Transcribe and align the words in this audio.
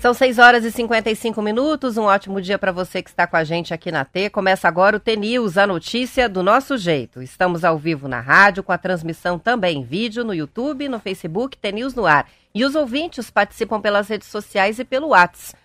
São 0.00 0.14
6 0.14 0.38
horas 0.38 0.64
e 0.64 0.70
55 0.70 1.42
minutos. 1.42 1.98
Um 1.98 2.04
ótimo 2.04 2.40
dia 2.40 2.58
para 2.58 2.72
você 2.72 3.02
que 3.02 3.10
está 3.10 3.26
com 3.26 3.36
a 3.36 3.44
gente 3.44 3.74
aqui 3.74 3.92
na 3.92 4.06
T. 4.06 4.30
Começa 4.30 4.66
agora 4.68 4.96
o 4.96 5.00
T-News, 5.00 5.58
a 5.58 5.66
notícia 5.66 6.26
do 6.28 6.42
nosso 6.42 6.78
jeito. 6.78 7.22
Estamos 7.22 7.64
ao 7.64 7.78
vivo 7.78 8.08
na 8.08 8.20
rádio, 8.20 8.62
com 8.62 8.72
a 8.72 8.78
transmissão 8.78 9.38
também 9.38 9.80
em 9.80 9.84
vídeo 9.84 10.24
no 10.24 10.32
YouTube, 10.32 10.88
no 10.88 10.98
Facebook, 10.98 11.58
T-News 11.58 11.94
no 11.94 12.06
ar. 12.06 12.26
E 12.54 12.64
os 12.64 12.74
ouvintes 12.74 13.30
participam 13.30 13.78
pelas 13.80 14.08
redes 14.08 14.28
sociais 14.28 14.78
e 14.78 14.84
pelo 14.84 15.08
WhatsApp. 15.08 15.62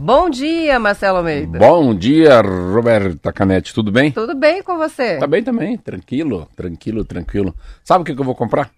Bom 0.04 0.28
dia, 0.28 0.78
Marcelo 0.78 1.16
Almeida. 1.16 1.58
Bom 1.58 1.94
dia, 1.94 2.42
Roberta 2.42 3.32
Canete, 3.32 3.72
tudo 3.72 3.90
bem? 3.90 4.12
Tudo 4.12 4.34
bem 4.34 4.62
com 4.62 4.76
você? 4.76 5.16
Tá 5.16 5.26
bem 5.26 5.42
também, 5.42 5.78
tranquilo, 5.78 6.46
tranquilo, 6.54 7.06
tranquilo. 7.06 7.54
Sabe 7.82 8.02
o 8.02 8.04
que, 8.04 8.14
que 8.14 8.20
eu 8.20 8.24
vou 8.24 8.34
comprar? 8.34 8.70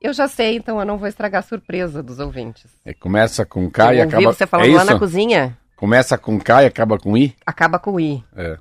Eu 0.00 0.14
já 0.14 0.26
sei, 0.26 0.56
então 0.56 0.80
eu 0.80 0.86
não 0.86 0.96
vou 0.96 1.06
estragar 1.06 1.40
a 1.40 1.42
surpresa 1.42 2.02
dos 2.02 2.18
ouvintes. 2.18 2.70
É, 2.82 2.94
começa 2.94 3.44
com 3.44 3.70
K 3.70 3.92
eu 3.92 3.98
e 3.98 4.00
acaba... 4.00 4.32
você 4.32 4.46
falando 4.46 4.70
é 4.70 4.74
lá 4.74 4.86
na 4.86 4.98
cozinha, 4.98 5.58
Começa 5.76 6.16
com 6.16 6.40
K 6.40 6.62
e 6.62 6.66
acaba 6.66 6.98
com 6.98 7.14
I? 7.14 7.36
acaba 7.44 7.78
com 7.78 8.00
I. 8.00 8.24
É. 8.34 8.56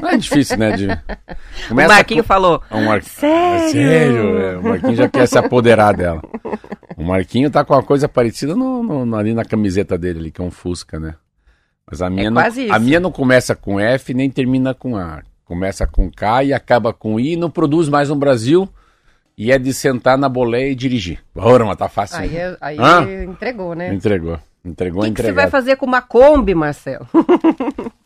Não 0.00 0.08
é 0.08 0.16
difícil, 0.16 0.56
né? 0.56 0.72
De... 0.76 0.86
o 1.70 1.74
Marquinho 1.74 2.22
com... 2.22 2.26
falou, 2.28 2.62
um 2.70 2.84
Mar... 2.84 3.02
Sério? 3.02 3.64
É 3.64 3.68
sério, 3.70 4.38
é. 4.38 4.56
o 4.58 4.62
Marquinho 4.62 4.94
já 4.94 5.08
quer 5.08 5.26
se 5.26 5.36
apoderar 5.36 5.96
dela. 5.96 6.22
O 6.96 7.02
Marquinho 7.02 7.50
tá 7.50 7.64
com 7.64 7.74
uma 7.74 7.82
coisa 7.82 8.08
parecida 8.08 8.54
no, 8.54 9.04
no- 9.04 9.16
ali 9.16 9.34
na 9.34 9.44
camiseta 9.44 9.98
dele, 9.98 10.20
ali, 10.20 10.30
que 10.30 10.40
é 10.40 10.44
um 10.44 10.50
Fusca, 10.50 11.00
né? 11.00 11.14
Mas 11.90 12.00
a 12.00 12.08
minha, 12.08 12.30
não, 12.30 12.40
quase 12.40 12.64
isso. 12.64 12.72
a 12.72 12.78
minha 12.78 13.00
não 13.00 13.10
começa 13.10 13.54
com 13.54 13.78
F 13.80 14.14
nem 14.14 14.30
termina 14.30 14.72
com 14.74 14.96
A. 14.96 15.22
Começa 15.44 15.86
com 15.86 16.10
K 16.10 16.44
e 16.44 16.52
acaba 16.54 16.92
com 16.92 17.18
I, 17.20 17.36
não 17.36 17.50
produz 17.50 17.88
mais 17.88 18.08
no 18.08 18.16
Brasil 18.16 18.68
e 19.36 19.50
é 19.50 19.58
de 19.58 19.74
sentar 19.74 20.16
na 20.16 20.28
boleia 20.28 20.70
e 20.70 20.74
dirigir. 20.74 21.18
Ora, 21.34 21.64
mas 21.64 21.76
tá 21.76 21.88
fácil. 21.88 22.18
aí, 22.20 22.30
né? 22.30 22.38
é- 22.38 22.56
aí 22.60 22.78
Hã? 22.78 23.24
entregou, 23.24 23.74
né? 23.74 23.92
Entregou. 23.92 24.38
Entregou, 24.64 25.02
O 25.02 25.04
que, 25.04 25.12
que 25.12 25.22
você 25.22 25.32
vai 25.32 25.50
fazer 25.50 25.76
com 25.76 25.84
uma 25.84 26.00
Kombi, 26.00 26.54
Marcelo? 26.54 27.06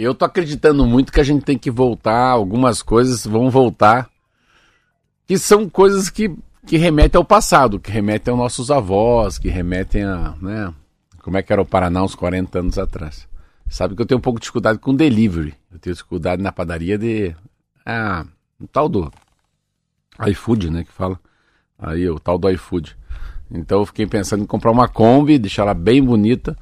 Eu 0.00 0.14
tô 0.14 0.24
acreditando 0.24 0.86
muito 0.86 1.12
que 1.12 1.20
a 1.20 1.24
gente 1.24 1.44
tem 1.44 1.58
que 1.58 1.70
voltar, 1.70 2.30
algumas 2.30 2.80
coisas 2.80 3.26
vão 3.26 3.50
voltar, 3.50 4.08
que 5.26 5.36
são 5.36 5.68
coisas 5.68 6.08
que, 6.08 6.34
que 6.66 6.78
remetem 6.78 7.18
ao 7.18 7.24
passado, 7.24 7.78
que 7.78 7.90
remetem 7.90 8.32
aos 8.32 8.40
nossos 8.40 8.70
avós, 8.70 9.36
que 9.36 9.50
remetem 9.50 10.04
a, 10.04 10.34
né, 10.40 10.72
como 11.22 11.36
é 11.36 11.42
que 11.42 11.52
era 11.52 11.60
o 11.60 11.66
Paraná 11.66 12.02
uns 12.02 12.14
40 12.14 12.60
anos 12.60 12.78
atrás. 12.78 13.28
Sabe 13.68 13.94
que 13.94 14.00
eu 14.00 14.06
tenho 14.06 14.16
um 14.16 14.22
pouco 14.22 14.38
de 14.38 14.44
dificuldade 14.44 14.78
com 14.78 14.96
delivery, 14.96 15.54
eu 15.70 15.78
tenho 15.78 15.94
dificuldade 15.94 16.40
na 16.40 16.50
padaria 16.50 16.96
de, 16.96 17.36
ah, 17.84 18.24
o 18.58 18.66
tal 18.66 18.88
do 18.88 19.12
iFood, 20.28 20.70
né, 20.70 20.82
que 20.82 20.92
fala, 20.92 21.20
aí 21.78 22.08
o 22.08 22.18
tal 22.18 22.38
do 22.38 22.48
iFood. 22.48 22.96
Então 23.50 23.80
eu 23.80 23.86
fiquei 23.86 24.06
pensando 24.06 24.44
em 24.44 24.46
comprar 24.46 24.70
uma 24.70 24.88
Kombi, 24.88 25.38
deixar 25.38 25.64
ela 25.64 25.74
bem 25.74 26.02
bonita, 26.02 26.56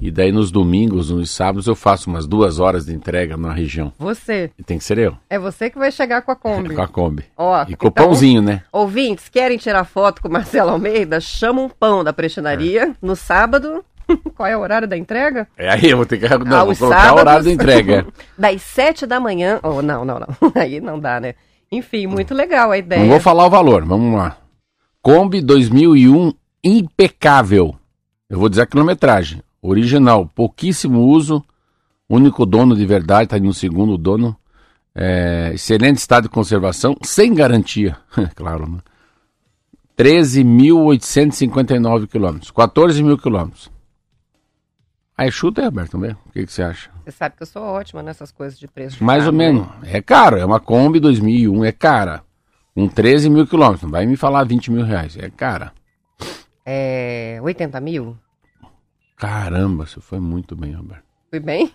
e 0.00 0.10
daí 0.10 0.32
nos 0.32 0.50
domingos, 0.50 1.10
nos 1.10 1.30
sábados, 1.30 1.66
eu 1.66 1.74
faço 1.74 2.08
umas 2.08 2.26
duas 2.26 2.58
horas 2.58 2.86
de 2.86 2.94
entrega 2.94 3.36
na 3.36 3.52
região. 3.52 3.92
Você. 3.98 4.50
E 4.58 4.62
tem 4.62 4.78
que 4.78 4.84
ser 4.84 4.98
eu, 4.98 5.16
É 5.28 5.38
você 5.38 5.68
que 5.68 5.78
vai 5.78 5.92
chegar 5.92 6.22
com 6.22 6.32
a 6.32 6.36
Kombi. 6.36 6.74
com 6.74 6.82
a 6.82 6.88
Kombi. 6.88 7.24
Ó, 7.36 7.62
E 7.68 7.76
com 7.76 7.86
o 7.86 7.88
então, 7.90 8.06
pãozinho, 8.06 8.40
né? 8.40 8.62
Ouvintes, 8.72 9.28
querem 9.28 9.58
tirar 9.58 9.84
foto 9.84 10.22
com 10.22 10.28
o 10.28 10.32
Marcelo 10.32 10.70
Almeida? 10.70 11.20
Chama 11.20 11.60
um 11.60 11.68
pão 11.68 12.02
da 12.02 12.12
prestinaria 12.12 12.94
no 13.02 13.14
sábado. 13.14 13.84
Qual 14.34 14.48
é 14.48 14.56
o 14.56 14.60
horário 14.60 14.88
da 14.88 14.96
entrega? 14.96 15.46
É 15.56 15.68
aí, 15.68 15.90
eu 15.90 15.96
vou 15.98 16.06
ter 16.06 16.18
que 16.18 16.28
não, 16.28 16.66
vou 16.66 16.74
colocar 16.74 16.96
o 16.96 17.00
sábados. 17.02 17.20
horário 17.20 17.44
da 17.44 17.52
entrega. 17.52 18.06
Das 18.38 18.62
sete 18.62 19.06
da 19.06 19.20
manhã. 19.20 19.60
Oh, 19.62 19.82
não, 19.82 20.04
não, 20.04 20.18
não. 20.18 20.52
Aí 20.54 20.80
não 20.80 20.98
dá, 20.98 21.20
né? 21.20 21.34
Enfim, 21.70 22.06
muito 22.06 22.34
legal 22.34 22.70
a 22.72 22.78
ideia. 22.78 23.02
Não 23.02 23.10
vou 23.10 23.20
falar 23.20 23.46
o 23.46 23.50
valor, 23.50 23.84
vamos 23.84 24.18
lá. 24.18 24.38
Kombi 25.02 25.40
2001 25.40 26.32
impecável. 26.64 27.74
Eu 28.28 28.38
vou 28.38 28.48
dizer 28.48 28.62
a 28.62 28.66
quilometragem. 28.66 29.42
Original, 29.62 30.26
pouquíssimo 30.34 31.00
uso, 31.00 31.44
único 32.08 32.46
dono 32.46 32.74
de 32.74 32.86
verdade, 32.86 33.28
tá 33.28 33.36
aí 33.36 33.42
no 33.42 33.52
segundo 33.52 33.98
dono. 33.98 34.34
É, 34.94 35.50
excelente 35.54 35.98
estado 35.98 36.24
de 36.24 36.30
conservação, 36.30 36.96
sem 37.02 37.32
garantia, 37.32 37.96
claro, 38.34 38.68
né? 38.68 38.78
13.859 39.96 42.08
quilômetros, 42.08 42.50
14 42.50 43.00
mil 43.02 43.16
quilômetros. 43.18 43.70
Aí 45.16 45.30
chuta 45.30 45.60
aí, 45.60 45.66
Roberto, 45.66 45.96
mesmo. 45.98 46.18
O 46.26 46.32
que, 46.32 46.44
que 46.46 46.52
você 46.52 46.62
acha? 46.62 46.90
Você 47.04 47.10
sabe 47.10 47.36
que 47.36 47.42
eu 47.42 47.46
sou 47.46 47.62
ótima 47.62 48.02
nessas 48.02 48.32
coisas 48.32 48.58
de 48.58 48.66
preço. 48.66 49.04
Mais 49.04 49.26
ou 49.26 49.32
carro, 49.32 49.36
né? 49.36 49.52
menos. 49.52 49.68
É 49.84 50.00
caro, 50.00 50.38
é 50.38 50.44
uma 50.44 50.58
Kombi 50.58 50.98
2001, 50.98 51.66
é 51.66 51.72
cara. 51.72 52.22
Com 52.74 52.88
13 52.88 53.28
mil 53.28 53.46
quilômetros, 53.46 53.82
não 53.82 53.90
vai 53.90 54.06
me 54.06 54.16
falar 54.16 54.44
20 54.44 54.70
mil 54.70 54.82
reais, 54.82 55.18
é 55.18 55.28
cara. 55.28 55.74
É. 56.64 57.38
80 57.42 57.78
mil? 57.80 58.16
Caramba, 59.20 59.84
você 59.86 60.00
foi 60.00 60.18
muito 60.18 60.56
bem, 60.56 60.72
Roberto. 60.72 61.04
Fui 61.28 61.38
bem? 61.38 61.70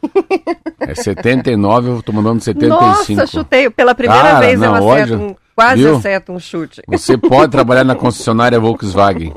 É 0.79 0.95
79, 0.95 1.89
eu 1.89 2.03
tô 2.03 2.11
mandando 2.11 2.41
75. 2.43 2.83
Nossa, 2.83 3.27
chutei. 3.27 3.69
Pela 3.69 3.93
primeira 3.93 4.21
Cara, 4.23 4.39
vez 4.39 4.61
eu 4.61 4.71
não, 4.71 4.75
acerto, 4.75 5.13
olha, 5.13 5.23
um, 5.23 5.35
quase 5.55 5.81
viu? 5.83 5.95
acerto 5.95 6.31
um 6.33 6.39
chute. 6.39 6.81
Você 6.87 7.15
pode 7.17 7.51
trabalhar 7.51 7.83
na 7.83 7.95
concessionária 7.95 8.59
Volkswagen. 8.59 9.33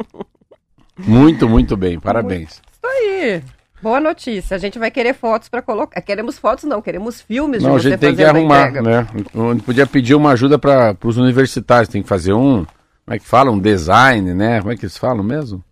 Muito, 0.97 1.49
muito 1.49 1.77
bem, 1.77 2.01
parabéns. 2.01 2.63
Isso 2.73 2.87
aí. 2.87 3.43
Boa 3.81 4.01
notícia. 4.01 4.57
A 4.57 4.59
gente 4.59 4.79
vai 4.79 4.91
querer 4.91 5.15
fotos 5.15 5.49
para 5.49 5.63
colocar. 5.63 6.01
Queremos 6.01 6.39
fotos, 6.39 6.65
não, 6.65 6.83
queremos 6.83 7.21
filmes 7.21 7.63
Não, 7.63 7.75
a 7.75 7.77
de 7.77 7.83
você 7.83 7.91
gente 7.91 8.01
tem 8.01 8.17
que 8.17 8.25
a 8.25 8.31
arrumar, 8.31 8.73
né? 8.73 9.07
A 9.13 9.53
gente 9.53 9.63
podia 9.63 9.87
pedir 9.87 10.15
uma 10.15 10.33
ajuda 10.33 10.59
para 10.59 10.97
os 11.05 11.19
universitários, 11.19 11.89
tem 11.89 12.03
que 12.03 12.09
fazer 12.09 12.33
um, 12.33 12.67
como 13.05 13.15
é 13.15 13.19
que 13.19 13.27
fala? 13.27 13.51
Um 13.51 13.59
design, 13.59 14.35
né? 14.35 14.61
Como 14.61 14.73
é 14.73 14.77
que 14.77 14.85
eles 14.85 14.97
falam 14.97 15.23
mesmo? 15.23 15.63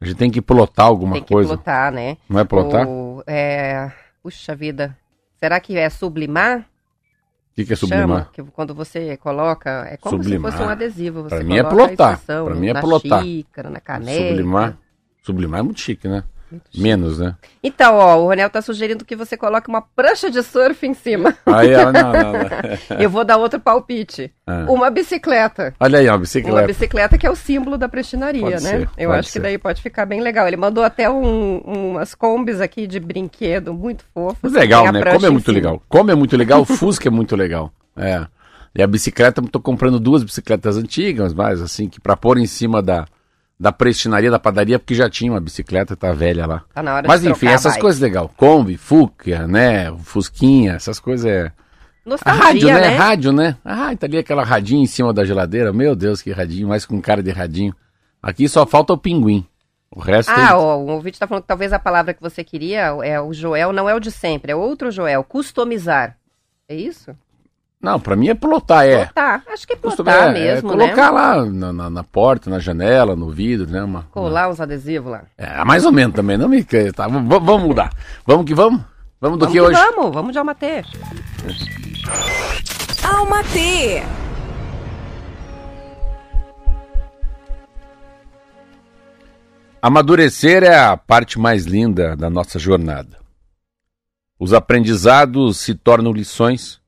A 0.00 0.04
gente 0.04 0.16
tem 0.16 0.30
que 0.30 0.42
plotar 0.42 0.86
alguma 0.86 1.14
Tem 1.14 1.22
que 1.22 1.32
coisa. 1.32 1.54
plotar, 1.54 1.90
né? 1.92 2.16
Não 2.28 2.38
é 2.40 2.44
plotar? 2.44 2.86
O, 2.86 3.22
é... 3.26 3.90
Puxa 4.22 4.54
vida. 4.54 4.96
Será 5.38 5.58
que 5.60 5.76
é 5.76 5.88
sublimar? 5.88 6.60
O 6.60 7.54
que, 7.54 7.64
que 7.64 7.72
é 7.72 7.76
sublimar? 7.76 8.06
Chama, 8.06 8.28
que 8.32 8.42
quando 8.52 8.74
você 8.74 9.16
coloca, 9.16 9.86
é 9.90 9.96
como 9.96 10.16
Sublimar. 10.22 10.52
se 10.52 10.58
fosse 10.58 10.68
um 10.68 10.70
adesivo. 10.70 11.22
Você 11.22 11.36
Pra 11.36 11.44
mim 11.44 11.56
é 11.56 11.62
plotar. 11.64 12.20
Pra 12.20 12.54
mim 12.54 12.68
é 12.68 12.72
na 12.74 12.80
plotar. 12.80 13.22
xícara, 13.22 13.70
na 13.70 13.80
caneca. 13.80 14.28
Sublimar. 14.28 14.78
Sublimar 15.22 15.60
é 15.60 15.62
muito 15.62 15.80
chique, 15.80 16.06
né? 16.06 16.22
Menos, 16.74 17.18
né? 17.18 17.34
Então, 17.62 17.96
ó, 17.96 18.16
o 18.16 18.26
Ronel 18.26 18.48
tá 18.48 18.62
sugerindo 18.62 19.04
que 19.04 19.16
você 19.16 19.36
coloque 19.36 19.68
uma 19.68 19.82
prancha 19.82 20.30
de 20.30 20.42
surf 20.42 20.86
em 20.86 20.94
cima. 20.94 21.34
Aí, 21.44 21.74
ó, 21.74 21.90
não, 21.90 22.12
não, 22.12 22.32
não. 22.32 22.40
Eu 23.00 23.10
vou 23.10 23.24
dar 23.24 23.36
outro 23.36 23.58
palpite. 23.58 24.32
Ah. 24.46 24.64
Uma 24.68 24.88
bicicleta. 24.90 25.74
Olha 25.80 25.98
aí, 25.98 26.08
ó, 26.08 26.12
Uma 26.12 26.18
bicicleta. 26.18 26.66
bicicleta 26.66 27.18
que 27.18 27.26
é 27.26 27.30
o 27.30 27.34
símbolo 27.36 27.76
da 27.76 27.88
prestinaria, 27.88 28.42
Pode 28.42 28.62
né? 28.62 28.70
ser, 28.70 28.88
Eu 28.96 29.10
acho 29.12 29.26
que 29.28 29.32
ser. 29.32 29.40
daí 29.40 29.58
pode 29.58 29.82
ficar 29.82 30.06
bem 30.06 30.20
legal. 30.20 30.46
Ele 30.46 30.56
mandou 30.56 30.84
até 30.84 31.10
um- 31.10 31.58
umas 31.58 32.14
combis 32.14 32.60
aqui 32.60 32.86
de 32.86 33.00
brinquedo 33.00 33.74
muito 33.74 34.04
fofas. 34.14 34.52
Legal, 34.52 34.92
né? 34.92 35.02
Como 35.02 35.26
é 35.26 35.30
muito 35.30 35.50
legal. 35.50 35.82
Como 35.88 36.10
é 36.10 36.14
muito 36.14 36.36
legal, 36.36 36.60
o 36.60 36.64
Fusca 36.64 37.08
é 37.08 37.10
muito 37.10 37.34
legal. 37.34 37.72
É. 37.96 38.26
E 38.74 38.82
a 38.82 38.86
bicicleta, 38.86 39.42
tô 39.50 39.58
comprando 39.58 39.98
duas 39.98 40.22
bicicletas 40.22 40.76
antigas, 40.76 41.32
mas 41.34 41.60
assim, 41.62 41.88
que 41.88 41.98
pra 42.00 42.14
pôr 42.16 42.36
em 42.38 42.46
cima 42.46 42.82
da, 42.82 43.06
da 43.58 43.72
prestinaria, 43.72 44.30
da 44.30 44.38
padaria, 44.38 44.78
porque 44.78 44.94
já 44.94 45.08
tinha 45.08 45.32
uma 45.32 45.40
bicicleta, 45.40 45.96
tá 45.96 46.12
velha 46.12 46.46
lá. 46.46 46.62
Tá 46.74 46.82
na 46.82 46.94
hora 46.94 47.08
Mas 47.08 47.22
de 47.22 47.28
enfim, 47.28 47.40
trocar 47.40 47.52
a 47.52 47.54
essas 47.54 47.76
coisas 47.78 48.00
legal. 48.00 48.30
Kombi, 48.36 48.76
Fusca, 48.76 49.46
né? 49.46 49.90
Fusquinha, 49.98 50.74
essas 50.74 51.00
coisas 51.00 51.26
é. 51.26 51.46
A 51.46 52.08
Nostalgia, 52.08 52.44
rádio, 52.44 52.68
né? 52.68 52.80
né? 52.80 52.96
Rádio, 52.96 53.32
né? 53.32 53.56
Ah, 53.64 53.96
tá 53.96 54.06
ali 54.06 54.18
aquela 54.18 54.44
radinha 54.44 54.82
em 54.82 54.86
cima 54.86 55.12
da 55.12 55.24
geladeira. 55.24 55.72
Meu 55.72 55.96
Deus, 55.96 56.22
que 56.22 56.30
radinho, 56.30 56.68
mais 56.68 56.86
com 56.86 57.00
cara 57.00 57.22
de 57.22 57.30
radinho. 57.30 57.74
Aqui 58.22 58.48
só 58.48 58.64
falta 58.64 58.92
o 58.92 58.98
pinguim. 58.98 59.44
O 59.90 60.00
resto 60.00 60.30
Ah, 60.30 60.34
tem... 60.34 60.56
ó, 60.56 60.76
o 60.76 60.86
ouvinte 60.88 61.18
tá 61.18 61.26
falando 61.26 61.42
que 61.42 61.48
talvez 61.48 61.72
a 61.72 61.78
palavra 61.78 62.12
que 62.12 62.20
você 62.20 62.44
queria 62.44 62.82
é 63.02 63.20
o 63.20 63.32
Joel, 63.32 63.72
não 63.72 63.88
é 63.88 63.94
o 63.94 64.00
de 64.00 64.10
sempre, 64.10 64.52
é 64.52 64.56
outro 64.56 64.90
Joel, 64.90 65.24
customizar. 65.24 66.16
É 66.68 66.74
isso? 66.74 67.16
Não, 67.80 68.00
pra 68.00 68.16
mim 68.16 68.28
é 68.28 68.34
plotar, 68.34 68.84
é. 68.86 69.04
Plotar. 69.04 69.42
Acho 69.52 69.66
que 69.66 69.74
é 69.74 69.76
Costumo- 69.76 70.04
plotar 70.10 70.30
é, 70.30 70.32
mesmo, 70.32 70.72
é 70.72 70.76
né? 70.76 70.84
colocar 70.88 71.10
lá 71.10 71.44
na, 71.44 71.72
na- 71.72 71.90
na 71.90 72.02
porta, 72.02 72.48
na 72.50 72.58
janela, 72.58 73.14
no 73.14 73.30
vidro, 73.30 73.70
né? 73.70 73.80
Uma, 73.82 74.00
uma- 74.00 74.02
Colar 74.10 74.48
uns 74.48 74.60
adesivos 74.60 75.12
lá. 75.12 75.22
É, 75.38 75.62
mais 75.64 75.84
ou 75.84 75.92
menos 75.92 76.16
também, 76.16 76.36
não 76.36 76.48
me... 76.48 76.64
Tá, 76.64 77.06
v- 77.06 77.20
vamos 77.28 77.62
mudar. 77.62 77.92
Vamos 78.26 78.44
que 78.46 78.54
vamos? 78.54 78.80
Vamos 79.20 79.38
do 79.38 79.46
vamos 79.46 79.52
que 79.52 79.60
hoje? 79.60 79.78
vamos, 79.80 80.12
vamos 80.12 80.32
de 80.32 80.38
Almatê. 80.38 80.82
Alma 83.04 83.42
T. 83.44 84.02
Amadurecer 89.80 90.62
é 90.62 90.76
a 90.78 90.96
parte 90.96 91.38
mais 91.38 91.64
linda 91.64 92.16
da 92.16 92.28
nossa 92.30 92.58
jornada. 92.58 93.18
Os 94.38 94.52
aprendizados 94.52 95.58
se 95.58 95.74
tornam 95.74 96.12
lições 96.12 96.80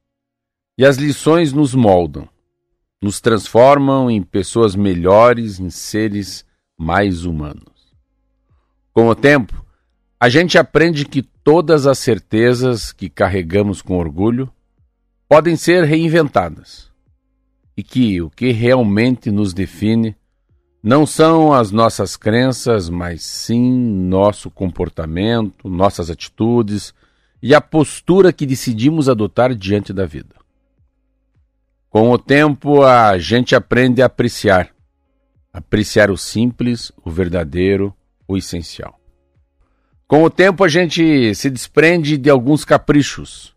e 0.79 0.87
as 0.87 0.97
lições 0.97 1.53
nos 1.53 1.75
moldam, 1.75 2.29
nos 3.03 3.21
transformam 3.21 4.09
em 4.09 4.23
pessoas 4.23 4.77
melhores, 4.77 5.59
em 5.59 5.71
seres 5.71 6.47
mais 6.79 7.25
humanos. 7.25 7.93
Com 8.93 9.09
o 9.09 9.15
tempo, 9.15 9.67
a 10.21 10.29
gente 10.29 10.57
aprende 10.57 11.05
que 11.05 11.21
todas 11.21 11.85
as 11.85 11.99
certezas 11.99 12.93
que 12.93 13.11
carregamos 13.11 13.83
com 13.83 13.99
orgulho 13.99 14.49
podem 15.29 15.57
ser 15.57 15.83
reinventadas 15.83 16.89
e 17.77 17.83
que 17.83 18.23
o 18.23 18.31
que 18.31 18.53
realmente 18.53 19.33
nos 19.33 19.53
define 19.53 20.17
não 20.81 21.05
são 21.05 21.53
as 21.53 21.73
nossas 21.73 22.17
crenças, 22.17 22.89
mas 22.89 23.25
sim 23.25 23.73
nosso 23.73 24.49
comportamento, 24.49 25.69
nossas 25.69 26.09
atitudes 26.09 26.95
e 27.43 27.53
a 27.53 27.61
postura 27.61 28.33
que 28.33 28.47
decidimos 28.47 29.09
adotar 29.09 29.55
diante 29.55 29.93
da 29.93 30.07
vida. 30.07 30.38
Com 31.91 32.11
o 32.11 32.19
tempo, 32.19 32.83
a 32.83 33.17
gente 33.17 33.55
aprende 33.55 34.03
a 34.03 34.07
apreciar, 34.07 34.71
apreciar 35.51 36.11
o 36.11 36.19
simples, 36.19 36.93
o 37.03 37.11
verdadeiro, 37.11 37.95
o 38.27 38.37
essencial. 38.37 39.01
Com 40.07 40.23
o 40.23 40.31
tempo, 40.31 40.65
a 40.65 40.69
gente 40.69 41.35
se 41.35 41.49
desprende 41.49 42.19
de 42.19 42.29
alguns 42.29 42.65
caprichos. 42.65 43.55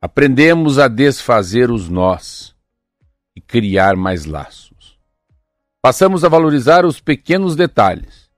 Aprendemos 0.00 0.78
a 0.78 0.88
desfazer 0.88 1.70
os 1.70 1.88
nós 1.88 2.54
e 3.36 3.40
criar 3.40 3.96
mais 3.96 4.24
laços. 4.24 4.98
Passamos 5.80 6.24
a 6.24 6.28
valorizar 6.28 6.84
os 6.84 7.00
pequenos 7.00 7.54
detalhes 7.54 8.30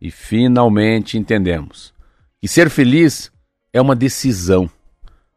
e 0.00 0.10
finalmente 0.10 1.18
entendemos 1.18 1.92
que 2.40 2.48
ser 2.48 2.70
feliz 2.70 3.30
é 3.72 3.80
uma 3.80 3.94
decisão 3.94 4.68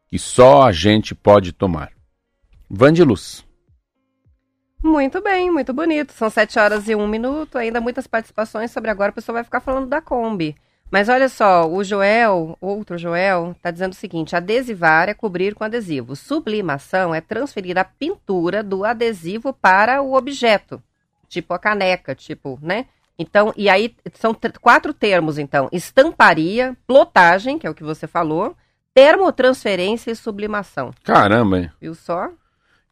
que 0.07 0.17
só 0.17 0.63
a 0.63 0.71
gente 0.71 1.13
pode 1.13 1.51
tomar. 1.51 1.94
Vandiluz. 2.77 3.45
Muito 4.83 5.21
bem, 5.21 5.49
muito 5.49 5.73
bonito. 5.73 6.11
São 6.11 6.29
sete 6.29 6.59
horas 6.59 6.89
e 6.89 6.93
um 6.93 7.07
minuto, 7.07 7.57
ainda 7.57 7.79
muitas 7.79 8.05
participações 8.05 8.69
sobre 8.69 8.91
agora. 8.91 9.11
O 9.11 9.15
pessoal 9.15 9.35
vai 9.35 9.45
ficar 9.45 9.61
falando 9.61 9.87
da 9.87 10.01
Kombi. 10.01 10.57
Mas 10.91 11.07
olha 11.07 11.29
só, 11.29 11.67
o 11.67 11.85
Joel, 11.85 12.57
outro 12.59 12.97
Joel, 12.97 13.53
está 13.55 13.71
dizendo 13.71 13.93
o 13.93 13.95
seguinte: 13.95 14.35
adesivar 14.35 15.07
é 15.07 15.13
cobrir 15.13 15.55
com 15.55 15.63
adesivo. 15.63 16.17
Sublimação 16.17 17.15
é 17.15 17.21
transferir 17.21 17.77
a 17.77 17.85
pintura 17.85 18.61
do 18.61 18.83
adesivo 18.83 19.53
para 19.53 20.01
o 20.01 20.13
objeto, 20.13 20.83
tipo 21.29 21.53
a 21.53 21.59
caneca, 21.59 22.13
tipo, 22.13 22.59
né? 22.61 22.87
Então, 23.17 23.53
e 23.55 23.69
aí 23.69 23.95
são 24.15 24.35
quatro 24.61 24.93
termos, 24.93 25.37
então: 25.37 25.69
estamparia, 25.71 26.75
plotagem, 26.85 27.57
que 27.57 27.65
é 27.65 27.69
o 27.69 27.75
que 27.75 27.85
você 27.85 28.05
falou, 28.05 28.53
termotransferência 28.93 30.11
e 30.11 30.15
sublimação. 30.15 30.91
Caramba, 31.05 31.59
hein? 31.59 31.71
Viu 31.79 31.95
só? 31.95 32.29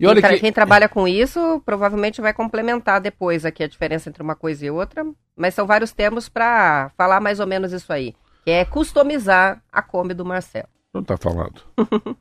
E 0.04 0.22
quem, 0.22 0.32
que... 0.32 0.40
quem 0.40 0.54
trabalha 0.54 0.90
com 0.90 1.08
isso 1.08 1.62
provavelmente 1.66 2.22
vai 2.22 2.34
complementar 2.34 3.00
depois 3.00 3.46
aqui 3.46 3.64
a 3.64 3.68
diferença 3.68 4.10
entre 4.10 4.22
uma 4.22 4.36
coisa 4.36 4.66
e 4.66 4.70
outra, 4.70 5.06
mas 5.36 5.54
são 5.54 5.66
vários 5.66 5.92
termos 5.92 6.28
para 6.28 6.92
falar 6.98 7.20
mais 7.20 7.40
ou 7.40 7.48
menos 7.48 7.72
isso 7.72 7.92
aí, 7.92 8.14
que 8.44 8.52
é 8.52 8.66
customizar 8.66 9.62
a 9.72 9.82
Kombi 9.82 10.14
do 10.14 10.26
Marcelo. 10.26 10.68
Não 10.94 11.04
tá 11.04 11.18
falado. 11.18 11.62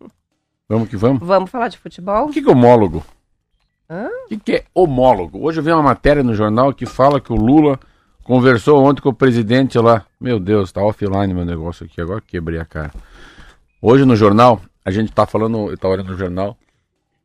vamos 0.69 0.89
que 0.89 0.97
vamos? 0.97 1.23
Vamos 1.23 1.51
falar 1.51 1.69
de 1.69 1.79
futebol? 1.79 2.27
O 2.27 2.31
que, 2.31 2.41
que 2.41 2.49
é 2.49 2.53
homólogo? 2.53 3.05
O 4.25 4.29
que, 4.29 4.39
que 4.39 4.53
é 4.53 4.65
homólogo? 4.75 5.45
Hoje 5.45 5.61
eu 5.61 5.65
vi 5.65 5.71
uma 5.71 5.83
matéria 5.83 6.23
no 6.23 6.35
jornal 6.35 6.73
que 6.73 6.87
fala 6.87 7.21
que 7.21 7.31
o 7.31 7.37
Lula 7.37 7.79
conversou 8.25 8.83
ontem 8.83 9.03
com 9.03 9.11
o 9.11 9.15
presidente 9.15 9.79
lá. 9.79 10.07
Meu 10.19 10.41
Deus, 10.41 10.73
tá 10.73 10.83
offline 10.83 11.35
meu 11.35 11.45
negócio 11.45 11.85
aqui, 11.85 12.01
agora 12.01 12.23
quebrei 12.27 12.59
a 12.59 12.65
cara. 12.65 12.93
Hoje 13.81 14.07
no 14.07 14.17
jornal, 14.17 14.61
a 14.85 14.91
gente 14.91 15.13
tá 15.13 15.27
falando, 15.27 15.71
eu 15.71 15.77
tava 15.77 15.95
olhando 15.95 16.13
no 16.13 16.17
jornal, 16.17 16.57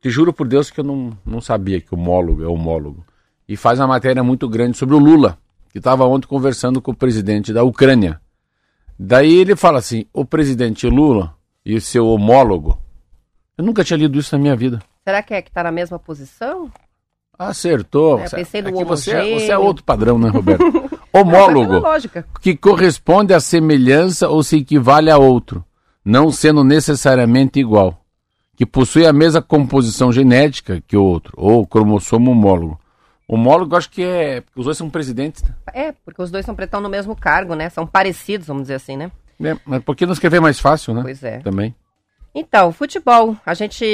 te 0.00 0.10
juro 0.10 0.32
por 0.32 0.46
Deus 0.46 0.70
que 0.70 0.80
eu 0.80 0.84
não, 0.84 1.16
não 1.24 1.40
sabia 1.40 1.80
que 1.80 1.94
o 1.94 1.98
homólogo 1.98 2.42
é 2.42 2.46
homólogo. 2.46 3.04
E 3.48 3.56
faz 3.56 3.80
uma 3.80 3.88
matéria 3.88 4.22
muito 4.22 4.48
grande 4.48 4.76
sobre 4.76 4.94
o 4.94 4.98
Lula, 4.98 5.38
que 5.70 5.78
estava 5.78 6.04
ontem 6.04 6.26
conversando 6.26 6.80
com 6.80 6.92
o 6.92 6.96
presidente 6.96 7.52
da 7.52 7.64
Ucrânia. 7.64 8.20
Daí 8.98 9.34
ele 9.34 9.56
fala 9.56 9.78
assim: 9.78 10.04
o 10.12 10.24
presidente 10.24 10.86
Lula 10.86 11.34
e 11.64 11.74
o 11.74 11.80
seu 11.80 12.06
homólogo. 12.06 12.78
Eu 13.56 13.64
nunca 13.64 13.82
tinha 13.82 13.96
lido 13.96 14.18
isso 14.18 14.34
na 14.36 14.40
minha 14.40 14.54
vida. 14.54 14.80
Será 15.04 15.22
que 15.22 15.34
é 15.34 15.42
que 15.42 15.48
está 15.48 15.62
na 15.62 15.72
mesma 15.72 15.98
posição? 15.98 16.70
Acertou. 17.38 18.20
É, 18.20 18.26
eu 18.26 18.30
pensei 18.30 18.62
no 18.62 18.80
é 18.80 18.84
você, 18.84 19.12
é, 19.12 19.34
você 19.38 19.52
é 19.52 19.58
outro 19.58 19.84
padrão, 19.84 20.18
né, 20.18 20.28
Roberto? 20.28 20.64
homólogo, 21.12 21.82
que 22.40 22.56
corresponde 22.56 23.32
à 23.32 23.40
semelhança 23.40 24.28
ou 24.28 24.42
se 24.42 24.58
equivale 24.58 25.10
a 25.10 25.16
outro, 25.16 25.64
não 26.04 26.30
sendo 26.30 26.62
necessariamente 26.62 27.58
igual 27.58 27.98
que 28.58 28.66
possui 28.66 29.06
a 29.06 29.12
mesma 29.12 29.40
composição 29.40 30.12
genética 30.12 30.82
que 30.84 30.96
o 30.96 31.04
outro, 31.04 31.32
ou 31.36 31.64
cromossomo 31.64 32.32
homólogo. 32.32 32.76
Homólogo, 33.28 33.76
acho 33.76 33.88
que 33.88 34.02
é. 34.02 34.42
Os 34.56 34.64
dois 34.64 34.76
são 34.76 34.90
presidentes, 34.90 35.44
né? 35.44 35.54
É, 35.72 35.92
porque 35.92 36.20
os 36.20 36.28
dois 36.28 36.44
são, 36.44 36.56
estão 36.58 36.80
no 36.80 36.88
mesmo 36.88 37.14
cargo, 37.14 37.54
né? 37.54 37.68
São 37.68 37.86
parecidos, 37.86 38.48
vamos 38.48 38.64
dizer 38.64 38.74
assim, 38.74 38.96
né? 38.96 39.12
É, 39.40 39.56
mas 39.64 39.84
por 39.84 39.94
que 39.94 40.04
não 40.04 40.12
escrever 40.12 40.40
mais 40.40 40.58
fácil, 40.58 40.92
né? 40.92 41.02
Pois 41.02 41.22
é. 41.22 41.38
Também. 41.38 41.72
Então, 42.34 42.72
futebol. 42.72 43.36
A 43.46 43.54
gente 43.54 43.84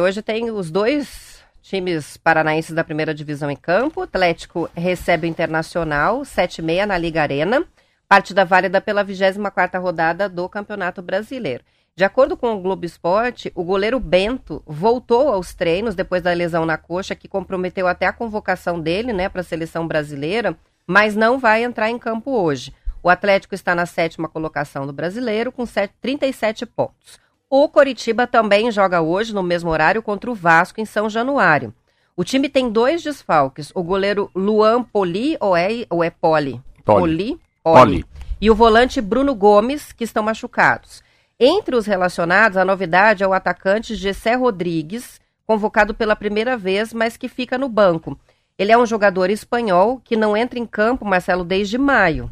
hoje 0.00 0.22
tem 0.22 0.50
os 0.50 0.70
dois 0.70 1.42
times 1.60 2.16
paranaenses 2.16 2.74
da 2.74 2.82
primeira 2.82 3.12
divisão 3.12 3.50
em 3.50 3.56
campo. 3.56 4.00
O 4.00 4.04
Atlético 4.04 4.70
recebe 4.74 5.26
o 5.26 5.28
Internacional, 5.28 6.24
7 6.24 6.60
e 6.60 6.62
meia 6.62 6.86
na 6.86 6.96
Liga 6.96 7.20
Arena. 7.20 7.66
Partida 8.08 8.46
válida 8.46 8.80
pela 8.80 9.04
24ª 9.04 9.78
rodada 9.78 10.26
do 10.26 10.48
Campeonato 10.48 11.02
Brasileiro. 11.02 11.62
De 11.98 12.04
acordo 12.04 12.36
com 12.36 12.52
o 12.52 12.60
Globo 12.60 12.84
Esporte, 12.84 13.50
o 13.54 13.64
goleiro 13.64 13.98
Bento 13.98 14.62
voltou 14.66 15.32
aos 15.32 15.54
treinos 15.54 15.94
depois 15.94 16.20
da 16.22 16.30
lesão 16.34 16.66
na 16.66 16.76
coxa, 16.76 17.14
que 17.14 17.26
comprometeu 17.26 17.88
até 17.88 18.04
a 18.04 18.12
convocação 18.12 18.78
dele 18.78 19.14
né, 19.14 19.30
para 19.30 19.40
a 19.40 19.44
seleção 19.44 19.88
brasileira, 19.88 20.54
mas 20.86 21.16
não 21.16 21.38
vai 21.38 21.64
entrar 21.64 21.88
em 21.88 21.98
campo 21.98 22.32
hoje. 22.32 22.74
O 23.02 23.08
Atlético 23.08 23.54
está 23.54 23.74
na 23.74 23.86
sétima 23.86 24.28
colocação 24.28 24.86
do 24.86 24.92
brasileiro, 24.92 25.50
com 25.50 25.64
37 26.02 26.66
pontos. 26.66 27.18
O 27.48 27.66
Coritiba 27.66 28.26
também 28.26 28.70
joga 28.70 29.00
hoje, 29.00 29.34
no 29.34 29.42
mesmo 29.42 29.70
horário, 29.70 30.02
contra 30.02 30.30
o 30.30 30.34
Vasco, 30.34 30.82
em 30.82 30.84
São 30.84 31.08
Januário. 31.08 31.72
O 32.14 32.24
time 32.24 32.50
tem 32.50 32.68
dois 32.68 33.02
desfalques: 33.02 33.72
o 33.74 33.82
goleiro 33.82 34.30
Luan 34.34 34.82
Poli, 34.82 35.38
ou 35.40 35.56
é, 35.56 35.86
ou 35.88 36.04
é 36.04 36.10
Poli? 36.10 36.60
Poli. 36.84 37.38
Poli. 37.64 37.80
Poli. 37.80 38.04
E 38.38 38.50
o 38.50 38.54
volante 38.54 39.00
Bruno 39.00 39.34
Gomes, 39.34 39.92
que 39.92 40.04
estão 40.04 40.22
machucados. 40.22 41.05
Entre 41.38 41.76
os 41.76 41.84
relacionados, 41.84 42.56
a 42.56 42.64
novidade 42.64 43.22
é 43.22 43.26
o 43.28 43.34
atacante 43.34 43.94
Gessé 43.94 44.34
Rodrigues, 44.34 45.20
convocado 45.46 45.94
pela 45.94 46.16
primeira 46.16 46.56
vez, 46.56 46.94
mas 46.94 47.16
que 47.16 47.28
fica 47.28 47.58
no 47.58 47.68
banco. 47.68 48.18
Ele 48.58 48.72
é 48.72 48.78
um 48.78 48.86
jogador 48.86 49.28
espanhol 49.28 50.00
que 50.02 50.16
não 50.16 50.34
entra 50.34 50.58
em 50.58 50.64
campo, 50.64 51.04
Marcelo, 51.04 51.44
desde 51.44 51.76
maio. 51.76 52.30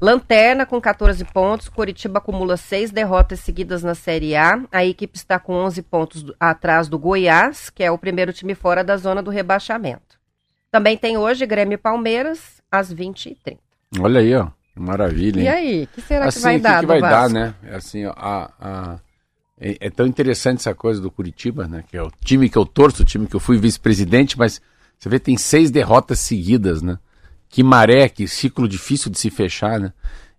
Lanterna 0.00 0.66
com 0.66 0.80
14 0.80 1.24
pontos, 1.26 1.68
Coritiba 1.68 2.18
acumula 2.18 2.56
seis 2.56 2.90
derrotas 2.90 3.38
seguidas 3.38 3.84
na 3.84 3.94
Série 3.94 4.34
A. 4.34 4.60
A 4.72 4.84
equipe 4.84 5.16
está 5.16 5.38
com 5.38 5.52
11 5.52 5.82
pontos 5.82 6.24
atrás 6.40 6.88
do 6.88 6.98
Goiás, 6.98 7.70
que 7.70 7.84
é 7.84 7.90
o 7.90 7.98
primeiro 7.98 8.32
time 8.32 8.54
fora 8.56 8.82
da 8.82 8.96
zona 8.96 9.22
do 9.22 9.30
rebaixamento. 9.30 10.18
Também 10.72 10.96
tem 10.96 11.16
hoje 11.16 11.46
Grêmio 11.46 11.74
e 11.74 11.78
Palmeiras, 11.78 12.60
às 12.70 12.92
20h30. 12.92 13.58
Olha 14.00 14.20
aí, 14.20 14.34
ó. 14.34 14.48
Maravilha. 14.80 15.40
Hein? 15.40 15.44
E 15.44 15.48
aí, 15.48 15.84
o 15.84 15.86
que 15.88 16.00
será 16.00 16.26
assim, 16.26 16.38
que 16.38 16.42
vai 16.44 16.56
que 16.56 16.62
dar? 16.62 16.80
que 16.80 16.86
vai 16.86 17.00
dar, 17.00 17.28
né? 17.28 17.54
É 17.62 17.74
assim, 17.76 18.04
a, 18.06 18.50
a, 18.58 18.98
é, 19.60 19.76
é, 19.78 19.90
tão 19.90 20.06
interessante 20.06 20.60
essa 20.60 20.74
coisa 20.74 21.02
do 21.02 21.10
Curitiba, 21.10 21.68
né? 21.68 21.84
Que 21.86 21.98
é 21.98 22.02
o 22.02 22.10
time 22.24 22.48
que 22.48 22.56
eu 22.56 22.64
torço, 22.64 23.02
o 23.02 23.04
time 23.04 23.26
que 23.26 23.36
eu 23.36 23.40
fui 23.40 23.58
vice-presidente, 23.58 24.38
mas 24.38 24.60
você 24.98 25.08
vê 25.10 25.18
tem 25.18 25.36
seis 25.36 25.70
derrotas 25.70 26.18
seguidas, 26.20 26.80
né? 26.80 26.98
Que 27.46 27.62
maré, 27.62 28.08
que 28.08 28.26
ciclo 28.26 28.66
difícil 28.66 29.10
de 29.10 29.18
se 29.18 29.28
fechar, 29.28 29.78
né? 29.78 29.92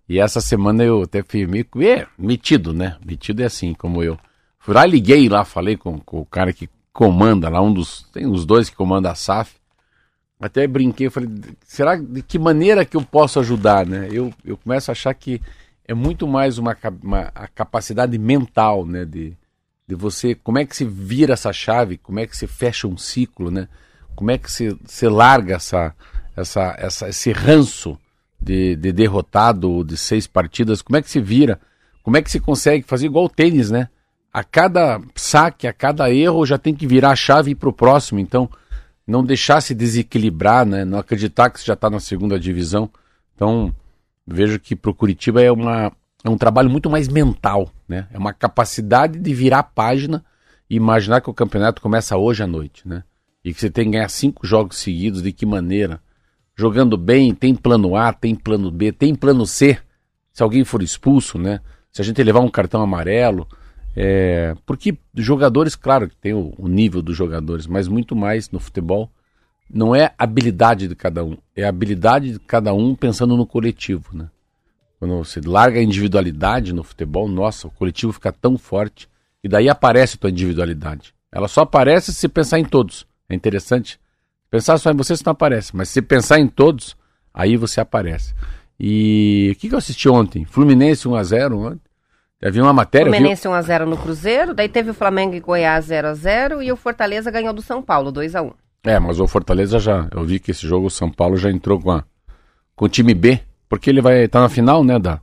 E 0.09 0.19
essa 0.19 0.41
semana 0.41 0.83
eu 0.83 1.03
até 1.03 1.21
fui 1.21 1.45
meio 1.45 1.67
é, 1.81 2.07
metido, 2.17 2.73
né? 2.73 2.97
Metido 3.05 3.43
é 3.43 3.45
assim, 3.45 3.75
como 3.75 4.01
eu. 4.01 4.17
Fui 4.57 4.73
lá, 4.73 4.85
liguei 4.87 5.29
lá, 5.29 5.45
falei 5.45 5.77
com, 5.77 5.99
com 5.99 6.19
o 6.19 6.25
cara 6.25 6.51
que 6.51 6.67
comanda 6.91 7.47
lá, 7.47 7.61
um 7.61 7.71
dos. 7.71 8.07
Tem 8.11 8.25
os 8.25 8.43
dois 8.43 8.71
que 8.71 8.75
comanda 8.75 9.11
a 9.11 9.15
SAF. 9.15 9.60
Até 10.41 10.65
brinquei, 10.65 11.07
falei, 11.11 11.29
será 11.63 11.95
de 11.95 12.23
que 12.23 12.39
maneira 12.39 12.83
que 12.83 12.97
eu 12.97 13.03
posso 13.03 13.39
ajudar, 13.39 13.85
né? 13.85 14.09
Eu, 14.11 14.33
eu 14.43 14.57
começo 14.57 14.89
a 14.89 14.93
achar 14.93 15.13
que 15.13 15.39
é 15.87 15.93
muito 15.93 16.27
mais 16.27 16.57
uma, 16.57 16.75
uma 17.03 17.31
a 17.35 17.47
capacidade 17.47 18.17
mental, 18.17 18.83
né? 18.83 19.05
De, 19.05 19.37
de 19.87 19.93
você, 19.93 20.33
como 20.33 20.57
é 20.57 20.65
que 20.65 20.75
se 20.75 20.83
vira 20.83 21.33
essa 21.33 21.53
chave, 21.53 21.95
como 21.95 22.19
é 22.19 22.25
que 22.25 22.35
se 22.35 22.47
fecha 22.47 22.87
um 22.87 22.97
ciclo, 22.97 23.51
né? 23.51 23.67
Como 24.15 24.31
é 24.31 24.37
que 24.39 24.51
se, 24.51 24.75
se 24.85 25.07
larga 25.07 25.57
essa, 25.57 25.93
essa, 26.35 26.75
essa, 26.79 27.09
esse 27.09 27.31
ranço 27.31 27.95
de, 28.41 28.75
de 28.75 28.91
derrotado 28.91 29.83
de 29.83 29.95
seis 29.95 30.25
partidas, 30.25 30.81
como 30.81 30.97
é 30.97 31.03
que 31.03 31.09
se 31.11 31.21
vira? 31.21 31.61
Como 32.01 32.17
é 32.17 32.21
que 32.21 32.31
se 32.31 32.39
consegue 32.39 32.83
fazer 32.83 33.05
igual 33.05 33.25
o 33.25 33.29
tênis, 33.29 33.69
né? 33.69 33.89
A 34.33 34.43
cada 34.43 34.99
saque, 35.13 35.67
a 35.67 35.73
cada 35.73 36.11
erro 36.11 36.47
já 36.47 36.57
tem 36.57 36.73
que 36.73 36.87
virar 36.87 37.11
a 37.11 37.15
chave 37.15 37.51
e 37.51 37.53
ir 37.53 37.73
próximo, 37.73 38.19
então 38.19 38.49
não 39.11 39.23
deixar 39.23 39.61
se 39.61 39.75
desequilibrar, 39.75 40.65
né? 40.65 40.85
não 40.85 40.97
acreditar 40.97 41.49
que 41.49 41.59
você 41.59 41.65
já 41.65 41.73
está 41.73 41.89
na 41.89 41.99
segunda 41.99 42.39
divisão. 42.39 42.89
Então, 43.35 43.73
vejo 44.25 44.59
que 44.59 44.75
para 44.75 44.91
o 44.91 44.95
Curitiba 44.95 45.41
é, 45.41 45.51
uma, 45.51 45.91
é 46.23 46.29
um 46.29 46.37
trabalho 46.37 46.69
muito 46.69 46.89
mais 46.89 47.07
mental, 47.07 47.71
né? 47.87 48.07
é 48.11 48.17
uma 48.17 48.33
capacidade 48.33 49.19
de 49.19 49.33
virar 49.33 49.59
a 49.59 49.63
página 49.63 50.23
e 50.69 50.75
imaginar 50.75 51.21
que 51.21 51.29
o 51.29 51.33
campeonato 51.33 51.81
começa 51.81 52.17
hoje 52.17 52.41
à 52.41 52.47
noite, 52.47 52.87
né? 52.87 53.03
e 53.43 53.53
que 53.53 53.59
você 53.59 53.69
tem 53.69 53.85
que 53.85 53.91
ganhar 53.91 54.09
cinco 54.09 54.47
jogos 54.47 54.77
seguidos, 54.77 55.21
de 55.21 55.31
que 55.31 55.45
maneira? 55.45 55.99
jogando 56.61 56.95
bem, 56.95 57.33
tem 57.33 57.55
plano 57.55 57.95
A, 57.95 58.13
tem 58.13 58.35
plano 58.35 58.69
B, 58.69 58.91
tem 58.91 59.15
plano 59.15 59.47
C, 59.47 59.79
se 60.31 60.43
alguém 60.43 60.63
for 60.63 60.83
expulso, 60.83 61.39
né? 61.39 61.59
Se 61.91 62.01
a 62.01 62.05
gente 62.05 62.21
levar 62.23 62.39
um 62.39 62.49
cartão 62.49 62.81
amarelo. 62.81 63.47
É, 63.95 64.55
porque 64.65 64.97
jogadores, 65.15 65.75
claro 65.75 66.07
que 66.09 66.15
tem 66.15 66.33
o, 66.33 66.53
o 66.57 66.67
nível 66.67 67.01
dos 67.01 67.15
jogadores, 67.15 67.67
mas 67.67 67.87
muito 67.87 68.15
mais 68.15 68.49
no 68.49 68.59
futebol 68.59 69.09
não 69.73 69.95
é 69.95 70.13
habilidade 70.17 70.87
de 70.87 70.95
cada 70.95 71.23
um, 71.23 71.37
é 71.55 71.63
a 71.63 71.69
habilidade 71.69 72.33
de 72.33 72.39
cada 72.39 72.73
um 72.73 72.95
pensando 72.95 73.37
no 73.37 73.45
coletivo, 73.45 74.05
né? 74.13 74.29
Quando 74.99 75.17
você 75.17 75.41
larga 75.43 75.79
a 75.79 75.83
individualidade 75.83 76.73
no 76.73 76.83
futebol, 76.83 77.27
nossa, 77.27 77.67
o 77.67 77.71
coletivo 77.71 78.13
fica 78.13 78.31
tão 78.31 78.57
forte 78.57 79.09
e 79.43 79.49
daí 79.49 79.67
aparece 79.67 80.15
a 80.15 80.19
tua 80.19 80.29
individualidade. 80.29 81.13
Ela 81.31 81.47
só 81.47 81.61
aparece 81.61 82.13
se 82.13 82.27
pensar 82.27 82.59
em 82.59 82.65
todos. 82.65 83.07
É 83.27 83.33
interessante. 83.33 83.99
Pensar 84.49 84.77
só 84.77 84.91
em 84.91 84.95
você, 84.95 85.15
você 85.15 85.23
não 85.25 85.31
aparece, 85.31 85.75
mas 85.75 85.89
se 85.89 86.01
pensar 86.01 86.39
em 86.39 86.47
todos, 86.47 86.95
aí 87.33 87.57
você 87.57 87.81
aparece. 87.81 88.35
E 88.79 89.53
o 89.55 89.59
que, 89.59 89.69
que 89.69 89.73
eu 89.73 89.79
assisti 89.79 90.09
ontem? 90.09 90.45
Fluminense 90.45 91.07
1x0 91.07 91.53
ontem. 91.53 91.90
Havia 92.43 92.63
uma 92.63 92.73
matéria. 92.73 93.11
Fluminense 93.11 93.47
viu? 93.47 93.51
1x0 93.51 93.85
no 93.85 93.97
Cruzeiro, 93.97 94.53
daí 94.53 94.67
teve 94.67 94.89
o 94.89 94.93
Flamengo 94.93 95.35
e 95.35 95.39
Goiás 95.39 95.87
0x0 95.87 96.63
e 96.63 96.71
o 96.71 96.75
Fortaleza 96.75 97.29
ganhou 97.29 97.53
do 97.53 97.61
São 97.61 97.81
Paulo 97.81 98.11
2x1. 98.11 98.53
É, 98.83 98.99
mas 98.99 99.19
o 99.19 99.27
Fortaleza 99.27 99.77
já. 99.77 100.07
Eu 100.11 100.23
vi 100.23 100.39
que 100.39 100.51
esse 100.51 100.65
jogo 100.65 100.87
o 100.87 100.89
São 100.89 101.11
Paulo 101.11 101.37
já 101.37 101.51
entrou 101.51 101.79
com, 101.79 101.91
a, 101.91 102.03
com 102.75 102.85
o 102.85 102.89
time 102.89 103.13
B 103.13 103.39
porque 103.71 103.89
ele 103.89 104.01
vai 104.01 104.25
estar 104.25 104.39
tá 104.39 104.43
na 104.43 104.49
final, 104.49 104.83
né, 104.83 104.99
da, 104.99 105.21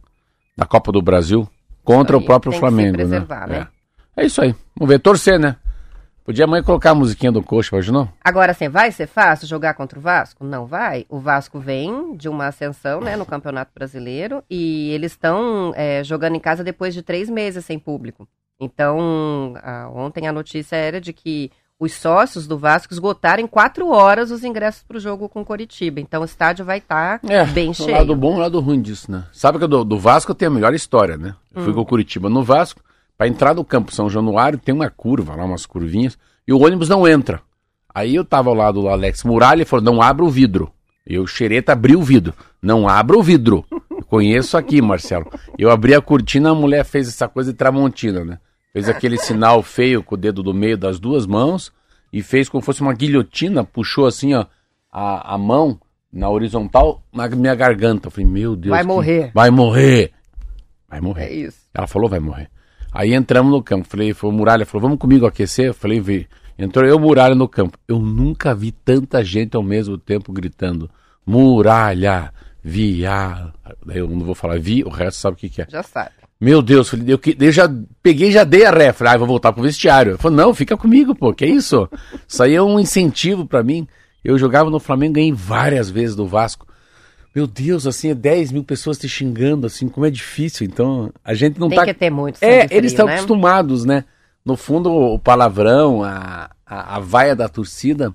da 0.57 0.65
Copa 0.65 0.91
do 0.91 1.03
Brasil 1.03 1.47
contra 1.85 2.17
aí, 2.17 2.23
o 2.23 2.25
próprio 2.25 2.51
Flamengo, 2.51 3.07
né? 3.07 3.21
né? 3.21 3.69
É. 4.17 4.23
é. 4.23 4.27
isso 4.27 4.41
aí. 4.41 4.55
Vamos 4.75 4.91
ver, 4.91 4.99
torcer, 5.01 5.39
né? 5.39 5.57
Podia 6.29 6.45
amanhã 6.45 6.63
colocar 6.63 6.91
a 6.91 6.95
musiquinha 6.95 7.33
do 7.33 7.43
coxa, 7.43 7.75
hoje 7.75 7.91
não? 7.91 8.07
Agora, 8.23 8.53
assim, 8.53 8.69
vai 8.69 8.93
ser 8.93 9.07
fácil 9.07 9.49
jogar 9.49 9.73
contra 9.73 9.99
o 9.99 10.03
Vasco? 10.03 10.45
Não 10.45 10.67
vai. 10.67 11.07
O 11.09 11.19
Vasco 11.19 11.59
vem 11.59 12.15
de 12.19 12.29
uma 12.29 12.49
ascensão, 12.49 13.01
né, 13.01 13.17
no 13.17 13.25
Campeonato 13.25 13.71
Brasileiro 13.75 14.45
e 14.51 14.91
eles 14.91 15.13
estão 15.13 15.73
é, 15.75 16.05
jogando 16.05 16.37
em 16.37 16.39
casa 16.39 16.63
depois 16.63 16.93
de 16.93 17.01
três 17.01 17.31
meses 17.31 17.65
sem 17.65 17.79
público. 17.79 18.29
Então, 18.61 19.55
a, 19.63 19.89
ontem 19.89 20.27
a 20.29 20.33
notícia 20.33 20.77
era 20.77 21.01
de 21.01 21.15
que 21.15 21.51
os 21.81 21.95
sócios 21.95 22.47
do 22.47 22.59
Vasco 22.59 22.93
esgotaram 22.93 23.43
em 23.43 23.47
quatro 23.47 23.89
horas 23.89 24.31
os 24.31 24.45
ingressos 24.45 24.83
para 24.83 24.99
o 24.99 25.01
jogo 25.01 25.31
com 25.31 25.43
Coritiba. 25.43 25.99
Então 25.99 26.21
o 26.21 26.27
estádio 26.27 26.63
vai 26.63 26.77
estar 26.77 27.21
tá 27.21 27.33
é, 27.33 27.47
bem 27.47 27.73
cheio. 27.73 27.93
lado 27.93 28.15
bom 28.15 28.37
e 28.37 28.41
lado 28.41 28.61
ruim 28.61 28.83
disso, 28.83 29.11
né? 29.11 29.25
Sabe 29.33 29.59
que 29.59 29.67
do, 29.67 29.83
do 29.83 29.99
Vasco 29.99 30.35
tem 30.35 30.49
a 30.49 30.51
melhor 30.51 30.75
história, 30.75 31.17
né? 31.17 31.35
Eu 31.55 31.63
hum. 31.63 31.65
fui 31.65 31.73
com 31.73 31.81
o 31.81 31.87
Curitiba 31.87 32.29
no 32.29 32.43
Vasco, 32.43 32.83
para 33.19 33.27
entrar 33.27 33.53
no 33.53 33.65
campo 33.65 33.93
São 33.93 34.09
Januário 34.09 34.59
tem 34.59 34.73
uma 34.73 34.89
curva 34.89 35.35
lá, 35.35 35.45
umas 35.45 35.67
curvinhas, 35.67 36.17
e 36.47 36.53
o 36.53 36.61
ônibus 36.61 36.89
não 36.89 37.07
entra. 37.07 37.43
Aí 37.93 38.15
eu 38.15 38.25
tava 38.25 38.49
ao 38.49 38.55
lado 38.55 38.81
do 38.81 38.89
Alex 38.89 39.25
Muralha 39.25 39.63
e 39.63 39.65
falou: 39.65 39.85
não 39.85 40.01
abra 40.01 40.25
o 40.25 40.31
vidro. 40.31 40.71
Eu, 41.05 41.27
xereta, 41.27 41.73
abri 41.73 41.97
o 41.97 42.03
vidro. 42.03 42.33
Não 42.63 42.89
abra 42.89 43.19
o 43.19 43.23
vidro. 43.23 43.65
Eu 43.91 44.05
conheço 44.05 44.57
aqui, 44.57 44.81
Marcelo. 44.81 45.27
Eu 45.59 45.71
abri 45.71 45.95
a 45.95 46.01
cortina, 46.01 46.51
a 46.51 46.55
mulher 46.55 46.85
fez 46.85 47.09
essa 47.09 47.27
coisa 47.27 47.51
de 47.51 47.59
tramontina, 47.59 48.25
né? 48.25 48.39
Fez 48.73 48.89
aquele 48.89 49.17
sinal 49.19 49.63
feio 49.63 50.03
com 50.03 50.15
o 50.15 50.19
dedo 50.19 50.43
do 50.43 50.55
meio 50.55 50.79
das 50.79 51.01
duas 51.01 51.27
mãos 51.27 51.73
e 52.13 52.23
fez 52.23 52.49
como 52.49 52.63
se 52.63 52.67
fosse 52.67 52.83
uma 52.83 52.93
guilhotina, 52.93 53.65
puxou 53.65 54.07
assim, 54.07 54.35
ó, 54.35 54.45
a, 54.93 55.35
a 55.35 55.39
mão 55.39 55.81
na 56.13 56.29
horizontal 56.29 57.03
na 57.13 57.27
minha 57.29 57.55
garganta. 57.55 58.09
Eu 58.09 58.11
falei, 58.11 58.27
meu 58.27 58.55
Deus. 58.55 58.71
Vai 58.71 58.83
que... 58.83 58.87
morrer. 58.87 59.31
Vai 59.35 59.51
morrer. 59.51 60.13
Vai 60.89 61.01
morrer. 61.01 61.25
É 61.25 61.33
isso. 61.33 61.59
Ela 61.75 61.87
falou, 61.87 62.09
vai 62.09 62.21
morrer. 62.21 62.51
Aí 62.93 63.15
entramos 63.15 63.53
no 63.53 63.63
campo. 63.63 63.87
Falei, 63.89 64.13
foi 64.15 64.31
o 64.31 64.33
Muralha, 64.33 64.67
falou, 64.67 64.83
vamos 64.83 64.99
comigo 64.99 65.27
aquecer? 65.27 65.67
Eu 65.67 65.75
falei, 65.75 66.01
vi. 66.01 66.29
Entrou 66.59 66.85
eu, 66.85 66.99
Muralha, 66.99 67.35
no 67.35 67.49
campo. 67.49 67.79
Eu 67.87 67.99
nunca 68.01 68.55
vi 68.55 68.73
tanta 68.73 69.23
gente 69.23 69.57
ao 69.57 69.63
mesmo 69.63 69.97
tempo 69.97 70.33
gritando, 70.33 70.91
Muralha, 71.25 72.33
via. 72.63 73.53
Eu 73.87 74.09
não 74.09 74.21
vou 74.21 74.35
falar 74.35 74.59
vi, 74.59 74.83
o 74.83 74.89
resto 74.89 75.21
sabe 75.21 75.35
o 75.35 75.39
que, 75.39 75.49
que 75.49 75.63
é. 75.63 75.67
Já 75.69 75.83
sabe. 75.83 76.11
Meu 76.41 76.63
Deus, 76.63 76.93
eu, 76.93 77.19
eu 77.41 77.53
já 77.53 77.69
peguei 78.01 78.31
já 78.31 78.45
dei 78.45 78.65
a 78.65 78.71
ré. 78.71 78.93
Falei, 78.93 79.15
ah, 79.15 79.19
vou 79.19 79.27
voltar 79.27 79.53
pro 79.53 79.63
vestiário. 79.63 80.13
Eu 80.13 80.19
falei, 80.19 80.37
não, 80.37 80.55
fica 80.55 80.77
comigo, 80.77 81.15
pô, 81.15 81.33
que 81.33 81.45
isso? 81.45 81.89
Isso 82.27 82.43
aí 82.43 82.55
é 82.55 82.63
um 82.63 82.79
incentivo 82.79 83.45
para 83.45 83.63
mim. 83.63 83.89
Eu 84.25 84.39
jogava 84.39 84.71
no 84.71 84.79
Flamengo, 84.79 85.15
ganhei 85.15 85.33
várias 85.33 85.91
vezes 85.91 86.15
do 86.15 86.27
Vasco. 86.27 86.68
Meu 87.39 87.47
Deus, 87.47 87.87
assim, 87.87 88.11
é 88.11 88.17
10 88.17 88.51
mil 88.51 88.65
pessoas 88.65 88.99
te 88.99 89.09
xingando, 89.09 89.65
assim, 89.65 89.89
como 89.89 90.05
é 90.05 90.11
difícil. 90.11 90.67
Então, 90.67 91.13
a 91.25 91.35
gente 91.35 91.61
não 91.61 91.69
Tem 91.69 91.79
tá. 91.79 91.85
Tem 91.85 91.95
que 91.95 92.01
ter 92.01 92.11
muito 92.11 92.43
É, 92.43 92.67
frio, 92.67 92.77
eles 92.77 92.91
estão 92.91 93.07
né? 93.07 93.15
acostumados, 93.15 93.85
né? 93.85 94.03
No 94.45 94.57
fundo, 94.57 94.93
o 94.93 95.21
palavrão, 95.21 96.03
a, 96.03 96.51
a, 96.67 96.97
a 96.97 96.99
vaia 96.99 97.37
da 97.37 97.49
torcida, 97.49 98.13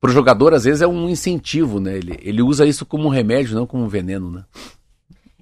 pro 0.00 0.10
jogador, 0.10 0.52
às 0.52 0.64
vezes, 0.64 0.82
é 0.82 0.86
um 0.88 1.08
incentivo, 1.08 1.78
né? 1.78 1.96
Ele, 1.96 2.18
ele 2.20 2.42
usa 2.42 2.66
isso 2.66 2.84
como 2.84 3.06
um 3.06 3.08
remédio, 3.08 3.54
não 3.54 3.68
como 3.68 3.84
um 3.84 3.88
veneno, 3.88 4.32
né? 4.32 4.44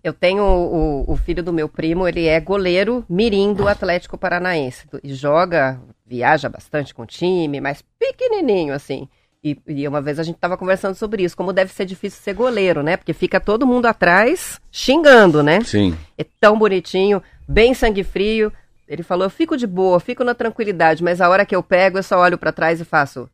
Eu 0.02 0.12
tenho 0.12 0.45
o, 0.45 1.11
o, 1.11 1.16
filho 1.16 1.43
do 1.43 1.50
meu 1.50 1.66
primo, 1.66 2.07
ele 2.07 2.26
é 2.26 2.38
goleiro 2.38 3.07
mirim 3.09 3.54
do 3.54 3.66
Atlético 3.66 4.19
Paranaense. 4.19 4.87
E 5.02 5.14
joga, 5.14 5.81
viaja 6.04 6.47
bastante 6.50 6.93
com 6.93 7.04
o 7.04 7.07
time, 7.07 7.59
mas 7.59 7.83
pequenininho, 7.99 8.75
assim. 8.75 9.09
E, 9.45 9.59
e 9.69 9.87
uma 9.87 10.01
vez 10.01 10.19
a 10.19 10.23
gente 10.23 10.37
estava 10.37 10.57
conversando 10.57 10.95
sobre 10.95 11.23
isso, 11.23 11.37
como 11.37 11.53
deve 11.53 11.71
ser 11.71 11.85
difícil 11.85 12.23
ser 12.23 12.33
goleiro, 12.33 12.83
né? 12.83 12.97
Porque 12.97 13.13
fica 13.13 13.39
todo 13.39 13.67
mundo 13.67 13.85
atrás 13.85 14.59
xingando, 14.73 15.43
né? 15.43 15.61
Sim. 15.61 15.95
É 16.17 16.25
tão 16.41 16.59
bonitinho, 16.59 17.23
bem 17.47 17.75
sangue 17.75 18.03
frio. 18.03 18.51
Ele 18.89 19.03
falou: 19.03 19.25
eu 19.25 19.31
fico 19.31 19.55
de 19.55 19.67
boa, 19.67 20.01
fico 20.01 20.25
na 20.25 20.35
tranquilidade, 20.35 21.05
mas 21.05 21.21
a 21.21 21.29
hora 21.29 21.45
que 21.45 21.55
eu 21.55 21.63
pego, 21.63 21.99
eu 21.99 22.03
só 22.03 22.19
olho 22.19 22.39
para 22.39 22.53
trás 22.53 22.81
e 22.81 22.85
faço. 22.85 23.29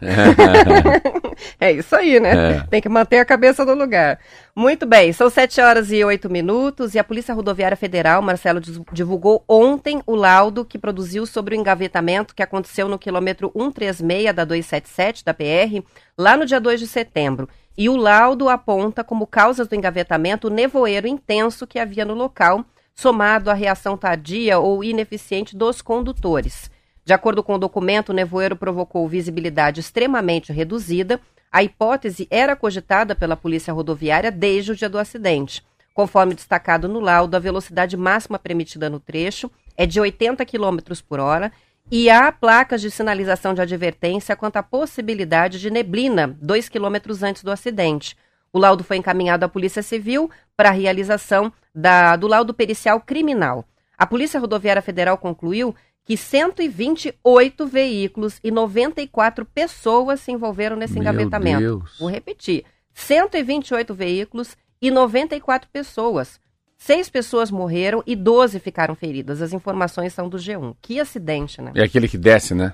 é 1.60 1.72
isso 1.72 1.94
aí, 1.94 2.18
né? 2.20 2.56
É. 2.56 2.60
Tem 2.68 2.80
que 2.80 2.88
manter 2.88 3.18
a 3.18 3.24
cabeça 3.24 3.64
no 3.64 3.74
lugar. 3.74 4.18
Muito 4.54 4.86
bem, 4.86 5.12
são 5.12 5.30
7 5.30 5.60
horas 5.60 5.92
e 5.92 6.04
8 6.04 6.28
minutos 6.28 6.94
e 6.94 6.98
a 6.98 7.04
Polícia 7.04 7.34
Rodoviária 7.34 7.76
Federal, 7.76 8.20
Marcelo, 8.20 8.60
divulgou 8.92 9.44
ontem 9.48 10.02
o 10.06 10.14
laudo 10.14 10.64
que 10.64 10.78
produziu 10.78 11.26
sobre 11.26 11.54
o 11.54 11.58
engavetamento 11.58 12.34
que 12.34 12.42
aconteceu 12.42 12.88
no 12.88 12.98
quilômetro 12.98 13.52
136 13.54 14.34
da 14.34 14.44
277 14.44 15.24
da 15.24 15.32
PR, 15.34 15.82
lá 16.16 16.36
no 16.36 16.44
dia 16.44 16.60
2 16.60 16.80
de 16.80 16.86
setembro. 16.86 17.48
E 17.76 17.88
o 17.88 17.96
laudo 17.96 18.48
aponta 18.48 19.04
como 19.04 19.26
causas 19.26 19.68
do 19.68 19.76
engavetamento 19.76 20.48
o 20.48 20.50
nevoeiro 20.50 21.06
intenso 21.06 21.66
que 21.66 21.78
havia 21.78 22.04
no 22.04 22.14
local, 22.14 22.64
somado 22.92 23.48
à 23.48 23.54
reação 23.54 23.96
tardia 23.96 24.58
ou 24.58 24.82
ineficiente 24.82 25.56
dos 25.56 25.80
condutores. 25.80 26.68
De 27.08 27.14
acordo 27.14 27.42
com 27.42 27.54
o 27.54 27.58
documento, 27.58 28.10
o 28.10 28.12
nevoeiro 28.12 28.54
provocou 28.54 29.08
visibilidade 29.08 29.80
extremamente 29.80 30.52
reduzida. 30.52 31.18
A 31.50 31.62
hipótese 31.62 32.28
era 32.30 32.54
cogitada 32.54 33.14
pela 33.14 33.34
Polícia 33.34 33.72
Rodoviária 33.72 34.30
desde 34.30 34.72
o 34.72 34.76
dia 34.76 34.90
do 34.90 34.98
acidente. 34.98 35.64
Conforme 35.94 36.34
destacado 36.34 36.86
no 36.86 37.00
laudo, 37.00 37.34
a 37.34 37.40
velocidade 37.40 37.96
máxima 37.96 38.38
permitida 38.38 38.90
no 38.90 39.00
trecho 39.00 39.50
é 39.74 39.86
de 39.86 39.98
80 39.98 40.44
km 40.44 40.80
por 41.08 41.18
hora 41.18 41.50
e 41.90 42.10
há 42.10 42.30
placas 42.30 42.82
de 42.82 42.90
sinalização 42.90 43.54
de 43.54 43.62
advertência 43.62 44.36
quanto 44.36 44.58
à 44.58 44.62
possibilidade 44.62 45.58
de 45.58 45.70
neblina 45.70 46.36
2 46.42 46.68
km 46.68 46.96
antes 47.22 47.42
do 47.42 47.50
acidente. 47.50 48.18
O 48.52 48.58
laudo 48.58 48.84
foi 48.84 48.98
encaminhado 48.98 49.46
à 49.46 49.48
Polícia 49.48 49.82
Civil 49.82 50.30
para 50.54 50.68
a 50.68 50.72
realização 50.72 51.50
da, 51.74 52.16
do 52.16 52.26
laudo 52.26 52.52
pericial 52.52 53.00
criminal. 53.00 53.64
A 53.98 54.06
Polícia 54.06 54.38
Rodoviária 54.38 54.80
Federal 54.80 55.18
concluiu 55.18 55.74
que 56.08 56.16
128 56.16 57.66
veículos 57.66 58.40
e 58.42 58.50
94 58.50 59.44
pessoas 59.44 60.20
se 60.20 60.32
envolveram 60.32 60.74
nesse 60.74 60.94
Meu 60.94 61.02
engavetamento. 61.02 61.60
Deus. 61.60 61.98
Vou 62.00 62.08
repetir: 62.08 62.64
128 62.94 63.94
veículos 63.94 64.56
e 64.80 64.90
94 64.90 65.68
pessoas. 65.70 66.40
Seis 66.78 67.10
pessoas 67.10 67.50
morreram 67.50 68.02
e 68.06 68.16
12 68.16 68.58
ficaram 68.58 68.94
feridas. 68.94 69.42
As 69.42 69.52
informações 69.52 70.14
são 70.14 70.30
do 70.30 70.38
G1. 70.38 70.74
Que 70.80 70.98
acidente, 70.98 71.60
né? 71.60 71.72
É 71.74 71.82
aquele 71.82 72.08
que 72.08 72.16
desce, 72.16 72.54
né? 72.54 72.72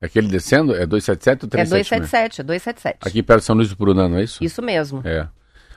É 0.00 0.06
aquele 0.06 0.28
descendo? 0.28 0.74
É 0.74 0.86
277 0.86 1.44
ou 1.44 1.50
377? 1.50 2.40
É 2.40 2.40
277, 2.40 2.40
é 2.40 2.44
277. 2.44 2.98
Aqui 3.06 3.22
perto 3.22 3.40
de 3.40 3.44
São 3.44 3.56
Luís 3.56 3.68
do 3.68 3.76
Purunã, 3.76 4.08
não 4.08 4.16
é 4.16 4.22
isso? 4.22 4.42
Isso 4.42 4.62
mesmo. 4.62 5.02
É 5.04 5.28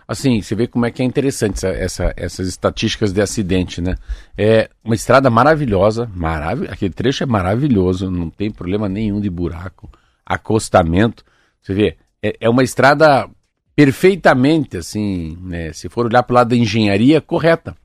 assim, 0.07 0.41
você 0.41 0.55
vê 0.55 0.67
como 0.67 0.85
é 0.85 0.91
que 0.91 1.01
é 1.01 1.05
interessante 1.05 1.55
essa, 1.55 1.69
essa, 1.69 2.13
essas 2.15 2.47
estatísticas 2.47 3.13
de 3.13 3.21
acidente, 3.21 3.81
né? 3.81 3.95
É 4.37 4.69
uma 4.83 4.95
estrada 4.95 5.29
maravilhosa, 5.29 6.09
marav 6.13 6.63
aquele 6.69 6.93
trecho 6.93 7.23
é 7.23 7.25
maravilhoso, 7.25 8.09
não 8.11 8.29
tem 8.29 8.51
problema 8.51 8.89
nenhum 8.89 9.19
de 9.19 9.29
buraco, 9.29 9.89
acostamento. 10.25 11.23
Você 11.61 11.73
vê, 11.73 11.97
é, 12.21 12.35
é 12.41 12.49
uma 12.49 12.63
estrada 12.63 13.29
perfeitamente, 13.75 14.77
assim, 14.77 15.37
né? 15.41 15.73
Se 15.73 15.89
for 15.89 16.05
olhar 16.05 16.23
para 16.23 16.33
o 16.33 16.35
lado 16.35 16.49
da 16.49 16.55
engenharia, 16.55 17.21
correta. 17.21 17.75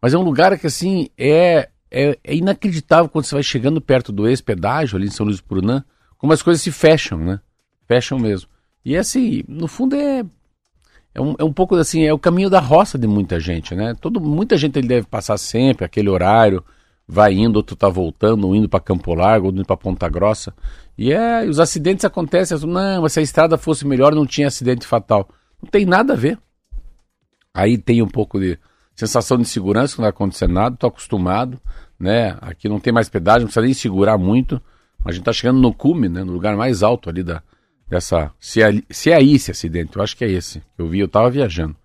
Mas 0.00 0.14
é 0.14 0.18
um 0.18 0.22
lugar 0.22 0.56
que, 0.58 0.66
assim, 0.66 1.08
é, 1.18 1.68
é, 1.90 2.18
é 2.22 2.34
inacreditável 2.34 3.08
quando 3.08 3.24
você 3.24 3.34
vai 3.34 3.42
chegando 3.42 3.80
perto 3.80 4.12
do 4.12 4.28
ex-pedágio, 4.28 4.96
ali 4.96 5.06
em 5.06 5.10
São 5.10 5.26
Luís 5.26 5.38
do 5.38 5.44
Purunã, 5.44 5.84
como 6.16 6.32
as 6.32 6.42
coisas 6.42 6.62
se 6.62 6.70
fecham, 6.70 7.18
né? 7.18 7.40
Fecham 7.86 8.18
mesmo. 8.18 8.48
E 8.84 8.96
assim, 8.96 9.42
no 9.48 9.66
fundo 9.66 9.96
é 9.96 10.24
é 11.14 11.20
um, 11.20 11.34
é 11.38 11.44
um 11.44 11.52
pouco 11.52 11.74
assim, 11.76 12.04
é 12.04 12.12
o 12.12 12.18
caminho 12.18 12.50
da 12.50 12.60
roça 12.60 12.98
de 12.98 13.06
muita 13.06 13.40
gente, 13.40 13.74
né? 13.74 13.94
Todo, 14.00 14.20
muita 14.20 14.56
gente 14.56 14.78
ele 14.78 14.88
deve 14.88 15.06
passar 15.06 15.36
sempre 15.38 15.84
aquele 15.84 16.08
horário, 16.08 16.64
vai 17.06 17.32
indo, 17.32 17.56
outro 17.56 17.74
tá 17.74 17.88
voltando, 17.88 18.46
um 18.46 18.54
indo 18.54 18.68
para 18.68 18.80
Campo 18.80 19.14
Largo, 19.14 19.46
outro 19.46 19.60
indo 19.60 19.66
para 19.66 19.76
Ponta 19.76 20.08
Grossa. 20.08 20.52
E 20.96 21.12
é, 21.12 21.44
os 21.44 21.58
acidentes 21.58 22.04
acontecem, 22.04 22.58
não, 22.66 23.02
mas 23.02 23.12
se 23.12 23.20
a 23.20 23.22
estrada 23.22 23.56
fosse 23.56 23.86
melhor 23.86 24.14
não 24.14 24.26
tinha 24.26 24.48
acidente 24.48 24.86
fatal. 24.86 25.28
Não 25.62 25.68
tem 25.70 25.86
nada 25.86 26.12
a 26.12 26.16
ver. 26.16 26.38
Aí 27.54 27.78
tem 27.78 28.02
um 28.02 28.08
pouco 28.08 28.38
de 28.38 28.58
sensação 28.94 29.38
de 29.38 29.46
segurança, 29.46 29.94
que 29.94 30.00
não 30.00 30.04
vai 30.04 30.10
acontecer 30.10 30.48
nada, 30.48 30.76
tô 30.76 30.86
acostumado, 30.86 31.60
né? 31.98 32.36
Aqui 32.40 32.68
não 32.68 32.78
tem 32.78 32.92
mais 32.92 33.08
pedágio, 33.08 33.40
não 33.40 33.46
precisa 33.46 33.64
nem 33.64 33.74
segurar 33.74 34.18
muito. 34.18 34.60
A 35.04 35.10
gente 35.10 35.24
tá 35.24 35.32
chegando 35.32 35.60
no 35.60 35.72
cume, 35.72 36.08
né? 36.08 36.22
No 36.22 36.32
lugar 36.32 36.56
mais 36.56 36.82
alto 36.82 37.08
ali 37.08 37.22
da, 37.22 37.42
dessa. 37.88 38.30
Se 38.38 38.62
é, 38.62 38.82
se 38.90 39.10
é 39.10 39.16
aí 39.16 39.34
esse 39.34 39.50
acidente, 39.50 39.96
eu 39.96 40.02
acho 40.02 40.16
que 40.16 40.24
é 40.24 40.30
esse. 40.30 40.62
Eu 40.76 40.88
vi, 40.88 41.00
eu 41.00 41.08
tava 41.08 41.30
viajando. 41.30 41.76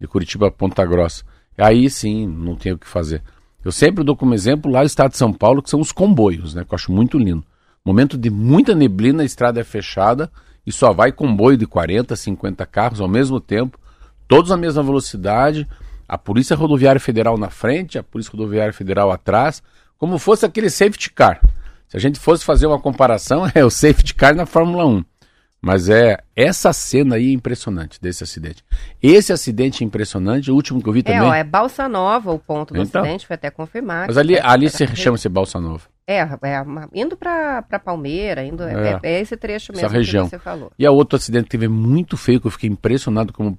De 0.00 0.06
Curitiba 0.06 0.48
a 0.48 0.50
Ponta 0.50 0.84
Grossa. 0.84 1.24
Aí 1.56 1.88
sim, 1.88 2.26
não 2.26 2.56
tem 2.56 2.72
o 2.72 2.78
que 2.78 2.86
fazer. 2.86 3.22
Eu 3.64 3.72
sempre 3.72 4.04
dou 4.04 4.16
como 4.16 4.34
exemplo 4.34 4.70
lá 4.70 4.80
o 4.80 4.84
estado 4.84 5.12
de 5.12 5.16
São 5.16 5.32
Paulo, 5.32 5.62
que 5.62 5.70
são 5.70 5.80
os 5.80 5.92
comboios, 5.92 6.54
né? 6.54 6.64
Que 6.64 6.74
eu 6.74 6.76
acho 6.76 6.92
muito 6.92 7.18
lindo. 7.18 7.44
Momento 7.84 8.18
de 8.18 8.30
muita 8.30 8.74
neblina, 8.74 9.22
a 9.22 9.26
estrada 9.26 9.60
é 9.60 9.64
fechada 9.64 10.30
e 10.66 10.72
só 10.72 10.92
vai 10.92 11.12
comboio 11.12 11.56
de 11.56 11.66
40, 11.66 12.16
50 12.16 12.66
carros 12.66 13.00
ao 13.00 13.08
mesmo 13.08 13.40
tempo, 13.40 13.78
todos 14.26 14.50
na 14.50 14.56
mesma 14.56 14.82
velocidade, 14.82 15.68
a 16.08 16.16
Polícia 16.16 16.56
Rodoviária 16.56 17.00
Federal 17.00 17.36
na 17.36 17.50
frente, 17.50 17.98
a 17.98 18.02
Polícia 18.02 18.32
Rodoviária 18.32 18.72
Federal 18.72 19.10
atrás, 19.10 19.62
como 19.98 20.18
fosse 20.18 20.44
aquele 20.46 20.70
safety 20.70 21.10
car. 21.10 21.40
Se 21.88 21.96
a 21.96 22.00
gente 22.00 22.18
fosse 22.18 22.44
fazer 22.44 22.66
uma 22.66 22.80
comparação, 22.80 23.44
é 23.54 23.64
o 23.64 23.70
safety 23.70 24.14
car 24.14 24.34
na 24.34 24.46
Fórmula 24.46 24.86
1. 24.86 25.04
Mas 25.64 25.88
é 25.88 26.18
essa 26.36 26.74
cena 26.74 27.14
aí 27.14 27.32
impressionante 27.32 27.98
desse 27.98 28.22
acidente. 28.22 28.62
Esse 29.02 29.32
acidente 29.32 29.82
impressionante, 29.82 30.50
o 30.50 30.54
último 30.54 30.82
que 30.82 30.86
eu 30.86 30.92
vi 30.92 31.02
também. 31.02 31.20
É, 31.20 31.22
ó, 31.22 31.32
é 31.32 31.42
Balsa 31.42 31.88
Nova 31.88 32.32
o 32.32 32.38
ponto 32.38 32.74
do 32.74 32.82
então, 32.82 33.00
acidente, 33.00 33.26
foi 33.26 33.32
até 33.32 33.50
confirmado. 33.50 34.08
Mas 34.08 34.18
ali, 34.18 34.38
ali 34.38 34.68
se 34.68 34.86
chama-se 34.94 35.26
Balsa 35.26 35.58
Nova. 35.58 35.84
É, 36.06 36.18
é 36.18 36.64
indo 36.92 37.16
para 37.16 37.62
Palmeira, 37.82 38.44
indo, 38.44 38.62
é. 38.62 39.00
É, 39.02 39.14
é. 39.14 39.20
esse 39.22 39.38
trecho 39.38 39.72
mesmo 39.72 39.86
Essa 39.86 39.96
região. 39.96 40.24
que 40.26 40.32
você 40.32 40.38
falou. 40.38 40.70
E 40.78 40.84
a 40.84 40.90
outro 40.90 41.16
acidente 41.16 41.44
que 41.44 41.52
teve 41.52 41.66
muito 41.66 42.18
feio, 42.18 42.42
que 42.42 42.46
eu 42.46 42.50
fiquei 42.50 42.68
impressionado 42.68 43.32
como 43.32 43.58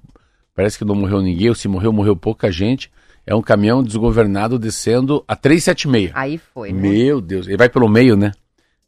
parece 0.54 0.78
que 0.78 0.84
não 0.84 0.94
morreu 0.94 1.20
ninguém, 1.20 1.48
ou 1.48 1.56
se 1.56 1.66
morreu, 1.66 1.92
morreu 1.92 2.14
pouca 2.14 2.52
gente. 2.52 2.88
É 3.26 3.34
um 3.34 3.42
caminhão 3.42 3.82
desgovernado 3.82 4.60
descendo 4.60 5.24
a 5.26 5.34
376. 5.34 6.12
Aí 6.14 6.38
foi, 6.38 6.72
né? 6.72 6.80
Meu 6.80 7.20
Deus, 7.20 7.48
ele 7.48 7.56
vai 7.56 7.68
pelo 7.68 7.88
meio, 7.88 8.16
né? 8.16 8.30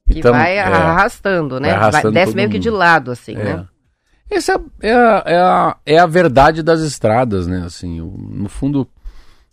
Que 0.08 0.20
então, 0.20 0.32
vai 0.32 0.56
é, 0.56 0.62
arrastando, 0.62 1.60
né? 1.60 1.68
Vai 1.68 1.76
arrastando 1.76 2.14
vai, 2.14 2.24
desce 2.24 2.34
meio 2.34 2.48
mundo. 2.48 2.54
que 2.54 2.58
de 2.58 2.70
lado, 2.70 3.10
assim, 3.10 3.32
é. 3.32 3.44
né? 3.44 3.68
Essa 4.30 4.60
é 4.80 4.94
a, 4.94 5.22
é, 5.26 5.36
a, 5.36 5.76
é 5.86 5.98
a 5.98 6.06
verdade 6.06 6.62
das 6.62 6.80
estradas, 6.80 7.46
né? 7.46 7.62
Assim, 7.64 8.00
no 8.00 8.48
fundo, 8.48 8.88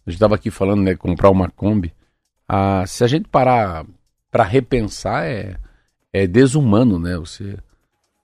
a 0.05 0.09
gente 0.09 0.17
estava 0.17 0.35
aqui 0.35 0.49
falando, 0.49 0.81
né? 0.81 0.95
Comprar 0.95 1.29
uma 1.29 1.49
Kombi. 1.49 1.93
Ah, 2.47 2.83
se 2.85 3.03
a 3.03 3.07
gente 3.07 3.27
parar 3.27 3.85
para 4.31 4.43
repensar, 4.43 5.25
é, 5.25 5.57
é 6.13 6.25
desumano, 6.25 6.99
né? 6.99 7.17
Você 7.17 7.57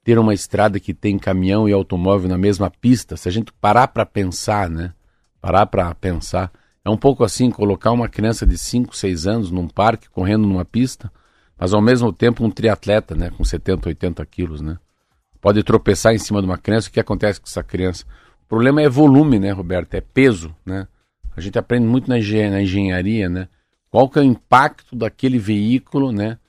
ter 0.04 0.18
uma 0.18 0.34
estrada 0.34 0.80
que 0.80 0.94
tem 0.94 1.18
caminhão 1.20 1.70
e 1.70 1.74
automóvel 1.74 2.30
na 2.30 2.38
mesma 2.38 2.70
pista. 2.70 3.16
Se 3.18 3.28
a 3.30 3.32
gente 3.32 3.52
parar 3.54 3.88
para 3.90 4.06
pensar, 4.06 4.70
né? 4.70 4.94
Parar 5.42 5.66
para 5.66 5.94
pensar. 5.96 6.52
É 6.84 6.90
um 6.90 6.98
pouco 6.98 7.24
assim, 7.24 7.52
colocar 7.52 7.92
uma 7.92 8.10
criança 8.10 8.46
de 8.46 8.58
5, 8.58 8.96
6 8.96 9.28
anos 9.28 9.52
num 9.52 9.68
parque, 9.68 10.10
correndo 10.10 10.48
numa 10.48 10.66
pista 10.66 11.12
mas 11.62 11.76
ao 11.76 11.82
mesmo 11.82 12.12
tempo 12.12 12.44
um 12.44 12.50
triatleta, 12.50 13.14
né, 13.14 13.30
com 13.30 13.44
70, 13.44 13.88
80 13.90 14.26
quilos, 14.26 14.62
né? 14.62 14.80
Pode 15.40 15.62
tropeçar 15.62 16.12
em 16.12 16.18
cima 16.18 16.42
de 16.42 16.48
uma 16.48 16.58
criança, 16.58 16.90
o 16.90 16.92
que 16.92 17.00
acontece 17.00 17.40
com 17.40 17.46
essa 17.46 17.62
criança? 17.62 18.04
O 18.46 18.50
problema 18.50 18.82
é 18.82 18.90
volume, 18.90 19.38
né, 19.38 19.52
Roberto? 19.52 19.94
É 19.94 20.02
peso, 20.02 20.56
né? 20.66 20.88
A 21.38 21.40
gente 21.40 21.60
aprende 21.60 21.86
muito 21.86 22.10
na, 22.10 22.16
na 22.16 22.62
engenharia, 22.64 23.30
né? 23.30 23.48
Qual 23.92 24.10
que 24.10 24.18
é 24.18 24.24
o 24.24 24.26
impacto 24.26 24.96
daquele 24.96 25.38
veículo, 25.38 26.12
né? 26.12 26.40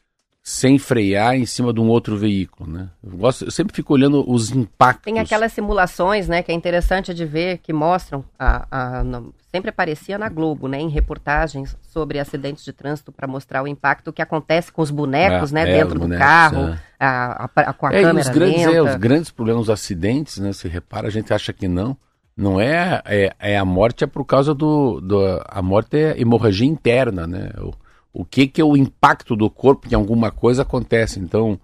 Sem 0.43 0.77
frear 0.77 1.37
em 1.37 1.47
cima 1.47 1.73
de 1.73 1.79
um 1.79 1.89
outro 1.89 2.17
veículo, 2.17 2.69
né? 2.69 2.89
Eu, 3.03 3.17
gosto, 3.17 3.45
eu 3.45 3.51
sempre 3.51 3.73
fico 3.73 3.95
olhando 3.95 4.29
os 4.29 4.51
impactos. 4.51 5.05
Tem 5.05 5.21
aquelas 5.21 5.53
simulações, 5.53 6.27
né, 6.27 6.43
que 6.43 6.51
é 6.51 6.55
interessante 6.55 7.15
de 7.15 7.25
ver, 7.25 7.59
que 7.59 7.73
mostram, 7.73 8.25
a, 8.37 8.67
a, 8.69 9.05
sempre 9.53 9.71
aparecia 9.71 10.19
na 10.19 10.29
Globo, 10.29 10.67
né, 10.67 10.81
em 10.81 10.89
reportagens 10.89 11.77
sobre 11.81 12.19
acidentes 12.19 12.65
de 12.65 12.73
trânsito 12.73 13.13
para 13.13 13.29
mostrar 13.29 13.63
o 13.63 13.69
impacto 13.69 14.13
que 14.13 14.21
acontece 14.21 14.73
com 14.73 14.83
os 14.83 14.91
bonecos, 14.91 15.53
é, 15.53 15.55
né, 15.55 15.71
é, 15.71 15.79
dentro 15.79 15.95
do 15.95 16.01
bonecos, 16.01 16.27
carro, 16.27 16.71
é. 16.71 16.79
a, 16.99 17.49
a, 17.55 17.73
com 17.73 17.87
a 17.87 17.95
é, 17.95 18.03
câmera 18.03 18.29
os 18.29 18.35
grandes, 18.35 18.67
é, 18.67 18.83
os 18.83 18.97
grandes 18.97 19.31
problemas, 19.31 19.63
os 19.63 19.71
acidentes, 19.71 20.39
né, 20.39 20.53
se 20.53 20.67
repara, 20.67 21.07
a 21.07 21.11
gente 21.11 21.33
acha 21.33 21.53
que 21.53 21.69
não, 21.69 21.97
não 22.37 22.61
é, 22.61 23.01
é, 23.07 23.33
é 23.39 23.57
a 23.57 23.65
morte 23.65 24.03
é 24.03 24.09
por 24.09 24.25
causa 24.25 24.53
do, 24.53 25.01
do 25.01 25.41
a 25.49 25.63
morte 25.63 25.97
é 25.97 26.21
hemorragia 26.21 26.67
interna, 26.67 27.29
né, 27.29 27.51
o, 27.59 27.73
o 28.13 28.25
que, 28.25 28.47
que 28.47 28.61
é 28.61 28.65
o 28.65 28.77
impacto 28.77 29.35
do 29.35 29.49
corpo 29.49 29.89
que 29.89 29.95
alguma 29.95 30.31
coisa 30.31 30.63
acontece. 30.63 31.19
Então, 31.19 31.59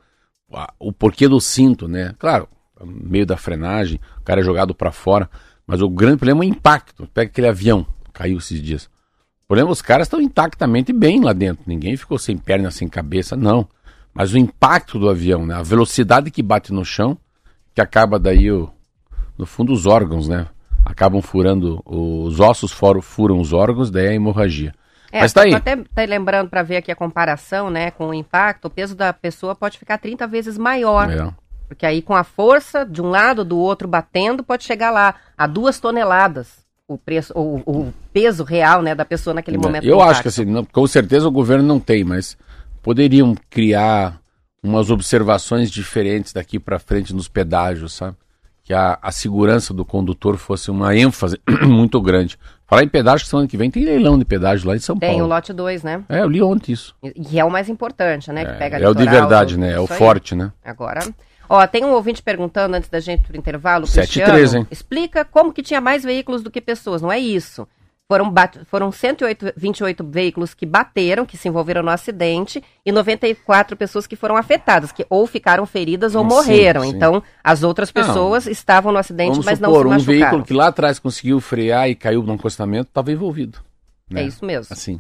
o 0.79 0.93
porquê 0.93 1.29
do 1.29 1.41
cinto, 1.41 1.87
né? 1.87 2.15
Claro, 2.19 2.49
meio 2.85 3.27
da 3.27 3.37
frenagem, 3.37 4.01
o 4.19 4.23
cara 4.23 4.41
é 4.41 4.45
jogado 4.45 4.75
para 4.75 4.91
fora, 4.91 5.29
mas 5.67 5.83
o 5.83 5.89
grande 5.89 6.17
problema 6.17 6.45
é 6.45 6.47
o 6.47 6.51
impacto. 6.51 7.07
Pega 7.13 7.31
aquele 7.31 7.49
avião, 7.49 7.87
caiu 8.13 8.39
esses 8.39 8.63
dias. 8.63 8.85
O 9.45 9.49
problema 9.49 9.71
é 9.71 9.73
os 9.73 9.83
caras 9.83 10.07
estão 10.07 10.21
intactamente 10.21 10.93
bem 10.93 11.23
lá 11.23 11.33
dentro. 11.33 11.65
Ninguém 11.67 11.97
ficou 11.97 12.19
sem 12.19 12.37
perna, 12.37 12.71
sem 12.71 12.89
cabeça, 12.89 13.37
não. 13.37 13.69
Mas 14.13 14.33
o 14.33 14.39
impacto 14.39 14.99
do 14.99 15.09
avião, 15.09 15.47
né? 15.47 15.55
A 15.55 15.63
velocidade 15.63 16.31
que 16.31 16.43
bate 16.43 16.73
no 16.73 16.85
chão, 16.85 17.17
que 17.75 17.81
acaba 17.81 18.19
daí, 18.19 18.51
o, 18.51 18.71
no 19.37 19.47
fundo, 19.47 19.73
os 19.73 19.87
órgãos, 19.87 20.29
né? 20.29 20.49
Acabam 20.85 21.21
furando, 21.21 21.83
os 21.85 22.41
ossos 22.41 22.73
furam 22.73 23.41
os 23.41 23.53
órgãos, 23.53 23.91
daí 23.91 24.09
a 24.09 24.15
hemorragia. 24.15 24.75
É, 25.11 25.21
Mas 25.21 25.33
tá 25.33 25.42
aí. 25.42 25.55
até 25.55 25.77
tá 25.77 26.05
lembrando 26.05 26.51
para 26.51 26.62
ver 26.62 26.77
aqui 26.77 26.92
a 26.92 26.97
comparação, 26.97 27.71
né, 27.71 27.90
com 27.90 28.09
o 28.09 28.14
impacto, 28.14 28.66
o 28.66 28.71
peso 28.71 28.94
da 28.94 29.12
pessoa 29.12 29.55
pode 29.55 29.79
ficar 29.79 29.99
30 29.99 30.27
vezes 30.27 30.59
maior. 30.59 31.11
É. 31.11 31.33
Porque 31.66 31.85
aí 31.85 32.03
com 32.03 32.14
a 32.14 32.25
força 32.25 32.85
de 32.85 33.01
um 33.01 33.09
lado 33.09 33.44
do 33.44 33.59
outro 33.59 33.88
batendo, 33.88 34.42
pode 34.42 34.64
chegar 34.64 34.90
lá 34.90 35.14
a 35.37 35.47
duas 35.47 35.79
toneladas 35.79 36.66
o 36.88 36.97
preço, 36.97 37.33
o, 37.37 37.62
o 37.66 37.94
peso 38.12 38.42
real, 38.42 38.81
né, 38.81 38.94
da 38.94 39.05
pessoa 39.05 39.35
naquele 39.35 39.59
momento. 39.59 39.87
Eu 39.87 40.01
acho 40.01 40.23
que 40.23 40.29
assim, 40.29 40.47
não, 40.47 40.64
com 40.64 40.87
certeza 40.87 41.29
o 41.29 41.31
governo 41.31 41.62
não 41.62 41.79
tem, 41.79 42.03
mas 42.03 42.37
poderiam 42.83 43.35
criar 43.51 44.18
umas 44.62 44.90
observações 44.90 45.71
diferentes 45.71 46.33
daqui 46.33 46.59
para 46.59 46.79
frente 46.79 47.14
nos 47.14 47.29
pedágios, 47.29 47.92
sabe? 47.92 48.16
Que 48.64 48.73
a, 48.73 48.99
a 49.01 49.12
segurança 49.12 49.75
do 49.75 49.85
condutor 49.85 50.38
fosse 50.38 50.71
uma 50.71 50.97
ênfase 50.97 51.38
muito 51.68 52.01
grande. 52.01 52.38
Falar 52.68 52.83
em 52.83 52.88
pedágio, 52.88 53.24
que 53.24 53.31
semana 53.31 53.48
que 53.48 53.57
vem 53.57 53.70
tem 53.70 53.83
leilão 53.83 54.18
de 54.18 54.26
pedágio 54.26 54.68
lá 54.68 54.76
em 54.76 54.78
São 54.78 54.98
tem, 54.98 55.09
Paulo. 55.09 55.22
Tem 55.22 55.26
o 55.26 55.35
lote 55.35 55.54
2, 55.54 55.83
né? 55.83 56.04
É, 56.07 56.20
eu 56.20 56.28
li 56.28 56.42
ontem 56.42 56.72
isso. 56.72 56.94
E 57.02 57.40
é 57.40 57.44
o 57.44 57.50
mais 57.50 57.70
importante, 57.70 58.31
né? 58.31 58.42
É, 58.42 58.44
que 58.44 58.52
pega 58.59 58.78
é 58.78 58.87
o 58.87 58.94
de 58.94 59.07
verdade, 59.07 59.59
né? 59.59 59.72
É 59.72 59.81
o 59.81 59.87
forte, 59.87 60.35
né? 60.35 60.52
Agora. 60.62 61.00
Ó, 61.48 61.66
tem 61.66 61.83
um 61.83 61.92
ouvinte 61.92 62.22
perguntando 62.22 62.76
antes 62.76 62.90
da 62.90 63.00
gente 63.00 63.22
pro 63.22 63.35
intervalo, 63.35 63.87
7 63.87 64.02
Cristiano, 64.04 64.33
3, 64.35 64.54
hein? 64.54 64.66
explica 64.70 65.24
como 65.24 65.50
que 65.50 65.62
tinha 65.62 65.81
mais 65.81 66.04
veículos 66.04 66.42
do 66.42 66.50
que 66.50 66.61
pessoas, 66.61 67.00
não 67.00 67.11
é 67.11 67.18
isso. 67.18 67.66
Foram, 68.11 68.33
foram 68.64 68.90
128 68.90 70.03
veículos 70.03 70.55
que 70.55 70.64
bateram, 70.64 71.27
que 71.27 71.37
se 71.37 71.47
envolveram 71.47 71.83
no 71.83 71.90
acidente, 71.90 72.64
e 72.85 72.90
94 72.90 73.77
pessoas 73.77 74.07
que 74.07 74.16
foram 74.16 74.35
afetadas, 74.35 74.90
que 74.90 75.05
ou 75.11 75.27
ficaram 75.27 75.66
feridas 75.66 76.14
ou 76.14 76.23
sim, 76.23 76.29
morreram. 76.29 76.81
Sim. 76.85 76.88
Então, 76.88 77.23
as 77.44 77.62
outras 77.62 77.92
pessoas 77.92 78.47
não, 78.47 78.53
estavam 78.53 78.92
no 78.92 78.99
acidente, 78.99 79.38
mas 79.44 79.59
supor, 79.59 79.85
não 79.85 80.01
se 80.01 80.07
machucaram. 80.07 80.16
um 80.16 80.21
veículo 80.21 80.42
que 80.42 80.55
lá 80.55 80.68
atrás 80.68 80.99
conseguiu 80.99 81.38
frear 81.38 81.90
e 81.90 81.94
caiu 81.94 82.23
no 82.23 82.33
acostamento, 82.33 82.88
estava 82.88 83.12
envolvido. 83.12 83.59
Né? 84.09 84.23
É 84.23 84.25
isso 84.25 84.42
mesmo. 84.42 84.73
Assim. 84.73 84.99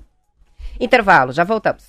Intervalo, 0.78 1.32
já 1.32 1.44
voltamos. 1.44 1.84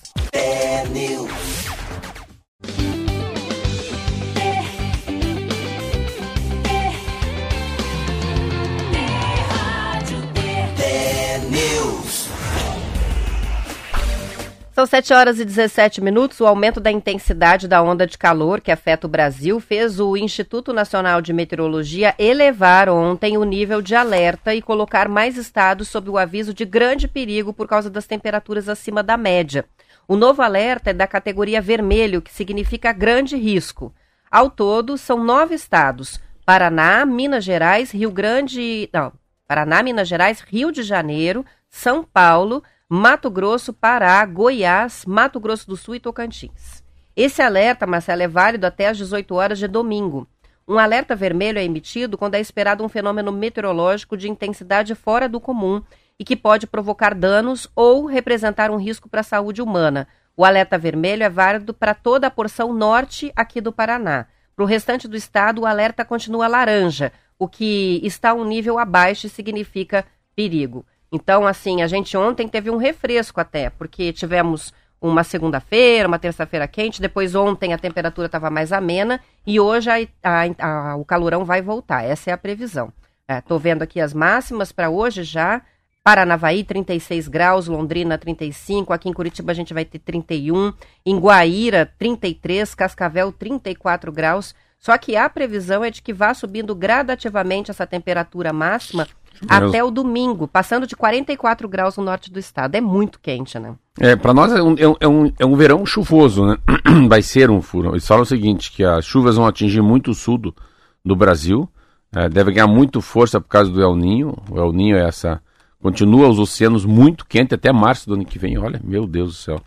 São 14.80 14.86
7 14.86 15.14
horas 15.14 15.40
e 15.42 15.44
17 15.44 16.00
minutos. 16.00 16.40
O 16.40 16.48
aumento 16.48 16.80
da 16.80 16.90
intensidade 16.90 17.68
da 17.68 17.84
onda 17.84 18.08
de 18.08 18.18
calor 18.18 18.62
que 18.62 18.72
afeta 18.72 19.08
o 19.08 19.10
Brasil 19.10 19.60
fez 19.60 20.00
o 20.00 20.16
Instituto 20.16 20.72
Nacional 20.72 21.22
de 21.22 21.34
Meteorologia 21.34 22.16
elevar 22.18 22.88
ontem 22.88 23.38
o 23.38 23.44
nível 23.44 23.82
de 23.82 23.94
alerta 23.94 24.56
e 24.56 24.62
colocar 24.62 25.10
mais 25.10 25.36
estados 25.36 25.90
sob 25.90 26.10
o 26.10 26.18
aviso 26.18 26.54
de 26.54 26.64
grande 26.64 27.10
perigo 27.10 27.52
por 27.52 27.68
causa 27.68 27.90
das 27.90 28.08
temperaturas 28.08 28.70
acima 28.70 29.04
da 29.04 29.18
média. 29.18 29.66
O 30.08 30.16
novo 30.16 30.42
alerta 30.42 30.92
é 30.92 30.94
da 30.94 31.06
categoria 31.06 31.62
vermelho, 31.62 32.22
que 32.22 32.32
significa 32.32 32.94
grande 32.94 33.36
risco. 33.36 33.94
Ao 34.32 34.50
todo, 34.50 34.98
são 34.98 35.22
nove 35.22 35.56
estados: 35.56 36.22
Paraná, 36.46 37.06
Minas 37.06 37.44
Gerais, 37.44 37.92
Rio 37.92 38.12
Grande. 38.12 38.90
Não, 38.94 39.12
Paraná, 39.46 39.84
Minas 39.84 40.08
Gerais, 40.08 40.40
Rio 40.40 40.72
de 40.72 40.84
Janeiro, 40.84 41.46
São 41.70 42.02
Paulo. 42.02 42.64
Mato 42.92 43.30
Grosso, 43.30 43.72
Pará, 43.72 44.26
Goiás, 44.26 45.06
Mato 45.06 45.40
Grosso 45.40 45.68
do 45.68 45.78
Sul 45.78 45.94
e 45.94 46.00
Tocantins. 46.00 46.84
Esse 47.16 47.40
alerta, 47.40 47.86
Marcelo, 47.86 48.24
é 48.24 48.28
válido 48.28 48.66
até 48.66 48.88
às 48.88 48.98
18 48.98 49.36
horas 49.36 49.60
de 49.60 49.68
domingo. 49.68 50.28
Um 50.68 50.80
alerta 50.80 51.16
vermelho 51.16 51.60
é 51.60 51.64
emitido 51.64 52.18
quando 52.18 52.34
é 52.34 52.40
esperado 52.40 52.84
um 52.84 52.90
fenômeno 52.90 53.32
meteorológico 53.32 54.18
de 54.18 54.28
intensidade 54.28 54.96
fora 54.96 55.30
do 55.30 55.40
comum, 55.40 55.84
e 56.18 56.24
que 56.24 56.36
pode 56.36 56.66
provocar 56.66 57.14
danos 57.14 57.70
ou 57.76 58.08
representar 58.08 58.72
um 58.72 58.78
risco 58.78 59.08
para 59.08 59.22
a 59.22 59.24
saúde 59.24 59.62
humana. 59.62 60.08
O 60.36 60.44
alerta 60.44 60.76
vermelho 60.76 61.22
é 61.22 61.30
válido 61.30 61.76
para 61.76 61.94
toda 61.94 62.26
a 62.26 62.32
porção 62.32 62.74
norte 62.74 63.32
aqui 63.36 63.62
do 63.62 63.72
Paraná. 63.72 64.26
Para 64.56 64.64
o 64.64 64.68
restante 64.68 65.08
do 65.08 65.16
estado, 65.16 65.62
o 65.62 65.66
alerta 65.68 66.04
continua 66.04 66.48
laranja, 66.48 67.14
o 67.38 67.48
que 67.48 68.02
está 68.04 68.34
um 68.34 68.44
nível 68.44 68.80
abaixo 68.80 69.28
e 69.28 69.30
significa 69.30 70.06
perigo. 70.36 70.84
Então, 71.12 71.48
assim, 71.48 71.82
a 71.82 71.88
gente 71.88 72.16
ontem 72.16 72.48
teve 72.48 72.70
um 72.70 72.78
refresco 72.78 73.42
até, 73.42 73.70
porque 73.70 74.14
tivemos 74.14 74.74
uma 75.02 75.24
segunda-feira, 75.24 76.08
uma 76.08 76.20
terça-feira 76.20 76.68
quente, 76.68 77.02
depois 77.02 77.34
ontem 77.34 77.74
a 77.74 77.78
temperatura 77.78 78.26
estava 78.26 78.50
mais 78.50 78.72
amena 78.72 79.20
e 79.48 79.60
hoje 79.60 79.90
a, 79.90 79.96
a, 80.24 80.92
a, 80.92 80.96
o 80.98 81.06
calorão 81.06 81.46
vai 81.46 81.62
voltar. 81.62 82.04
Essa 82.04 82.32
é 82.32 82.34
a 82.34 82.38
previsão. 82.38 82.92
Estou 83.28 83.58
é, 83.58 83.60
vendo 83.60 83.82
aqui 83.82 84.02
as 84.02 84.14
máximas 84.14 84.72
para 84.72 84.90
hoje 84.90 85.24
já. 85.24 85.62
Paranavaí, 86.04 86.64
36 86.64 87.28
graus, 87.28 87.68
Londrina, 87.68 88.18
35, 88.18 88.94
aqui 88.94 89.10
em 89.10 89.14
Curitiba 89.14 89.52
a 89.52 89.56
gente 89.56 89.74
vai 89.74 89.86
ter 89.86 90.00
31, 90.00 90.74
em 91.06 91.20
Guaíra, 91.20 91.92
33, 92.00 92.74
Cascavel, 92.74 93.32
34 93.32 94.12
graus. 94.12 94.56
Só 94.80 94.98
que 94.98 95.16
a 95.18 95.30
previsão 95.30 95.84
é 95.84 95.92
de 95.92 96.02
que 96.02 96.14
vá 96.14 96.34
subindo 96.34 96.74
gradativamente 96.74 97.70
essa 97.70 97.86
temperatura 97.86 98.54
máxima 98.54 99.08
até 99.48 99.84
o 99.84 99.92
domingo, 99.92 100.48
passando 100.48 100.86
de 100.86 100.96
44 100.96 101.68
graus 101.68 101.98
no 101.98 102.04
norte 102.04 102.32
do 102.32 102.40
estado. 102.40 102.76
É 102.76 102.82
muito 102.82 103.20
quente, 103.20 103.58
né? 103.58 103.76
É, 104.00 104.16
para 104.16 104.34
nós 104.34 104.52
é 104.52 104.62
um, 104.62 104.76
é, 105.00 105.08
um, 105.08 105.32
é 105.40 105.46
um 105.46 105.56
verão 105.56 105.86
chuvoso, 105.86 106.46
né? 106.46 106.58
Vai 107.08 107.22
ser 107.22 107.50
um 107.50 107.62
furo. 107.62 107.92
Eles 107.92 108.08
falam 108.08 108.24
o 108.24 108.26
seguinte, 108.26 108.72
que 108.72 108.84
as 108.84 109.06
chuvas 109.06 109.36
vão 109.36 109.46
atingir 109.46 109.82
muito 109.82 110.12
o 110.12 110.16
sul 110.16 110.38
do, 110.38 110.56
do 111.04 111.16
Brasil, 111.16 111.70
é, 112.16 112.28
deve 112.28 112.52
ganhar 112.52 112.68
muito 112.68 113.02
força 113.02 113.40
por 113.40 113.48
causa 113.48 113.72
do 113.72 113.82
El 113.82 113.96
Ninho. 113.96 114.36
O 114.50 114.58
El 114.58 114.74
Ninho 114.74 114.98
é 114.98 115.08
essa... 115.08 115.42
Continua 115.82 116.28
os 116.28 116.40
oceanos 116.40 116.84
muito 116.84 117.26
quentes 117.26 117.54
até 117.54 117.72
março 117.72 118.08
do 118.08 118.16
ano 118.16 118.26
que 118.26 118.38
vem. 118.38 118.58
Olha, 118.58 118.82
meu 118.84 119.08
Deus 119.08 119.30
do 119.30 119.36
céu. 119.36 119.62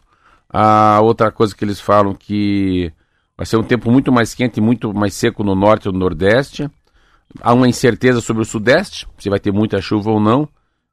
A 0.47 1.01
outra 1.01 1.33
coisa 1.33 1.57
que 1.57 1.65
eles 1.65 1.81
falam 1.81 2.15
que 2.15 2.93
vai 3.35 3.47
ser 3.47 3.57
um 3.57 3.63
tempo 3.63 3.91
muito 3.91 4.13
mais 4.13 4.35
quente 4.35 4.59
e 4.59 4.61
muito 4.61 4.93
mais 4.93 5.15
seco 5.15 5.43
no 5.43 5.55
norte 5.55 5.89
e 5.89 5.93
no 5.93 5.99
nordeste. 5.99 6.71
Há 7.41 7.53
uma 7.53 7.69
incerteza 7.69 8.21
sobre 8.21 8.43
o 8.43 8.47
Sudeste, 8.47 9.07
se 9.19 9.31
vai 9.31 9.41
ter 9.41 9.53
muita 9.53 9.81
chuva 9.81 10.11
ou 10.11 10.21
não, 10.21 10.49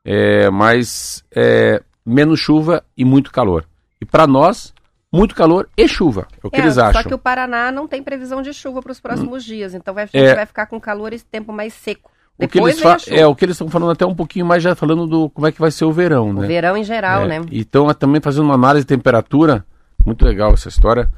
é, 0.06 0.50
mas 0.50 1.24
é, 1.36 1.82
menos 2.06 2.40
chuva 2.40 2.84
e 2.96 3.04
muito 3.04 3.32
calor. 3.32 3.66
E 4.02 4.06
para 4.06 4.26
nós, 4.26 4.74
muito 5.12 5.36
calor 5.36 5.68
e 5.76 5.88
chuva, 5.88 6.28
é 6.44 6.48
o 6.48 6.50
que 6.50 6.58
é, 6.58 6.64
eles 6.64 6.78
acham. 6.78 7.02
Só 7.02 7.08
que 7.08 7.14
o 7.14 7.20
Paraná 7.20 7.72
não 7.72 7.88
tem 7.88 8.02
previsão 8.02 8.42
de 8.42 8.54
chuva 8.54 8.82
para 8.82 8.92
os 8.92 9.00
próximos 9.00 9.44
hum. 9.44 9.48
dias, 9.48 9.74
então 9.74 9.94
vai, 9.94 10.04
a 10.04 10.08
gente 10.08 10.30
é. 10.30 10.36
vai 10.36 10.46
ficar 10.46 10.68
com 10.68 10.80
calor 10.80 11.14
e 11.14 11.20
tempo 11.20 11.52
mais 11.52 11.74
seco. 11.74 12.12
O 12.42 12.48
que, 12.48 12.58
eles 12.58 12.82
é, 13.10 13.28
o 13.28 13.36
que 13.36 13.44
eles 13.44 13.56
estão 13.56 13.68
falando 13.68 13.92
até 13.92 14.06
um 14.06 14.16
pouquinho 14.16 14.46
mais 14.46 14.64
já 14.64 14.74
falando 14.74 15.06
do 15.06 15.30
como 15.30 15.46
é 15.46 15.52
que 15.52 15.60
vai 15.60 15.72
ser 15.72 15.84
o 15.84 15.92
verão, 15.92 16.32
né? 16.32 16.46
O 16.46 16.48
verão 16.48 16.78
em 16.78 16.86
geral, 16.86 17.24
é, 17.24 17.28
né? 17.28 17.42
E 17.52 17.60
estão 17.60 17.94
também 17.94 18.22
fazendo 18.22 18.46
uma 18.46 18.54
análise 18.54 18.86
de 18.86 18.88
temperatura, 18.88 19.66
muito 20.06 20.24
legal 20.24 20.54
essa 20.54 20.70
história, 20.70 21.10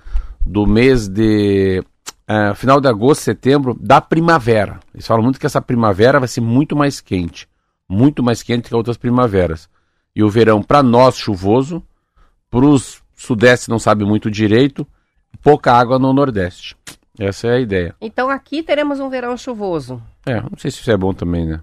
do 0.44 0.66
mês 0.66 1.08
de 1.08 1.84
uh, 2.32 2.56
final 2.56 2.80
de 2.80 2.88
agosto, 2.88 3.22
setembro, 3.22 3.78
da 3.80 4.00
primavera. 4.00 4.80
Eles 4.94 5.06
falam 5.06 5.24
muito 5.24 5.40
que 5.40 5.46
essa 5.46 5.62
primavera 5.62 6.20
vai 6.20 6.28
ser 6.28 6.42
muito 6.42 6.76
mais 6.76 7.02
quente. 7.02 7.48
Muito 7.88 8.24
mais 8.24 8.42
quente 8.42 8.70
que 8.70 8.76
outras 8.76 8.98
primaveras. 8.98 9.70
E 10.16 10.24
o 10.24 10.30
verão, 10.30 10.64
para 10.64 10.82
nós, 10.82 11.18
chuvoso. 11.18 11.84
Para 12.50 12.66
os 12.66 13.02
sudeste, 13.16 13.70
não 13.70 13.80
sabe 13.80 14.06
muito 14.06 14.32
direito. 14.32 14.88
Pouca 15.42 15.74
água 15.74 16.00
no 16.00 16.14
nordeste. 16.14 16.76
Essa 17.20 17.48
é 17.48 17.52
a 17.56 17.60
ideia. 17.60 17.96
Então 18.02 18.30
aqui 18.30 18.64
teremos 18.64 19.00
um 19.00 19.10
verão 19.10 19.38
chuvoso. 19.38 20.02
É, 20.26 20.42
não 20.42 20.58
sei 20.58 20.72
se 20.72 20.80
isso 20.80 20.92
é 20.92 20.98
bom 20.98 21.14
também, 21.14 21.46
né? 21.46 21.62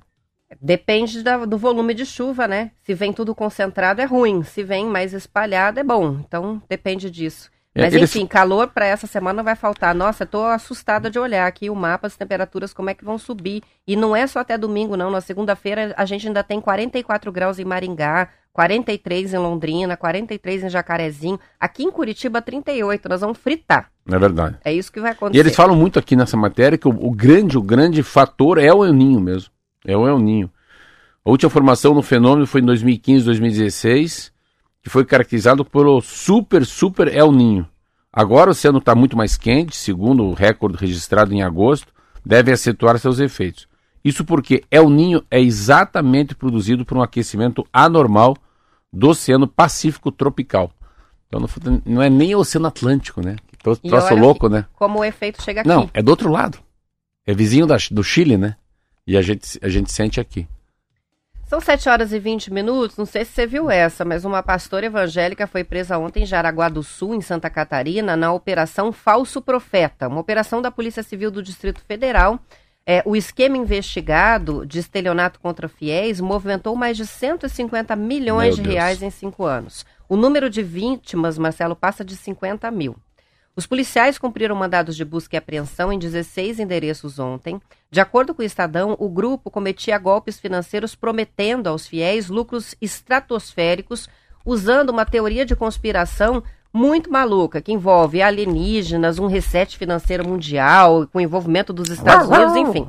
Depende 0.60 1.22
da, 1.22 1.44
do 1.44 1.58
volume 1.58 1.94
de 1.94 2.06
chuva, 2.06 2.48
né? 2.48 2.70
Se 2.82 2.94
vem 2.94 3.12
tudo 3.12 3.34
concentrado 3.34 4.00
é 4.00 4.04
ruim, 4.04 4.42
se 4.42 4.62
vem 4.62 4.86
mais 4.86 5.12
espalhado 5.12 5.78
é 5.78 5.84
bom. 5.84 6.20
Então 6.26 6.62
depende 6.68 7.10
disso. 7.10 7.50
É, 7.78 7.82
Mas 7.82 7.94
enfim, 7.94 8.26
calor 8.26 8.66
para 8.66 8.86
essa 8.86 9.06
semana 9.06 9.40
vai 9.40 9.54
faltar. 9.54 9.94
Nossa, 9.94 10.24
estou 10.24 10.46
assustada 10.46 11.08
de 11.08 11.16
olhar 11.16 11.46
aqui 11.46 11.70
o 11.70 11.76
mapa, 11.76 12.08
as 12.08 12.16
temperaturas, 12.16 12.72
como 12.72 12.90
é 12.90 12.94
que 12.94 13.04
vão 13.04 13.16
subir. 13.16 13.62
E 13.86 13.94
não 13.94 14.16
é 14.16 14.26
só 14.26 14.40
até 14.40 14.58
domingo, 14.58 14.96
não. 14.96 15.12
Na 15.12 15.20
segunda-feira 15.20 15.94
a 15.96 16.04
gente 16.04 16.26
ainda 16.26 16.42
tem 16.42 16.60
44 16.60 17.30
graus 17.30 17.60
em 17.60 17.64
Maringá, 17.64 18.30
43 18.52 19.32
em 19.32 19.38
Londrina, 19.38 19.96
43 19.96 20.64
em 20.64 20.68
Jacarezinho. 20.68 21.38
Aqui 21.60 21.84
em 21.84 21.90
Curitiba, 21.92 22.42
38. 22.42 23.08
Nós 23.08 23.20
vamos 23.20 23.38
fritar. 23.38 23.92
É 24.10 24.18
verdade. 24.18 24.56
É 24.64 24.72
isso 24.72 24.90
que 24.90 25.00
vai 25.00 25.12
acontecer. 25.12 25.38
E 25.38 25.40
eles 25.40 25.54
falam 25.54 25.76
muito 25.76 26.00
aqui 26.00 26.16
nessa 26.16 26.36
matéria 26.36 26.76
que 26.76 26.88
o, 26.88 26.90
o 26.90 27.12
grande, 27.12 27.56
o 27.56 27.62
grande 27.62 28.02
fator 28.02 28.58
é 28.58 28.74
o 28.74 28.84
El 28.84 28.92
Ninho 28.92 29.20
mesmo. 29.20 29.52
É 29.86 29.96
o 29.96 30.08
El 30.08 30.18
Ninho. 30.18 30.50
A 31.24 31.30
última 31.30 31.48
formação 31.48 31.94
no 31.94 32.02
fenômeno 32.02 32.44
foi 32.44 32.60
em 32.60 32.64
2015, 32.64 33.24
2016 33.24 34.36
que 34.88 34.92
foi 34.92 35.04
caracterizado 35.04 35.66
pelo 35.66 36.00
super, 36.00 36.64
super 36.64 37.14
El 37.14 37.30
Ninho. 37.30 37.68
Agora 38.10 38.48
o 38.48 38.52
oceano 38.52 38.78
está 38.78 38.94
muito 38.94 39.18
mais 39.18 39.36
quente, 39.36 39.76
segundo 39.76 40.24
o 40.24 40.32
recorde 40.32 40.78
registrado 40.78 41.34
em 41.34 41.42
agosto, 41.42 41.92
deve 42.24 42.50
acentuar 42.50 42.98
seus 42.98 43.18
efeitos. 43.18 43.68
Isso 44.02 44.24
porque 44.24 44.64
El 44.70 44.88
Ninho 44.88 45.22
é 45.30 45.38
exatamente 45.38 46.34
produzido 46.34 46.86
por 46.86 46.96
um 46.96 47.02
aquecimento 47.02 47.66
anormal 47.70 48.34
do 48.90 49.10
Oceano 49.10 49.46
Pacífico 49.46 50.10
tropical. 50.10 50.72
Então 51.26 51.44
não, 51.84 52.00
é 52.00 52.08
nem 52.08 52.34
o 52.34 52.38
Oceano 52.38 52.68
Atlântico, 52.68 53.20
né? 53.20 53.36
Troço 53.62 54.14
louco, 54.14 54.48
né? 54.48 54.64
Como 54.74 55.00
o 55.00 55.04
efeito 55.04 55.42
chega 55.42 55.60
aqui. 55.60 55.68
Não, 55.68 55.90
é 55.92 56.02
do 56.02 56.08
outro 56.08 56.30
lado. 56.30 56.58
É 57.26 57.34
vizinho 57.34 57.66
da, 57.66 57.76
do 57.90 58.02
Chile, 58.02 58.38
né? 58.38 58.56
E 59.06 59.18
a 59.18 59.20
gente, 59.20 59.58
a 59.60 59.68
gente 59.68 59.92
sente 59.92 60.18
aqui. 60.18 60.48
São 61.48 61.62
7 61.62 61.88
horas 61.88 62.12
e 62.12 62.18
20 62.18 62.52
minutos. 62.52 62.98
Não 62.98 63.06
sei 63.06 63.24
se 63.24 63.32
você 63.32 63.46
viu 63.46 63.70
essa, 63.70 64.04
mas 64.04 64.26
uma 64.26 64.42
pastora 64.42 64.84
evangélica 64.84 65.46
foi 65.46 65.64
presa 65.64 65.96
ontem 65.96 66.24
em 66.24 66.26
Jaraguá 66.26 66.68
do 66.68 66.82
Sul, 66.82 67.14
em 67.14 67.22
Santa 67.22 67.48
Catarina, 67.48 68.14
na 68.14 68.30
Operação 68.34 68.92
Falso 68.92 69.40
Profeta, 69.40 70.08
uma 70.08 70.20
operação 70.20 70.60
da 70.60 70.70
Polícia 70.70 71.02
Civil 71.02 71.30
do 71.30 71.42
Distrito 71.42 71.80
Federal. 71.80 72.38
É, 72.86 73.02
o 73.06 73.16
esquema 73.16 73.56
investigado 73.56 74.66
de 74.66 74.78
estelionato 74.78 75.40
contra 75.40 75.70
fiéis 75.70 76.20
movimentou 76.20 76.76
mais 76.76 76.98
de 76.98 77.06
150 77.06 77.96
milhões 77.96 78.56
de 78.56 78.62
reais 78.62 79.02
em 79.02 79.08
cinco 79.08 79.46
anos. 79.46 79.86
O 80.06 80.16
número 80.16 80.50
de 80.50 80.62
vítimas, 80.62 81.38
Marcelo, 81.38 81.74
passa 81.74 82.04
de 82.04 82.14
50 82.14 82.70
mil. 82.70 82.94
Os 83.58 83.66
policiais 83.66 84.18
cumpriram 84.18 84.54
mandados 84.54 84.94
de 84.94 85.04
busca 85.04 85.34
e 85.34 85.36
apreensão 85.36 85.92
em 85.92 85.98
16 85.98 86.60
endereços 86.60 87.18
ontem. 87.18 87.60
De 87.90 88.00
acordo 88.00 88.32
com 88.32 88.40
o 88.40 88.44
Estadão, 88.44 88.94
o 89.00 89.08
grupo 89.08 89.50
cometia 89.50 89.98
golpes 89.98 90.38
financeiros 90.38 90.94
prometendo 90.94 91.66
aos 91.66 91.84
fiéis 91.84 92.28
lucros 92.28 92.76
estratosféricos, 92.80 94.08
usando 94.46 94.90
uma 94.90 95.04
teoria 95.04 95.44
de 95.44 95.56
conspiração 95.56 96.40
muito 96.72 97.10
maluca, 97.10 97.60
que 97.60 97.72
envolve 97.72 98.22
alienígenas, 98.22 99.18
um 99.18 99.26
reset 99.26 99.76
financeiro 99.76 100.24
mundial, 100.24 101.08
com 101.12 101.20
envolvimento 101.20 101.72
dos 101.72 101.90
Estados 101.90 102.28
Unidos, 102.28 102.54
enfim. 102.54 102.86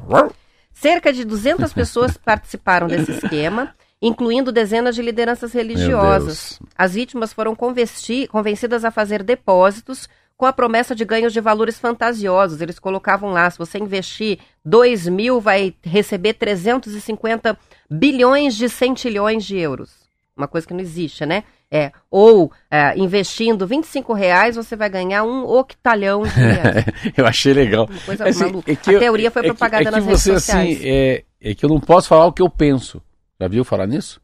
Cerca 0.71 1.12
de 1.12 1.25
200 1.25 1.73
pessoas 1.73 2.13
participaram 2.23 2.86
desse 2.86 3.13
esquema 3.13 3.73
incluindo 4.01 4.49
dezenas 4.49 4.95
de 4.95 5.01
lideranças 5.01 5.51
religiosas. 5.51 6.58
As 6.77 6.93
vítimas 6.93 7.34
foram 7.34 7.53
convencidas 7.53 8.86
a 8.86 8.91
fazer 8.91 9.23
depósitos 9.23 10.08
com 10.39 10.45
a 10.45 10.54
promessa 10.54 10.95
de 10.95 11.04
ganhos 11.04 11.34
de 11.34 11.41
valores 11.41 11.78
fantasiosos. 11.78 12.62
Eles 12.62 12.80
colocavam 12.80 13.32
lá, 13.32 13.49
se 13.52 13.58
você 13.58 13.78
investir 13.78 14.39
2 14.63 15.10
mil, 15.10 15.41
vai 15.41 15.75
receber 15.84 16.34
350 16.36 17.58
bilhões 17.91 18.56
de 18.56 18.69
centilhões 18.69 19.43
de 19.43 19.58
euros. 19.58 19.91
Uma 20.38 20.47
coisa 20.47 20.65
que 20.65 20.73
não 20.73 20.80
existe, 20.80 21.25
né? 21.25 21.43
É, 21.69 21.91
ou 22.10 22.54
é, 22.71 22.97
investindo 22.97 23.67
25 23.67 24.13
reais, 24.13 24.56
você 24.56 24.78
vai 24.78 24.89
ganhar 24.89 25.25
um 25.25 25.43
octalhão 25.43 26.23
de 26.23 26.30
reais. 26.39 26.86
eu 27.17 27.28
achei 27.28 27.54
legal. 27.54 27.89
Uma 27.91 27.99
coisa 27.99 28.30
assim, 28.30 28.45
maluca. 28.45 28.71
É 28.71 28.75
a 28.75 28.91
eu, 28.93 28.99
teoria 28.99 29.32
foi 29.32 29.43
propagada 29.43 29.89
é 29.89 29.91
que, 29.91 29.97
é 29.97 30.02
que 30.02 30.08
nas 30.08 30.19
você, 30.21 30.30
redes 30.32 30.45
sociais. 30.45 30.78
Assim, 30.78 30.89
é, 30.89 31.23
é 31.41 31.54
que 31.54 31.65
eu 31.65 31.69
não 31.69 31.82
posso 31.82 32.08
falar 32.08 32.25
o 32.25 32.32
que 32.32 32.41
eu 32.41 32.49
penso. 32.49 33.02
Já 33.38 33.49
viu 33.49 33.65
falar 33.65 33.88
nisso? 33.88 34.21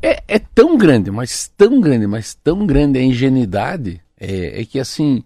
É, 0.00 0.22
é 0.26 0.38
tão 0.38 0.78
grande, 0.78 1.10
mas 1.10 1.52
tão 1.54 1.82
grande, 1.82 2.06
mas 2.06 2.32
tão 2.32 2.66
grande 2.66 2.98
a 2.98 3.02
ingenuidade 3.02 4.00
é, 4.18 4.60
é 4.60 4.64
que 4.64 4.78
assim, 4.80 5.22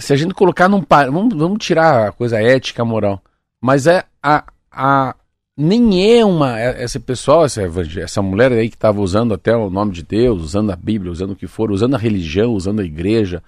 se 0.00 0.12
a 0.12 0.16
gente 0.16 0.34
colocar 0.34 0.68
num. 0.68 0.84
Vamos, 0.88 1.34
vamos 1.36 1.64
tirar 1.64 2.08
a 2.08 2.12
coisa 2.12 2.40
ética, 2.40 2.84
moral. 2.84 3.22
Mas 3.60 3.86
é 3.86 4.04
a, 4.22 4.44
a, 4.72 5.14
nem 5.56 6.18
é 6.18 6.24
uma. 6.24 6.58
É, 6.58 6.82
esse 6.84 6.98
pessoal, 6.98 7.44
essa, 7.44 7.62
essa 7.98 8.22
mulher 8.22 8.50
aí 8.52 8.68
que 8.68 8.76
estava 8.76 9.00
usando 9.00 9.34
até 9.34 9.54
o 9.54 9.68
nome 9.68 9.92
de 9.92 10.02
Deus, 10.02 10.42
usando 10.42 10.70
a 10.70 10.76
Bíblia, 10.76 11.12
usando 11.12 11.32
o 11.32 11.36
que 11.36 11.46
for, 11.46 11.70
usando 11.70 11.94
a 11.94 11.98
religião, 11.98 12.52
usando 12.52 12.80
a 12.80 12.84
igreja. 12.84 13.42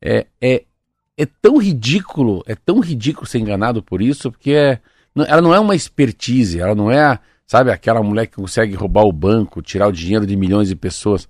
É, 0.00 0.26
é, 0.40 0.64
é 1.16 1.26
tão 1.40 1.56
ridículo, 1.56 2.44
é 2.46 2.54
tão 2.54 2.80
ridículo 2.80 3.26
ser 3.26 3.38
enganado 3.38 3.82
por 3.82 4.02
isso, 4.02 4.30
porque 4.30 4.52
é, 4.52 4.78
ela 5.26 5.40
não 5.40 5.54
é 5.54 5.58
uma 5.58 5.74
expertise, 5.74 6.60
ela 6.60 6.74
não 6.74 6.90
é, 6.90 7.18
sabe, 7.46 7.70
aquela 7.70 8.02
mulher 8.02 8.26
que 8.26 8.36
consegue 8.36 8.74
roubar 8.74 9.04
o 9.04 9.12
banco, 9.12 9.62
tirar 9.62 9.88
o 9.88 9.92
dinheiro 9.92 10.26
de 10.26 10.36
milhões 10.36 10.68
de 10.68 10.76
pessoas 10.76 11.26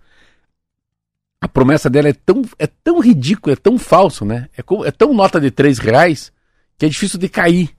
a 1.40 1.48
promessa 1.48 1.90
dela 1.90 2.08
é 2.08 2.12
tão, 2.12 2.42
é 2.58 2.66
tão 2.66 3.00
ridícula, 3.00 3.52
é 3.52 3.56
tão 3.56 3.78
falso, 3.78 4.24
né? 4.24 4.48
É, 4.56 4.62
é 4.86 4.90
tão 4.90 5.12
nota 5.12 5.40
de 5.40 5.50
três 5.50 5.78
reais 5.78 6.32
que 6.78 6.86
é 6.86 6.88
difícil 6.88 7.18
de 7.18 7.28
cair. 7.28 7.70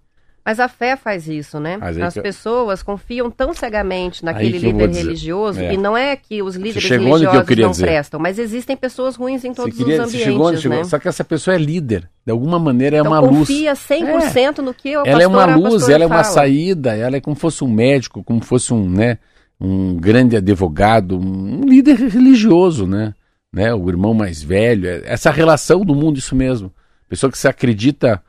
Mas 0.48 0.62
a 0.62 0.70
fé 0.70 0.96
faz 0.96 1.28
isso, 1.28 1.60
né? 1.60 1.78
As 1.82 2.13
que... 2.13 2.22
pessoas 2.22 2.82
confiam 2.82 3.30
tão 3.30 3.54
cegamente 3.54 4.24
naquele 4.24 4.58
líder 4.58 4.89
religioso, 4.91 5.60
é. 5.60 5.74
e 5.74 5.78
não 5.78 5.98
é 5.98 6.15
que 6.15 6.41
os 6.41 6.56
líderes 6.56 6.89
religiosos 6.89 7.46
que 7.46 7.56
não 7.58 7.72
dizer. 7.72 7.86
prestam, 7.86 8.17
mas 8.17 8.39
existem 8.39 8.78
pessoas 8.78 9.17
ruins 9.17 9.43
em 9.43 9.54
todos 9.54 9.76
queria, 9.76 9.96
os 9.96 10.08
ambientes, 10.08 10.24
chegou 10.26 10.48
onde 10.48 10.62
chegou. 10.62 10.78
Né? 10.78 10.84
Só 10.86 11.00
que 11.00 11.10
essa 11.10 11.26
pessoa 11.26 11.54
é 11.54 11.58
líder, 11.58 12.10
de 12.26 12.32
alguma 12.32 12.58
maneira 12.58 12.96
é 12.96 13.00
então, 13.02 13.12
uma 13.12 13.20
luz. 13.20 13.39
confia 13.39 13.74
100% 13.74 14.60
é. 14.60 14.62
no 14.62 14.74
que 14.74 14.96
o 14.96 15.06
Ela 15.06 15.22
é 15.22 15.28
uma 15.28 15.46
luz, 15.54 15.89
ela 15.89 16.06
é 16.06 16.08
uma 16.08 16.24
saída, 16.24 16.96
ela 16.96 17.17
é 17.17 17.20
como 17.20 17.36
fosse 17.36 17.65
um 17.65 17.70
médico, 17.70 18.24
como 18.24 18.41
fosse 18.41 18.74
um, 18.74 18.89
né, 18.89 19.17
um 19.60 19.98
grande 19.98 20.38
advogado, 20.38 21.20
um 21.20 21.65
líder 21.65 21.96
religioso, 21.96 22.88
né? 22.88 23.13
Né? 23.51 23.73
O 23.73 23.89
irmão 23.89 24.13
mais 24.13 24.41
velho, 24.41 24.88
é, 24.88 25.01
essa 25.05 25.31
relação 25.31 25.81
do 25.81 25.95
mundo, 25.95 26.17
isso 26.17 26.36
mesmo. 26.36 26.73
Pessoa 27.10 27.31
que 27.31 27.38
se 27.38 27.47
acredita, 27.47 28.21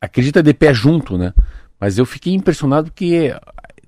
acredita 0.00 0.42
de 0.42 0.54
pé 0.54 0.72
junto, 0.72 1.18
né? 1.18 1.32
Mas 1.80 1.98
eu 1.98 2.06
fiquei 2.06 2.32
impressionado 2.32 2.90
que 2.90 3.34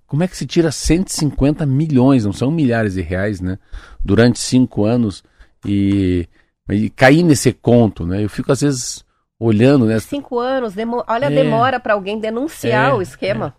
como 0.07 0.23
é 0.23 0.29
que 0.29 0.37
se 0.37 0.47
tira 0.47 0.71
150 0.71 1.67
milhões, 1.67 2.25
não 2.25 2.33
são 2.33 2.51
milhares 2.51 2.95
de 2.95 3.03
reais, 3.03 3.41
né? 3.41 3.59
Durante 4.05 4.39
cinco 4.39 4.85
anos 4.85 5.25
e, 5.65 6.29
e 6.71 6.91
cair 6.91 7.23
nesse 7.23 7.53
conto, 7.53 8.07
né? 8.07 8.23
Eu 8.23 8.29
fico 8.29 8.53
às 8.53 8.61
vezes 8.61 9.05
olhando, 9.39 9.87
né? 9.87 9.99
Cinco 9.99 10.39
anos, 10.39 10.75
demo... 10.75 11.05
olha 11.09 11.29
a 11.29 11.33
é, 11.33 11.35
demora 11.35 11.81
para 11.81 11.95
alguém 11.95 12.19
denunciar 12.19 12.91
é, 12.91 12.95
o 12.95 13.03
esquema. 13.03 13.55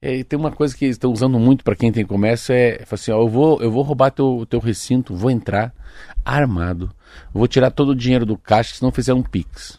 É. 0.00 0.22
tem 0.24 0.38
uma 0.38 0.50
coisa 0.50 0.76
que 0.76 0.86
estão 0.86 1.12
usando 1.12 1.38
muito 1.38 1.64
para 1.64 1.76
quem 1.76 1.92
tem 1.92 2.04
comércio 2.04 2.54
é, 2.54 2.80
assim, 2.90 3.12
ó, 3.12 3.20
eu 3.20 3.28
vou, 3.28 3.62
eu 3.62 3.70
vou 3.70 3.82
roubar 3.82 4.10
teu, 4.10 4.46
teu 4.48 4.60
recinto, 4.60 5.14
vou 5.14 5.30
entrar 5.30 5.72
armado, 6.24 6.90
vou 7.32 7.46
tirar 7.46 7.70
todo 7.70 7.90
o 7.90 7.94
dinheiro 7.94 8.24
do 8.24 8.36
caixa 8.36 8.74
se 8.74 8.82
não 8.82 8.90
fizer 8.90 9.14
um 9.14 9.22
pix. 9.22 9.78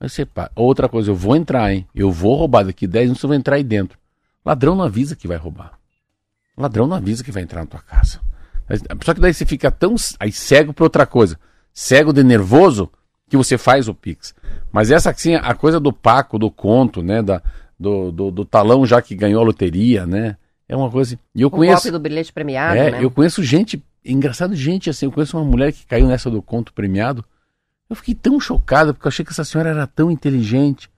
Aí 0.00 0.08
você, 0.08 0.26
outra 0.54 0.88
coisa, 0.88 1.10
eu 1.10 1.14
vou 1.14 1.34
entrar, 1.34 1.72
hein? 1.72 1.86
Eu 1.94 2.12
vou 2.12 2.36
roubar 2.36 2.64
daqui 2.64 2.86
10 2.86 3.06
minutos, 3.06 3.22
eu 3.22 3.28
vou 3.28 3.36
entrar 3.36 3.56
aí 3.56 3.64
dentro. 3.64 3.98
Ladrão 4.44 4.76
não 4.76 4.84
avisa 4.84 5.16
que 5.16 5.26
vai 5.26 5.36
roubar. 5.36 5.72
Ladrão 6.56 6.86
não 6.86 6.96
avisa 6.96 7.24
que 7.24 7.32
vai 7.32 7.42
entrar 7.42 7.60
na 7.60 7.66
tua 7.66 7.80
casa. 7.80 8.20
Só 9.04 9.14
que 9.14 9.20
daí 9.20 9.34
você 9.34 9.44
fica 9.44 9.70
tão 9.70 9.94
aí 10.20 10.30
cego 10.30 10.72
para 10.72 10.84
outra 10.84 11.06
coisa. 11.06 11.38
Cego 11.72 12.12
de 12.12 12.22
nervoso 12.22 12.90
que 13.28 13.36
você 13.36 13.58
faz 13.58 13.88
o 13.88 13.94
Pix. 13.94 14.34
Mas 14.70 14.90
essa 14.90 15.10
assim, 15.10 15.34
a 15.34 15.54
coisa 15.54 15.80
do 15.80 15.92
Paco, 15.92 16.38
do 16.38 16.50
conto, 16.50 17.02
né? 17.02 17.22
Da, 17.22 17.42
do, 17.78 18.10
do, 18.10 18.30
do 18.30 18.44
talão 18.44 18.84
já 18.84 19.00
que 19.00 19.14
ganhou 19.14 19.40
a 19.40 19.44
loteria, 19.44 20.06
né? 20.06 20.36
É 20.68 20.76
uma 20.76 20.90
coisa. 20.90 21.18
E 21.34 21.42
eu 21.42 21.48
o 21.48 21.50
conheço. 21.50 21.84
golpe 21.84 21.90
do 21.90 22.00
bilhete 22.00 22.32
premiado, 22.32 22.76
é, 22.76 22.90
né? 22.90 23.04
Eu 23.04 23.10
conheço 23.10 23.42
gente, 23.42 23.82
engraçado, 24.04 24.54
gente 24.54 24.90
assim, 24.90 25.06
eu 25.06 25.12
conheço 25.12 25.36
uma 25.36 25.44
mulher 25.44 25.72
que 25.72 25.86
caiu 25.86 26.06
nessa 26.06 26.30
do 26.30 26.42
conto 26.42 26.72
premiado. 26.72 27.24
Eu 27.88 27.96
fiquei 27.96 28.14
tão 28.14 28.38
chocado 28.38 28.92
porque 28.92 29.06
eu 29.06 29.10
achei 29.10 29.24
que 29.24 29.32
essa 29.32 29.44
senhora 29.44 29.70
era 29.70 29.86
tão 29.86 30.10
inteligente. 30.10 30.90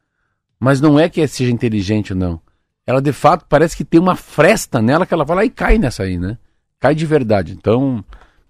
Mas 0.58 0.80
não 0.80 0.98
é 0.98 1.08
que 1.08 1.26
seja 1.26 1.50
inteligente, 1.50 2.14
não. 2.14 2.40
Ela 2.86 3.00
de 3.00 3.12
fato 3.12 3.46
parece 3.48 3.76
que 3.76 3.84
tem 3.84 4.00
uma 4.00 4.16
fresta 4.16 4.82
nela 4.82 5.06
que 5.06 5.14
ela 5.14 5.24
vai 5.24 5.36
lá 5.36 5.44
e 5.44 5.50
cai 5.50 5.78
nessa 5.78 6.02
aí, 6.02 6.18
né? 6.18 6.36
Cai 6.78 6.94
de 6.94 7.06
verdade. 7.06 7.52
Então, 7.52 8.04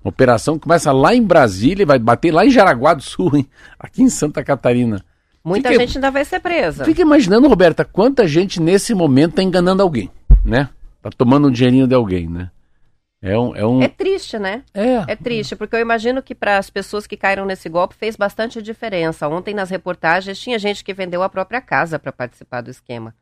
a 0.05 0.09
operação 0.09 0.59
começa 0.59 0.91
lá 0.93 1.15
em 1.15 1.23
Brasília 1.23 1.83
e 1.83 1.87
vai 1.87 1.99
bater 1.99 2.33
lá 2.33 2.45
em 2.45 2.51
Jaraguá 2.51 2.95
do 2.95 3.03
Sul, 3.03 3.37
hein? 3.37 3.47
aqui 3.79 4.03
em 4.03 4.09
Santa 4.09 4.43
Catarina. 4.43 5.05
Muita 5.45 5.71
Fica... 5.71 5.81
gente 5.81 5.99
ainda 5.99 6.11
vai 6.11 6.25
ser 6.25 6.41
presa. 6.41 6.85
Fica 6.85 7.03
imaginando, 7.03 7.49
Roberta, 7.49 7.85
quanta 7.85 8.27
gente 8.27 8.61
nesse 8.61 8.95
momento 8.95 9.31
está 9.31 9.43
enganando 9.43 9.83
alguém, 9.83 10.11
né? 10.45 10.69
Tá 11.03 11.11
tomando 11.17 11.49
um 11.49 11.51
dinheirinho 11.51 11.87
de 11.87 11.95
alguém, 11.95 12.29
né? 12.29 12.51
É, 13.23 13.39
um, 13.39 13.55
é, 13.55 13.67
um... 13.67 13.83
é 13.83 13.89
triste, 13.89 14.39
né? 14.39 14.63
É. 14.73 15.13
É 15.13 15.17
triste, 15.17 15.55
porque 15.55 15.77
eu 15.77 15.81
imagino 15.81 16.23
que 16.23 16.35
para 16.35 16.57
as 16.57 16.71
pessoas 16.71 17.07
que 17.07 17.17
caíram 17.17 17.45
nesse 17.45 17.69
golpe 17.69 17.95
fez 17.95 18.17
bastante 18.17 18.63
diferença. 18.63 19.29
Ontem 19.29 19.55
nas 19.55 19.69
reportagens 19.69 20.39
tinha 20.39 20.59
gente 20.59 20.83
que 20.83 20.95
vendeu 20.95 21.23
a 21.23 21.29
própria 21.29 21.61
casa 21.61 21.99
para 21.99 22.13
participar 22.13 22.63
do 22.63 22.71
esquema. 22.71 23.15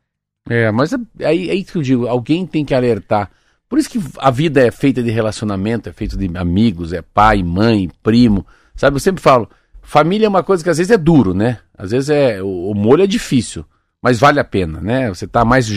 É, 0.49 0.71
mas 0.71 0.93
é, 0.93 0.97
aí, 1.25 1.51
aí 1.51 1.63
que 1.63 1.75
eu 1.75 1.81
digo, 1.81 2.07
alguém 2.07 2.45
tem 2.45 2.63
que 2.63 2.73
alertar. 2.73 3.29
Por 3.67 3.77
isso 3.77 3.89
que 3.89 3.99
a 4.17 4.31
vida 4.31 4.65
é 4.65 4.71
feita 4.71 5.03
de 5.03 5.11
relacionamento, 5.11 5.89
é 5.89 5.91
feita 5.91 6.17
de 6.17 6.37
amigos, 6.37 6.93
é 6.93 7.01
pai, 7.01 7.43
mãe, 7.43 7.89
primo. 8.01 8.45
Sabe, 8.75 8.95
eu 8.95 9.01
sempre 9.01 9.21
falo, 9.21 9.49
família 9.81 10.25
é 10.25 10.29
uma 10.29 10.43
coisa 10.43 10.63
que 10.63 10.69
às 10.69 10.77
vezes 10.77 10.91
é 10.91 10.97
duro, 10.97 11.33
né? 11.33 11.59
Às 11.77 11.91
vezes 11.91 12.09
é 12.09 12.41
o, 12.41 12.71
o 12.71 12.73
molho 12.73 13.03
é 13.03 13.07
difícil, 13.07 13.65
mas 14.01 14.19
vale 14.19 14.39
a 14.39 14.43
pena, 14.45 14.79
né? 14.81 15.09
Você 15.09 15.27
tá 15.27 15.45
mais 15.45 15.69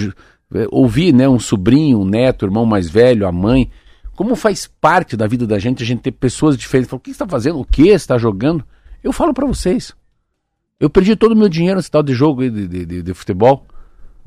é, 0.54 0.66
ouvir, 0.70 1.12
né, 1.12 1.28
um 1.28 1.38
sobrinho, 1.38 2.00
um 2.00 2.04
neto, 2.04 2.46
irmão 2.46 2.64
mais 2.64 2.88
velho, 2.88 3.26
a 3.26 3.32
mãe, 3.32 3.70
como 4.14 4.36
faz 4.36 4.66
parte 4.66 5.16
da 5.16 5.26
vida 5.26 5.46
da 5.46 5.58
gente 5.58 5.82
a 5.82 5.86
gente 5.86 6.02
ter 6.02 6.12
pessoas 6.12 6.56
diferentes. 6.56 6.90
Fala, 6.90 6.98
o 6.98 7.00
que 7.00 7.10
você 7.10 7.14
está 7.14 7.28
fazendo? 7.28 7.60
O 7.60 7.64
que 7.64 7.84
você 7.84 7.92
está 7.92 8.18
jogando? 8.18 8.64
Eu 9.02 9.12
falo 9.12 9.32
para 9.32 9.46
vocês. 9.46 9.94
Eu 10.78 10.90
perdi 10.90 11.16
todo 11.16 11.32
o 11.32 11.36
meu 11.36 11.48
dinheiro 11.48 11.76
nesse 11.76 11.90
tal 11.90 12.02
de 12.02 12.12
jogo 12.12 12.42
de, 12.42 12.66
de, 12.68 12.86
de, 12.86 13.02
de, 13.02 13.14
futebol. 13.14 13.64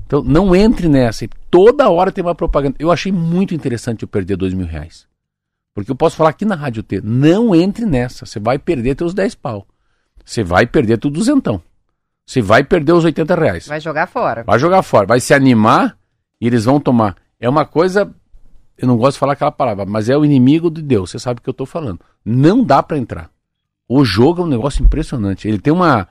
Então 0.05 0.23
não 0.23 0.55
entre 0.55 0.87
nessa. 0.87 1.27
Toda 1.51 1.89
hora 1.89 2.11
tem 2.11 2.23
uma 2.23 2.35
propaganda. 2.35 2.75
Eu 2.79 2.91
achei 2.91 3.11
muito 3.11 3.53
interessante 3.53 4.03
eu 4.03 4.07
perder 4.07 4.37
dois 4.37 4.53
mil 4.53 4.65
reais. 4.65 5.07
Porque 5.73 5.91
eu 5.91 5.95
posso 5.95 6.15
falar 6.15 6.29
aqui 6.29 6.45
na 6.45 6.55
Rádio 6.55 6.81
T. 6.81 7.01
Não 7.03 7.53
entre 7.53 7.85
nessa. 7.85 8.25
Você 8.25 8.39
vai 8.39 8.57
perder 8.57 8.95
teus 8.95 9.13
10 9.13 9.35
pau. 9.35 9.67
Você 10.23 10.43
vai 10.43 10.65
perder 10.65 10.97
tudo 10.97 11.19
duzentão. 11.19 11.61
Você 12.25 12.41
vai 12.41 12.63
perder 12.63 12.93
os 12.93 13.03
80 13.03 13.35
reais. 13.35 13.67
Vai 13.67 13.81
jogar 13.81 14.07
fora. 14.07 14.43
Vai 14.43 14.57
jogar 14.57 14.81
fora. 14.81 15.05
Vai 15.05 15.19
se 15.19 15.33
animar 15.33 15.97
e 16.39 16.47
eles 16.47 16.63
vão 16.63 16.79
tomar. 16.79 17.15
É 17.39 17.49
uma 17.49 17.65
coisa 17.65 18.09
eu 18.77 18.87
não 18.87 18.97
gosto 18.97 19.13
de 19.13 19.19
falar 19.19 19.33
aquela 19.33 19.51
palavra, 19.51 19.85
mas 19.85 20.09
é 20.09 20.17
o 20.17 20.25
inimigo 20.25 20.69
de 20.69 20.81
Deus, 20.81 21.11
você 21.11 21.19
sabe 21.19 21.39
o 21.39 21.43
que 21.43 21.49
eu 21.49 21.51
estou 21.53 21.65
falando. 21.65 21.99
Não 22.23 22.63
dá 22.63 22.83
para 22.83 22.97
entrar. 22.97 23.29
O 23.87 24.03
jogo 24.03 24.41
é 24.41 24.45
um 24.45 24.49
negócio 24.49 24.83
impressionante. 24.83 25.47
Ele 25.47 25.59
tem 25.59 25.71
uma, 25.71 26.07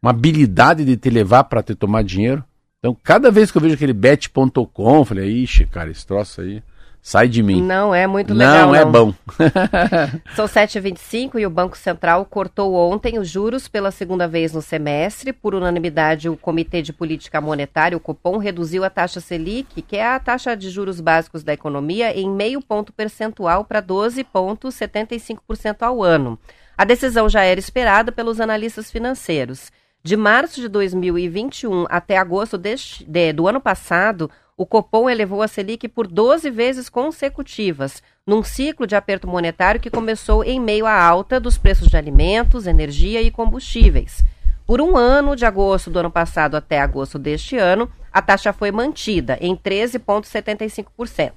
uma 0.00 0.10
habilidade 0.10 0.84
de 0.84 0.96
te 0.96 1.10
levar 1.10 1.44
para 1.44 1.62
te 1.62 1.74
tomar 1.74 2.02
dinheiro. 2.04 2.44
Então, 2.78 2.96
cada 3.02 3.30
vez 3.30 3.50
que 3.50 3.58
eu 3.58 3.62
vejo 3.62 3.74
aquele 3.74 3.92
bet.com, 3.92 5.04
falei, 5.04 5.42
ixi, 5.42 5.66
cara, 5.66 5.90
esse 5.90 6.06
troço 6.06 6.40
aí. 6.40 6.62
Sai 7.08 7.28
de 7.28 7.40
mim. 7.40 7.62
Não 7.62 7.94
é 7.94 8.04
muito 8.04 8.34
legal. 8.34 8.66
Não, 8.66 8.74
é 8.74 8.84
bom. 8.84 9.14
São 10.34 10.46
7h25 10.46 11.38
e 11.38 11.46
o 11.46 11.50
Banco 11.50 11.78
Central 11.78 12.24
cortou 12.24 12.74
ontem 12.74 13.16
os 13.16 13.28
juros 13.28 13.68
pela 13.68 13.92
segunda 13.92 14.26
vez 14.26 14.52
no 14.52 14.60
semestre. 14.60 15.32
Por 15.32 15.54
unanimidade, 15.54 16.28
o 16.28 16.36
Comitê 16.36 16.82
de 16.82 16.92
Política 16.92 17.40
Monetária, 17.40 17.96
o 17.96 18.00
Copom, 18.00 18.38
reduziu 18.38 18.82
a 18.82 18.90
taxa 18.90 19.20
Selic, 19.20 19.82
que 19.82 19.96
é 19.96 20.04
a 20.04 20.18
taxa 20.18 20.56
de 20.56 20.68
juros 20.68 21.00
básicos 21.00 21.44
da 21.44 21.52
economia, 21.52 22.12
em 22.12 22.28
meio 22.28 22.60
ponto 22.60 22.92
percentual 22.92 23.64
para 23.64 23.80
12,75% 23.80 25.82
ao 25.82 26.02
ano. 26.02 26.36
A 26.76 26.84
decisão 26.84 27.28
já 27.28 27.44
era 27.44 27.60
esperada 27.60 28.10
pelos 28.10 28.40
analistas 28.40 28.90
financeiros. 28.90 29.70
De 30.02 30.16
março 30.16 30.60
de 30.60 30.68
2021 30.68 31.86
até 31.88 32.16
agosto 32.16 32.58
deste, 32.58 33.04
de, 33.04 33.32
do 33.32 33.46
ano 33.46 33.60
passado, 33.60 34.28
o 34.56 34.64
Copom 34.64 35.10
elevou 35.10 35.42
a 35.42 35.48
Selic 35.48 35.86
por 35.86 36.06
12 36.06 36.48
vezes 36.50 36.88
consecutivas, 36.88 38.02
num 38.26 38.42
ciclo 38.42 38.86
de 38.86 38.96
aperto 38.96 39.28
monetário 39.28 39.80
que 39.80 39.90
começou 39.90 40.42
em 40.42 40.58
meio 40.58 40.86
à 40.86 40.98
alta 40.98 41.38
dos 41.38 41.58
preços 41.58 41.88
de 41.88 41.96
alimentos, 41.96 42.66
energia 42.66 43.20
e 43.20 43.30
combustíveis. 43.30 44.24
Por 44.66 44.80
um 44.80 44.96
ano, 44.96 45.36
de 45.36 45.44
agosto 45.44 45.90
do 45.90 45.98
ano 45.98 46.10
passado 46.10 46.56
até 46.56 46.80
agosto 46.80 47.18
deste 47.18 47.58
ano, 47.58 47.90
a 48.10 48.22
taxa 48.22 48.52
foi 48.52 48.72
mantida 48.72 49.36
em 49.42 49.54
13,75%. 49.54 51.32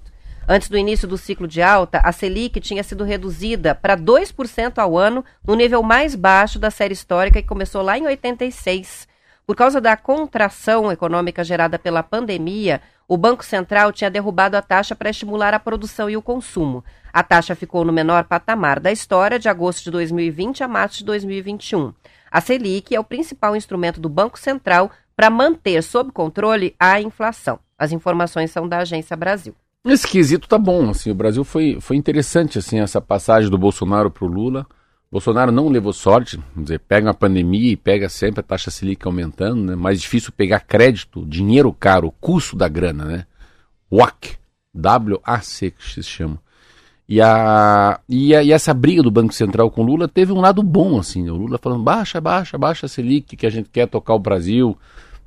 Antes 0.47 0.69
do 0.69 0.77
início 0.77 1.07
do 1.07 1.17
ciclo 1.17 1.47
de 1.47 1.61
alta, 1.61 1.99
a 1.99 2.11
Selic 2.11 2.59
tinha 2.61 2.81
sido 2.83 3.03
reduzida 3.03 3.75
para 3.75 3.97
2% 3.97 4.79
ao 4.79 4.97
ano, 4.97 5.23
no 5.45 5.55
nível 5.55 5.83
mais 5.83 6.15
baixo 6.15 6.57
da 6.57 6.71
série 6.71 6.93
histórica 6.93 7.41
que 7.41 7.47
começou 7.47 7.83
lá 7.83 7.97
em 7.97 8.07
86. 8.07 9.08
Por 9.49 9.55
causa 9.55 9.81
da 9.81 9.97
contração 9.97 10.91
econômica 10.91 11.43
gerada 11.43 11.79
pela 11.79 12.03
pandemia, 12.03 12.79
o 13.07 13.17
Banco 13.17 13.43
Central 13.43 13.91
tinha 13.91 14.07
derrubado 14.07 14.55
a 14.55 14.61
taxa 14.61 14.95
para 14.95 15.09
estimular 15.09 15.55
a 15.55 15.59
produção 15.59 16.07
e 16.07 16.15
o 16.15 16.21
consumo. 16.21 16.85
A 17.11 17.23
taxa 17.23 17.55
ficou 17.55 17.83
no 17.83 17.91
menor 17.91 18.25
patamar 18.25 18.79
da 18.79 18.91
história 18.91 19.39
de 19.39 19.49
agosto 19.49 19.85
de 19.85 19.89
2020 19.89 20.63
a 20.63 20.67
março 20.67 20.99
de 20.99 21.05
2021. 21.05 21.91
A 22.29 22.39
Selic 22.39 22.93
é 22.93 22.99
o 22.99 23.03
principal 23.03 23.55
instrumento 23.55 23.99
do 23.99 24.07
Banco 24.07 24.37
Central 24.37 24.91
para 25.15 25.31
manter 25.31 25.81
sob 25.81 26.11
controle 26.11 26.75
a 26.79 27.01
inflação. 27.01 27.57
As 27.75 27.91
informações 27.91 28.51
são 28.51 28.67
da 28.67 28.77
Agência 28.77 29.17
Brasil. 29.17 29.55
Esse 29.83 30.07
quesito 30.07 30.47
tá 30.47 30.59
bom, 30.59 30.91
assim, 30.91 31.09
o 31.09 31.15
Brasil 31.15 31.43
foi, 31.43 31.79
foi 31.81 31.97
interessante, 31.97 32.59
assim, 32.59 32.81
essa 32.81 33.01
passagem 33.01 33.49
do 33.49 33.57
Bolsonaro 33.57 34.11
para 34.11 34.25
o 34.25 34.27
Lula. 34.27 34.67
Bolsonaro 35.11 35.51
não 35.51 35.69
levou 35.69 35.91
sorte, 35.91 36.39
dizer, 36.55 36.79
pega 36.79 37.09
a 37.09 37.13
pandemia 37.13 37.71
e 37.71 37.75
pega 37.75 38.07
sempre 38.07 38.41
a 38.41 38.43
taxa 38.43 38.69
Selic 38.69 39.05
aumentando, 39.07 39.63
né? 39.63 39.75
Mais 39.75 39.99
difícil 39.99 40.31
pegar 40.31 40.59
crédito, 40.59 41.25
dinheiro 41.25 41.73
caro, 41.73 42.13
custo 42.21 42.55
da 42.55 42.67
grana, 42.67 43.05
né? 43.05 43.25
WAC, 43.91 44.37
W-A-C 44.73 45.71
que 45.71 45.83
se 45.83 46.03
chama. 46.03 46.39
E, 47.07 47.19
a, 47.19 47.99
e, 48.07 48.35
a, 48.35 48.43
e 48.43 48.51
essa 48.51 48.71
briga 48.71 49.01
do 49.01 49.09
Banco 49.09 49.33
Central 49.33 49.71
com 49.71 49.81
Lula 49.81 50.07
teve 50.07 50.31
um 50.31 50.39
lado 50.39 50.61
bom, 50.61 50.99
assim, 50.99 51.23
né? 51.23 51.31
o 51.31 51.37
Lula 51.37 51.57
falando, 51.57 51.81
baixa, 51.81 52.21
baixa, 52.21 52.55
baixa 52.55 52.85
a 52.85 52.89
Selic, 52.89 53.35
que 53.35 53.47
a 53.47 53.49
gente 53.49 53.67
quer 53.67 53.87
tocar 53.87 54.13
o 54.13 54.19
Brasil, 54.19 54.77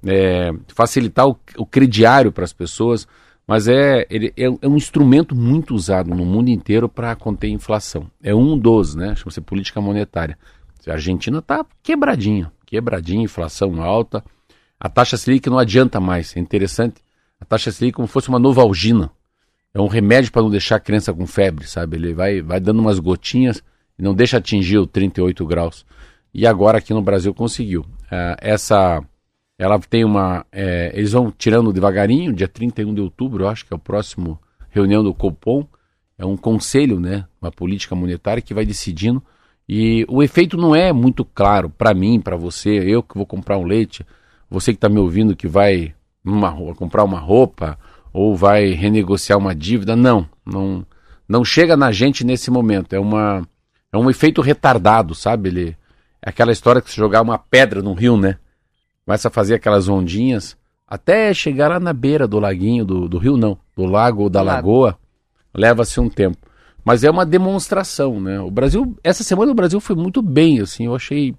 é, 0.07 0.53
facilitar 0.69 1.27
o, 1.27 1.37
o 1.57 1.67
crediário 1.67 2.31
para 2.31 2.45
as 2.45 2.53
pessoas 2.53 3.09
mas 3.53 3.69
é, 3.69 4.07
ele 4.09 4.33
é, 4.35 4.45
é, 4.45 4.67
um 4.67 4.77
instrumento 4.77 5.37
muito 5.37 5.75
usado 5.75 6.09
no 6.09 6.25
mundo 6.25 6.49
inteiro 6.49 6.89
para 6.89 7.15
conter 7.15 7.49
inflação. 7.49 8.11
É 8.23 8.35
um 8.35 8.57
dos, 8.57 8.95
né? 8.95 9.15
Chama-se 9.15 9.43
política 9.43 9.79
monetária. 9.79 10.39
A 10.87 10.93
Argentina 10.93 11.39
está 11.39 11.63
quebradinha, 11.83 12.51
quebradinha, 12.65 13.23
inflação 13.23 13.83
alta. 13.83 14.25
A 14.81 14.89
taxa 14.89 15.19
Selic 15.19 15.51
não 15.51 15.59
adianta 15.59 16.01
mais, 16.01 16.35
é 16.35 16.41
interessante. 16.41 17.03
A 17.39 17.45
taxa 17.45 17.71
Selic 17.71 17.95
é 17.95 17.97
como 17.97 18.09
se 18.09 18.15
fosse 18.15 18.31
uma 18.31 18.39
novalgina. 18.39 19.11
É 19.75 19.79
um 19.83 19.87
remédio 19.87 20.33
para 20.33 20.41
não 20.41 20.49
deixar 20.49 20.77
a 20.77 20.81
criança 20.81 21.13
com 21.13 21.27
febre, 21.27 21.67
sabe? 21.67 21.99
Ele 21.99 22.15
vai, 22.15 22.41
vai 22.41 22.59
dando 22.59 22.81
umas 22.81 22.99
gotinhas 22.99 23.63
e 23.99 24.03
não 24.03 24.15
deixa 24.15 24.39
atingir 24.39 24.79
o 24.79 24.87
38 24.87 25.45
graus. 25.45 25.85
E 26.33 26.47
agora 26.47 26.79
aqui 26.79 26.95
no 26.95 27.03
Brasil 27.03 27.35
conseguiu. 27.35 27.83
Uh, 27.83 28.35
essa, 28.39 29.05
ela 29.63 29.79
tem 29.79 30.05
uma, 30.05 30.45
é, 30.51 30.91
eles 30.93 31.13
vão 31.13 31.31
tirando 31.31 31.73
devagarinho, 31.73 32.33
dia 32.33 32.49
31 32.49 32.95
de 32.95 33.01
outubro, 33.01 33.47
acho 33.47 33.65
que 33.65 33.73
é 33.73 33.77
o 33.77 33.79
próximo 33.79 34.37
reunião 34.71 35.05
do 35.05 35.15
Copom, 35.15 35.65
é 36.19 36.27
um 36.27 36.37
conselho, 36.37 36.99
né, 36.99 37.27
uma 37.41 37.53
política 37.53 37.95
monetária 37.95 38.43
que 38.43 38.53
vai 38.53 38.67
decidindo 38.67 39.23
e 39.69 40.05
o 40.09 40.21
efeito 40.21 40.57
não 40.57 40.75
é 40.75 40.93
muito 40.93 41.25
claro 41.25 41.71
para 41.71 41.95
mim, 41.95 42.21
para 42.21 42.37
você, 42.37 42.71
eu 42.71 43.05
que 43.05 43.17
vou 43.17 43.25
comprar 43.25 43.57
um 43.57 43.63
leite, 43.63 44.05
você 44.51 44.73
que 44.73 44.79
está 44.79 44.89
me 44.89 44.99
ouvindo 44.99 45.37
que 45.37 45.47
vai 45.47 45.95
numa, 46.25 46.53
comprar 46.75 47.05
uma 47.05 47.21
roupa 47.21 47.79
ou 48.13 48.37
vai 48.37 48.71
renegociar 48.71 49.39
uma 49.39 49.55
dívida, 49.55 49.95
não, 49.95 50.29
não, 50.45 50.85
não 51.29 51.45
chega 51.45 51.77
na 51.77 51.93
gente 51.93 52.27
nesse 52.27 52.51
momento. 52.51 52.95
É 52.95 52.99
uma 52.99 53.47
é 53.93 53.97
um 53.97 54.11
efeito 54.11 54.43
retardado, 54.43 55.15
sabe? 55.15 55.51
Ele 55.51 55.77
é 56.21 56.31
aquela 56.31 56.51
história 56.51 56.83
que 56.83 56.91
se 56.91 56.97
jogar 56.97 57.23
uma 57.23 57.39
pedra 57.39 57.81
no 57.81 57.95
rio, 57.95 58.17
né? 58.17 58.39
Começa 59.05 59.29
a 59.29 59.31
fazer 59.31 59.55
aquelas 59.55 59.89
ondinhas 59.89 60.57
até 60.87 61.33
chegar 61.33 61.69
lá 61.69 61.81
na 61.81 61.93
beira 61.93 62.29
do 62.29 62.39
laguinho, 62.39 62.85
do, 62.85 63.09
do 63.09 63.19
rio 63.19 63.37
não, 63.37 63.59
do 63.77 63.85
lago 63.85 64.23
ou 64.23 64.31
da 64.31 64.43
lagoa, 64.43 64.99
leva-se 65.55 65.99
um 65.99 66.09
tempo. 66.09 66.39
Mas 66.85 67.03
é 67.03 67.11
uma 67.11 67.25
demonstração, 67.25 68.21
né? 68.21 68.41
O 68.41 68.51
Brasil, 68.51 68.97
essa 69.03 69.25
semana 69.25 69.53
o 69.53 69.55
Brasil 69.55 69.81
foi 69.81 69.97
muito 69.97 70.21
bem, 70.21 70.61
assim, 70.61 70.87
eu 70.87 70.95
achei 70.95 71.35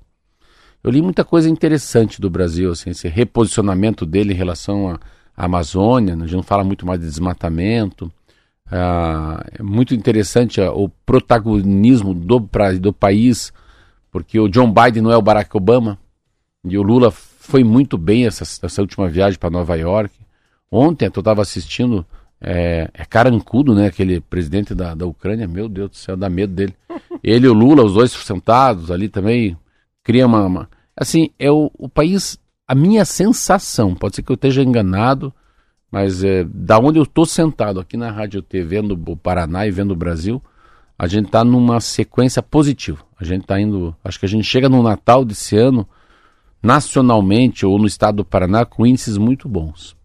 eu 0.83 0.91
li 0.91 1.01
muita 1.01 1.23
coisa 1.23 1.49
interessante 1.49 2.19
do 2.19 2.29
Brasil, 2.29 2.69
assim, 2.69 2.89
esse 2.89 3.07
reposicionamento 3.07 4.05
dele 4.05 4.33
em 4.33 4.35
relação 4.35 4.89
à, 4.89 4.99
Amazônia, 5.35 6.15
né? 6.15 6.25
a 6.25 6.27
gente 6.27 6.35
não 6.35 6.43
fala 6.43 6.63
muito 6.63 6.85
mais 6.85 6.99
de 6.99 7.07
desmatamento. 7.07 8.11
Ah, 8.69 9.43
é 9.51 9.63
muito 9.63 9.95
interessante 9.95 10.61
ah, 10.61 10.71
o 10.71 10.89
protagonismo 10.89 12.13
do, 12.13 12.39
pra, 12.39 12.71
do 12.73 12.93
país, 12.93 13.51
porque 14.11 14.39
o 14.39 14.47
John 14.47 14.71
Biden 14.71 15.01
não 15.01 15.11
é 15.11 15.17
o 15.17 15.21
Barack 15.23 15.55
Obama, 15.57 15.97
e 16.63 16.77
o 16.77 16.83
Lula 16.83 17.11
foi 17.43 17.63
muito 17.63 17.97
bem 17.97 18.25
essa, 18.25 18.43
essa 18.65 18.81
última 18.81 19.09
viagem 19.09 19.37
para 19.37 19.49
Nova 19.49 19.75
York. 19.75 20.13
Ontem 20.71 21.05
eu 21.05 21.19
estava 21.19 21.41
assistindo, 21.41 22.05
é, 22.39 22.89
é 22.93 23.05
carancudo, 23.05 23.75
né? 23.75 23.87
Aquele 23.87 24.21
presidente 24.21 24.73
da, 24.73 24.95
da 24.95 25.05
Ucrânia, 25.05 25.45
meu 25.45 25.67
Deus 25.67 25.89
do 25.89 25.95
céu, 25.97 26.15
dá 26.15 26.29
medo 26.29 26.53
dele. 26.53 26.73
Ele 27.21 27.45
e 27.45 27.49
o 27.49 27.53
Lula, 27.53 27.83
os 27.83 27.95
dois 27.95 28.11
sentados 28.11 28.89
ali 28.89 29.09
também, 29.09 29.57
cria 30.03 30.25
uma, 30.25 30.45
uma, 30.45 30.69
assim, 30.95 31.31
é 31.37 31.51
o, 31.51 31.69
o 31.77 31.89
país, 31.89 32.39
a 32.65 32.73
minha 32.73 33.03
sensação, 33.03 33.93
pode 33.93 34.15
ser 34.15 34.23
que 34.23 34.31
eu 34.31 34.35
esteja 34.35 34.63
enganado, 34.63 35.33
mas 35.91 36.23
é, 36.23 36.45
da 36.45 36.79
onde 36.79 36.97
eu 36.97 37.03
estou 37.03 37.25
sentado 37.25 37.79
aqui 37.79 37.97
na 37.97 38.09
Rádio 38.09 38.41
T, 38.41 38.63
vendo 38.63 38.99
o 39.05 39.17
Paraná 39.17 39.67
e 39.67 39.71
vendo 39.71 39.91
o 39.91 39.97
Brasil, 39.97 40.41
a 40.97 41.07
gente 41.07 41.25
está 41.25 41.43
numa 41.43 41.81
sequência 41.81 42.41
positiva. 42.41 43.03
A 43.19 43.25
gente 43.25 43.41
está 43.41 43.59
indo, 43.59 43.93
acho 44.03 44.17
que 44.17 44.25
a 44.25 44.29
gente 44.29 44.45
chega 44.45 44.69
no 44.69 44.81
Natal 44.81 45.25
desse 45.25 45.57
ano, 45.57 45.87
nacionalmente 46.63 47.65
ou 47.65 47.77
no 47.77 47.85
estado 47.85 48.17
do 48.17 48.25
Paraná, 48.25 48.65
com 48.65 48.85
índices 48.85 49.17
muito 49.17 49.49
bons. 49.49 49.95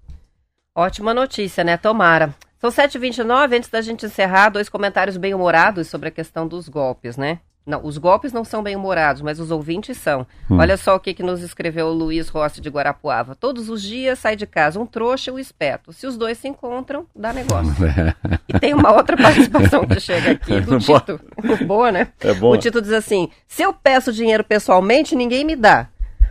Ótima 0.74 1.14
notícia, 1.14 1.62
né? 1.62 1.76
Tomara. 1.76 2.34
São 2.58 2.70
7h29, 2.70 3.56
antes 3.56 3.70
da 3.70 3.80
gente 3.80 4.04
encerrar, 4.04 4.50
dois 4.50 4.68
comentários 4.68 5.16
bem-humorados 5.16 5.86
sobre 5.86 6.08
a 6.08 6.12
questão 6.12 6.46
dos 6.46 6.68
golpes, 6.68 7.16
né? 7.16 7.38
Não, 7.68 7.84
os 7.84 7.98
golpes 7.98 8.32
não 8.32 8.44
são 8.44 8.62
bem-humorados, 8.62 9.20
mas 9.20 9.38
os 9.38 9.50
ouvintes 9.50 9.98
são. 9.98 10.26
Hum. 10.50 10.56
Olha 10.56 10.76
só 10.78 10.96
o 10.96 11.00
que, 11.00 11.12
que 11.12 11.22
nos 11.22 11.42
escreveu 11.42 11.88
o 11.88 11.92
Luiz 11.92 12.30
Rossi 12.30 12.62
de 12.62 12.70
Guarapuava. 12.70 13.34
Todos 13.34 13.68
os 13.68 13.82
dias 13.82 14.18
sai 14.18 14.36
de 14.36 14.46
casa 14.46 14.80
um 14.80 14.86
trouxa 14.86 15.30
e 15.30 15.34
um 15.34 15.38
esperto. 15.38 15.92
Se 15.92 16.06
os 16.06 16.16
dois 16.16 16.38
se 16.38 16.48
encontram, 16.48 17.04
dá 17.14 17.30
negócio. 17.30 17.74
e 18.48 18.58
tem 18.58 18.72
uma 18.72 18.90
outra 18.90 19.18
participação 19.20 19.86
que 19.86 20.00
chega 20.00 20.30
aqui 20.30 20.60
do 20.62 20.78
Tito. 20.78 21.20
Boa, 21.66 21.92
né? 21.92 22.08
É 22.20 22.32
bom. 22.32 22.52
O 22.52 22.56
Tito 22.56 22.80
diz 22.80 22.92
assim: 22.92 23.28
se 23.46 23.62
eu 23.62 23.74
peço 23.74 24.14
dinheiro 24.14 24.42
pessoalmente, 24.42 25.14
ninguém 25.14 25.44
me 25.44 25.54
dá. 25.54 25.88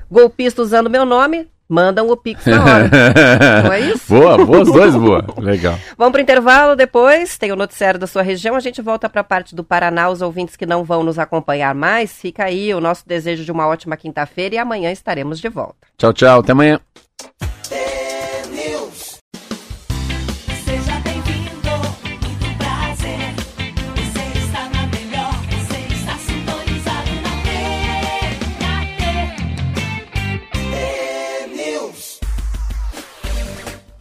Golpista 0.09 0.61
usando 0.61 0.89
meu 0.89 1.05
nome, 1.05 1.47
mandam 1.67 2.09
o 2.09 2.15
Pix 2.15 2.45
na 2.45 2.63
hora. 2.63 2.89
Não 3.63 3.73
é 3.73 3.79
isso? 3.81 4.07
Boa, 4.07 4.37
boa, 4.37 4.61
os 4.61 4.71
dois 4.71 4.95
boa. 4.95 5.25
Legal. 5.37 5.77
Vamos 5.97 6.11
para 6.11 6.19
o 6.19 6.21
intervalo 6.21 6.75
depois, 6.75 7.37
tem 7.37 7.51
o 7.51 7.55
noticiário 7.55 7.99
da 7.99 8.07
sua 8.07 8.21
região, 8.21 8.55
a 8.55 8.59
gente 8.59 8.81
volta 8.81 9.09
para 9.09 9.21
a 9.21 9.23
parte 9.23 9.53
do 9.53 9.63
Paraná, 9.63 10.09
os 10.09 10.21
ouvintes 10.21 10.55
que 10.55 10.65
não 10.65 10.83
vão 10.83 11.03
nos 11.03 11.19
acompanhar 11.19 11.75
mais, 11.75 12.13
fica 12.13 12.45
aí 12.45 12.73
o 12.73 12.79
nosso 12.79 13.07
desejo 13.07 13.43
de 13.43 13.51
uma 13.51 13.67
ótima 13.67 13.97
quinta-feira 13.97 14.55
e 14.55 14.57
amanhã 14.57 14.91
estaremos 14.91 15.39
de 15.39 15.49
volta. 15.49 15.75
Tchau, 15.97 16.13
tchau, 16.13 16.39
até 16.39 16.51
amanhã. 16.51 16.79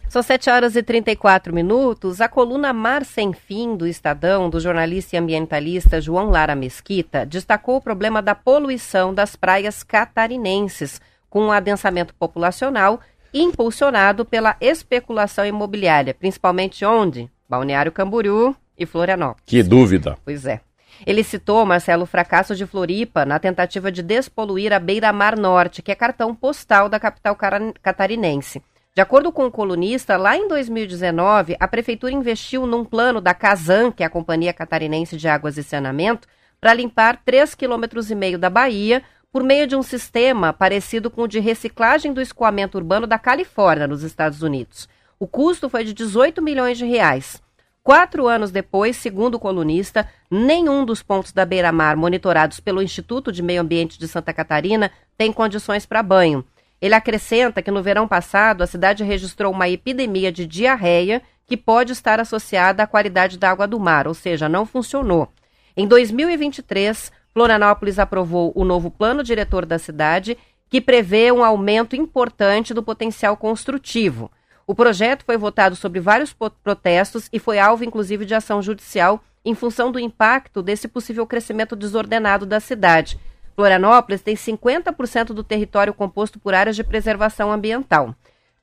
São 0.09 0.23
7 0.23 0.49
horas 0.49 0.75
e 0.77 0.81
34 0.81 1.53
minutos. 1.53 2.21
A 2.21 2.29
coluna 2.29 2.71
Mar 2.71 3.03
Sem 3.03 3.33
Fim 3.33 3.75
do 3.75 3.85
Estadão, 3.85 4.49
do 4.49 4.57
jornalista 4.57 5.15
e 5.15 5.19
ambientalista 5.19 5.99
João 5.99 6.29
Lara 6.29 6.55
Mesquita, 6.55 7.25
destacou 7.25 7.75
o 7.75 7.81
problema 7.81 8.21
da 8.21 8.33
poluição 8.33 9.13
das 9.13 9.35
praias 9.35 9.83
catarinenses, 9.83 11.01
com 11.29 11.47
um 11.47 11.51
adensamento 11.51 12.15
populacional 12.15 13.01
impulsionado 13.33 14.23
pela 14.23 14.55
especulação 14.61 15.45
imobiliária, 15.45 16.13
principalmente 16.13 16.85
onde? 16.85 17.29
Balneário 17.47 17.91
Camboriú 17.91 18.55
e 18.77 18.85
Florianópolis. 18.85 19.43
Que 19.45 19.61
dúvida. 19.61 20.17
Pois 20.23 20.45
é. 20.45 20.61
Ele 21.05 21.21
citou, 21.21 21.65
Marcelo, 21.65 22.03
o 22.03 22.07
fracasso 22.07 22.55
de 22.55 22.65
Floripa 22.65 23.25
na 23.25 23.39
tentativa 23.39 23.91
de 23.91 24.01
despoluir 24.01 24.71
a 24.71 24.79
beira-mar 24.79 25.37
norte, 25.37 25.81
que 25.81 25.91
é 25.91 25.95
cartão 25.95 26.33
postal 26.33 26.87
da 26.87 26.97
capital 26.97 27.37
catarinense. 27.83 28.63
De 28.97 29.01
acordo 29.01 29.31
com 29.31 29.45
o 29.45 29.51
colunista, 29.51 30.17
lá 30.17 30.35
em 30.35 30.47
2019, 30.47 31.55
a 31.59 31.67
prefeitura 31.67 32.11
investiu 32.11 32.65
num 32.65 32.83
plano 32.83 33.21
da 33.21 33.31
Casan, 33.31 33.91
que 33.91 34.01
é 34.01 34.07
a 34.07 34.09
Companhia 34.09 34.51
Catarinense 34.51 35.15
de 35.15 35.27
Águas 35.27 35.55
e 35.55 35.61
Saneamento, 35.61 36.27
para 36.59 36.73
limpar 36.73 37.21
3,5 37.23 37.57
km 37.57 38.39
da 38.39 38.49
Bahia 38.49 39.03
por 39.31 39.43
meio 39.43 39.67
de 39.67 39.75
um 39.75 39.83
sistema 39.83 40.51
parecido 40.51 41.11
com 41.11 41.21
o 41.21 41.27
de 41.27 41.39
reciclagem 41.39 42.11
do 42.11 42.19
escoamento 42.19 42.75
urbano 42.75 43.05
da 43.05 43.19
Califórnia, 43.19 43.85
nos 43.85 44.01
Estados 44.01 44.41
Unidos. 44.41 44.89
O 45.19 45.27
custo 45.27 45.69
foi 45.69 45.83
de 45.83 45.93
18 45.93 46.41
milhões 46.41 46.75
de 46.75 46.85
reais. 46.85 47.39
Quatro 47.83 48.27
anos 48.27 48.49
depois, 48.49 48.97
segundo 48.97 49.35
o 49.35 49.39
colunista, 49.39 50.09
nenhum 50.27 50.83
dos 50.83 51.03
pontos 51.03 51.31
da 51.31 51.45
beira-mar 51.45 51.95
monitorados 51.95 52.59
pelo 52.59 52.81
Instituto 52.81 53.31
de 53.31 53.43
Meio 53.43 53.61
Ambiente 53.61 53.99
de 53.99 54.07
Santa 54.07 54.33
Catarina 54.33 54.89
tem 55.15 55.31
condições 55.31 55.85
para 55.85 56.01
banho. 56.01 56.43
Ele 56.81 56.93
acrescenta 56.93 57.61
que 57.61 57.71
no 57.71 57.81
verão 57.81 58.07
passado 58.07 58.61
a 58.61 58.67
cidade 58.67 59.03
registrou 59.03 59.51
uma 59.51 59.67
epidemia 59.67 60.31
de 60.31 60.45
diarreia 60.45 61.21
que 61.45 61.57
pode 61.57 61.93
estar 61.93 62.19
associada 62.19 62.83
à 62.83 62.87
qualidade 62.87 63.37
da 63.37 63.49
água 63.49 63.67
do 63.67 63.79
mar, 63.79 64.07
ou 64.07 64.13
seja, 64.13 64.49
não 64.49 64.65
funcionou. 64.65 65.29
Em 65.75 65.87
2023, 65.87 67.11
Florianópolis 67.33 67.99
aprovou 67.99 68.51
o 68.55 68.65
novo 68.65 68.91
plano 68.91 69.23
diretor 69.23 69.65
da 69.65 69.79
cidade, 69.79 70.37
que 70.69 70.81
prevê 70.81 71.31
um 71.31 71.43
aumento 71.43 71.95
importante 71.95 72.73
do 72.73 72.83
potencial 72.83 73.37
construtivo. 73.37 74.29
O 74.65 74.75
projeto 74.75 75.23
foi 75.23 75.37
votado 75.37 75.75
sobre 75.75 75.99
vários 75.99 76.35
protestos 76.63 77.29
e 77.31 77.39
foi 77.39 77.57
alvo, 77.57 77.85
inclusive, 77.85 78.25
de 78.25 78.35
ação 78.35 78.61
judicial 78.61 79.23
em 79.45 79.55
função 79.55 79.91
do 79.93 79.99
impacto 79.99 80.61
desse 80.61 80.89
possível 80.89 81.25
crescimento 81.25 81.73
desordenado 81.73 82.45
da 82.45 82.59
cidade. 82.59 83.17
Florianópolis 83.57 84.21
tem 84.21 84.35
50% 84.35 85.33
do 85.33 85.43
território 85.43 85.91
composto 85.91 86.39
por 86.39 86.53
áreas 86.53 86.75
de 86.75 86.83
preservação 86.83 87.51
ambiental 87.51 88.13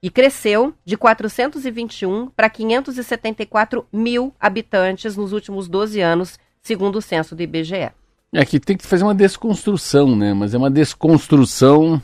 e 0.00 0.08
cresceu 0.08 0.72
de 0.84 0.96
421 0.96 2.28
para 2.28 2.48
574 2.48 3.84
mil 3.92 4.32
habitantes 4.38 5.16
nos 5.16 5.32
últimos 5.32 5.66
12 5.66 6.00
anos, 6.00 6.38
segundo 6.62 6.96
o 6.96 7.02
censo 7.02 7.34
do 7.34 7.42
IBGE. 7.42 7.90
É 8.32 8.44
tem 8.44 8.76
que 8.76 8.86
fazer 8.86 9.02
uma 9.02 9.14
desconstrução, 9.14 10.14
né? 10.14 10.32
Mas 10.32 10.54
é 10.54 10.58
uma 10.58 10.70
desconstrução 10.70 12.00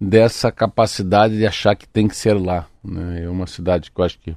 dessa 0.00 0.50
capacidade 0.50 1.36
de 1.36 1.46
achar 1.46 1.76
que 1.76 1.86
tem 1.86 2.08
que 2.08 2.16
ser 2.16 2.34
lá. 2.34 2.66
Né? 2.82 3.22
É 3.22 3.28
uma 3.28 3.46
cidade 3.46 3.92
que 3.92 4.00
eu 4.00 4.04
acho 4.04 4.18
que 4.18 4.34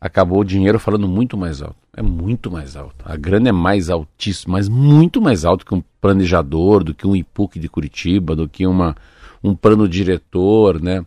acabou 0.00 0.40
o 0.40 0.44
dinheiro 0.44 0.78
falando 0.78 1.08
muito 1.08 1.36
mais 1.36 1.62
alto. 1.62 1.76
É 1.96 2.02
muito 2.02 2.50
mais 2.50 2.76
alto. 2.76 2.96
A 3.04 3.16
grana 3.16 3.48
é 3.48 3.52
mais 3.52 3.88
altíssima, 3.88 4.58
mas 4.58 4.68
muito 4.68 5.20
mais 5.20 5.44
alto 5.44 5.64
que 5.64 5.74
um 5.74 5.82
planejador, 6.00 6.84
do 6.84 6.94
que 6.94 7.06
um 7.06 7.16
IPUC 7.16 7.58
de 7.58 7.68
Curitiba, 7.68 8.36
do 8.36 8.48
que 8.48 8.66
uma, 8.66 8.94
um 9.42 9.54
plano 9.54 9.88
diretor, 9.88 10.80
né? 10.80 11.04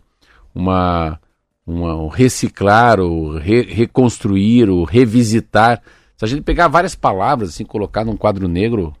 Uma, 0.54 1.18
uma 1.66 1.94
o 1.94 2.08
reciclar, 2.08 2.98
o 2.98 3.38
re, 3.38 3.62
reconstruir, 3.62 4.68
o 4.68 4.82
revisitar. 4.82 5.80
Se 6.16 6.24
a 6.24 6.28
gente 6.28 6.42
pegar 6.42 6.68
várias 6.68 6.94
palavras 6.94 7.50
assim, 7.50 7.64
colocar 7.64 8.04
num 8.04 8.16
quadro 8.16 8.48
negro, 8.48 8.92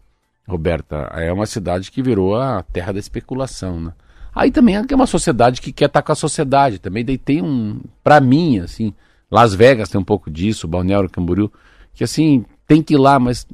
Roberta, 0.48 1.10
é 1.14 1.32
uma 1.32 1.46
cidade 1.46 1.90
que 1.90 2.02
virou 2.02 2.36
a 2.36 2.62
terra 2.62 2.92
da 2.92 2.98
especulação, 2.98 3.80
né? 3.80 3.92
Aí 4.32 4.52
também 4.52 4.76
é 4.76 4.94
uma 4.94 5.06
sociedade 5.06 5.60
que 5.60 5.72
quer 5.72 5.86
estar 5.86 6.02
com 6.02 6.12
a 6.12 6.14
sociedade. 6.14 6.78
Também 6.78 7.04
daí 7.04 7.18
tem 7.18 7.42
um, 7.42 7.80
para 8.02 8.20
mim, 8.20 8.60
assim, 8.60 8.94
Las 9.30 9.54
Vegas 9.54 9.88
tem 9.88 10.00
um 10.00 10.04
pouco 10.04 10.30
disso, 10.30 10.66
Balneário 10.66 11.08
Camboriú, 11.08 11.50
que 11.94 12.02
assim, 12.02 12.44
tem 12.66 12.82
que 12.82 12.94
ir 12.94 12.98
lá, 12.98 13.18
mas, 13.18 13.46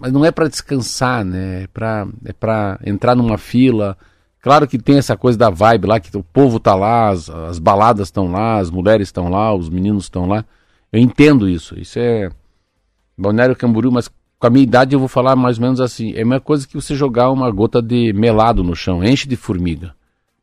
mas 0.00 0.12
não 0.12 0.24
é 0.24 0.30
para 0.30 0.48
descansar, 0.48 1.24
né? 1.24 1.64
É 1.64 1.66
para 1.66 2.78
é 2.84 2.90
entrar 2.90 3.14
numa 3.14 3.38
fila. 3.38 3.96
Claro 4.40 4.66
que 4.66 4.78
tem 4.78 4.98
essa 4.98 5.16
coisa 5.16 5.36
da 5.36 5.50
vibe 5.50 5.86
lá, 5.88 5.98
que 5.98 6.16
o 6.16 6.22
povo 6.22 6.60
tá 6.60 6.74
lá, 6.74 7.08
as, 7.08 7.28
as 7.28 7.58
baladas 7.58 8.08
estão 8.08 8.30
lá, 8.30 8.58
as 8.58 8.70
mulheres 8.70 9.08
estão 9.08 9.28
lá, 9.28 9.54
os 9.54 9.68
meninos 9.68 10.04
estão 10.04 10.26
lá. 10.26 10.44
Eu 10.92 11.00
entendo 11.00 11.48
isso. 11.48 11.78
Isso 11.78 11.98
é 11.98 12.30
Balneário 13.18 13.56
Camboriú, 13.56 13.90
mas 13.90 14.08
com 14.38 14.46
a 14.46 14.50
minha 14.50 14.62
idade 14.62 14.94
eu 14.94 15.00
vou 15.00 15.08
falar 15.08 15.34
mais 15.34 15.58
ou 15.58 15.64
menos 15.64 15.80
assim. 15.80 16.12
É 16.12 16.22
a 16.22 16.24
mesma 16.24 16.40
coisa 16.40 16.68
que 16.68 16.74
você 16.74 16.94
jogar 16.94 17.30
uma 17.30 17.50
gota 17.50 17.82
de 17.82 18.12
melado 18.12 18.62
no 18.62 18.76
chão, 18.76 19.02
enche 19.02 19.28
de 19.28 19.34
formiga. 19.36 19.94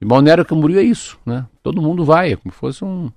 E 0.01 0.05
Balneário 0.05 0.43
Camboriú 0.43 0.80
é 0.80 0.84
isso, 0.84 1.18
né? 1.26 1.45
Todo 1.61 1.82
mundo 1.82 2.03
vai, 2.03 2.34
é 2.34 2.36
como 2.36 2.53
se 2.53 2.59
fosse 2.59 2.84
um, 2.84 3.09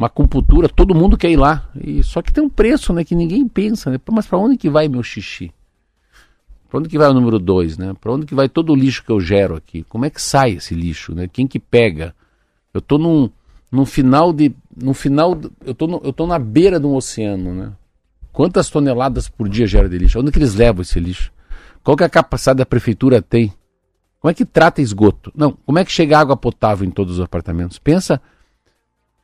uma 0.00 0.06
acupuntura, 0.06 0.66
todo 0.66 0.94
mundo 0.94 1.16
quer 1.16 1.30
ir 1.30 1.36
lá. 1.36 1.68
E, 1.78 2.02
só 2.02 2.22
que 2.22 2.32
tem 2.32 2.42
um 2.42 2.48
preço, 2.48 2.92
né, 2.92 3.04
que 3.04 3.14
ninguém 3.14 3.46
pensa, 3.46 3.90
né? 3.90 4.00
Mas 4.10 4.26
para 4.26 4.38
onde 4.38 4.56
que 4.56 4.70
vai 4.70 4.88
meu 4.88 5.02
xixi? 5.02 5.52
Para 6.70 6.80
onde 6.80 6.88
que 6.88 6.96
vai 6.96 7.10
o 7.10 7.12
número 7.12 7.38
2, 7.38 7.76
né? 7.76 7.94
Para 8.00 8.12
onde 8.12 8.24
que 8.24 8.34
vai 8.34 8.48
todo 8.48 8.72
o 8.72 8.74
lixo 8.76 9.04
que 9.04 9.12
eu 9.12 9.20
gero 9.20 9.56
aqui? 9.56 9.84
Como 9.88 10.06
é 10.06 10.10
que 10.10 10.22
sai 10.22 10.52
esse 10.52 10.74
lixo, 10.74 11.14
né? 11.14 11.28
Quem 11.28 11.46
que 11.46 11.58
pega? 11.58 12.14
Eu 12.72 12.80
tô 12.80 12.96
num, 12.96 13.28
num 13.70 13.84
final 13.84 14.32
de 14.32 14.54
no 14.74 14.94
final 14.94 15.38
eu 15.66 15.74
tô 15.74 15.86
no, 15.86 16.00
eu 16.02 16.12
tô 16.12 16.26
na 16.26 16.38
beira 16.38 16.80
de 16.80 16.86
um 16.86 16.94
oceano, 16.94 17.52
né? 17.52 17.72
Quantas 18.32 18.70
toneladas 18.70 19.28
por 19.28 19.48
dia 19.48 19.66
gera 19.66 19.88
de 19.88 19.98
lixo? 19.98 20.18
Onde 20.20 20.30
que 20.30 20.38
eles 20.38 20.54
levam 20.54 20.80
esse 20.80 20.98
lixo? 20.98 21.30
Qual 21.82 21.96
que 21.96 22.04
é 22.04 22.06
a 22.06 22.10
capacidade 22.10 22.58
da 22.58 22.66
prefeitura 22.66 23.20
tem? 23.20 23.52
Como 24.20 24.30
é 24.30 24.34
que 24.34 24.44
trata 24.44 24.80
esgoto? 24.80 25.32
Não, 25.34 25.52
como 25.66 25.78
é 25.78 25.84
que 25.84 25.92
chega 25.92 26.18
água 26.18 26.36
potável 26.36 26.86
em 26.86 26.90
todos 26.90 27.18
os 27.18 27.20
apartamentos? 27.20 27.78
Pensa 27.78 28.20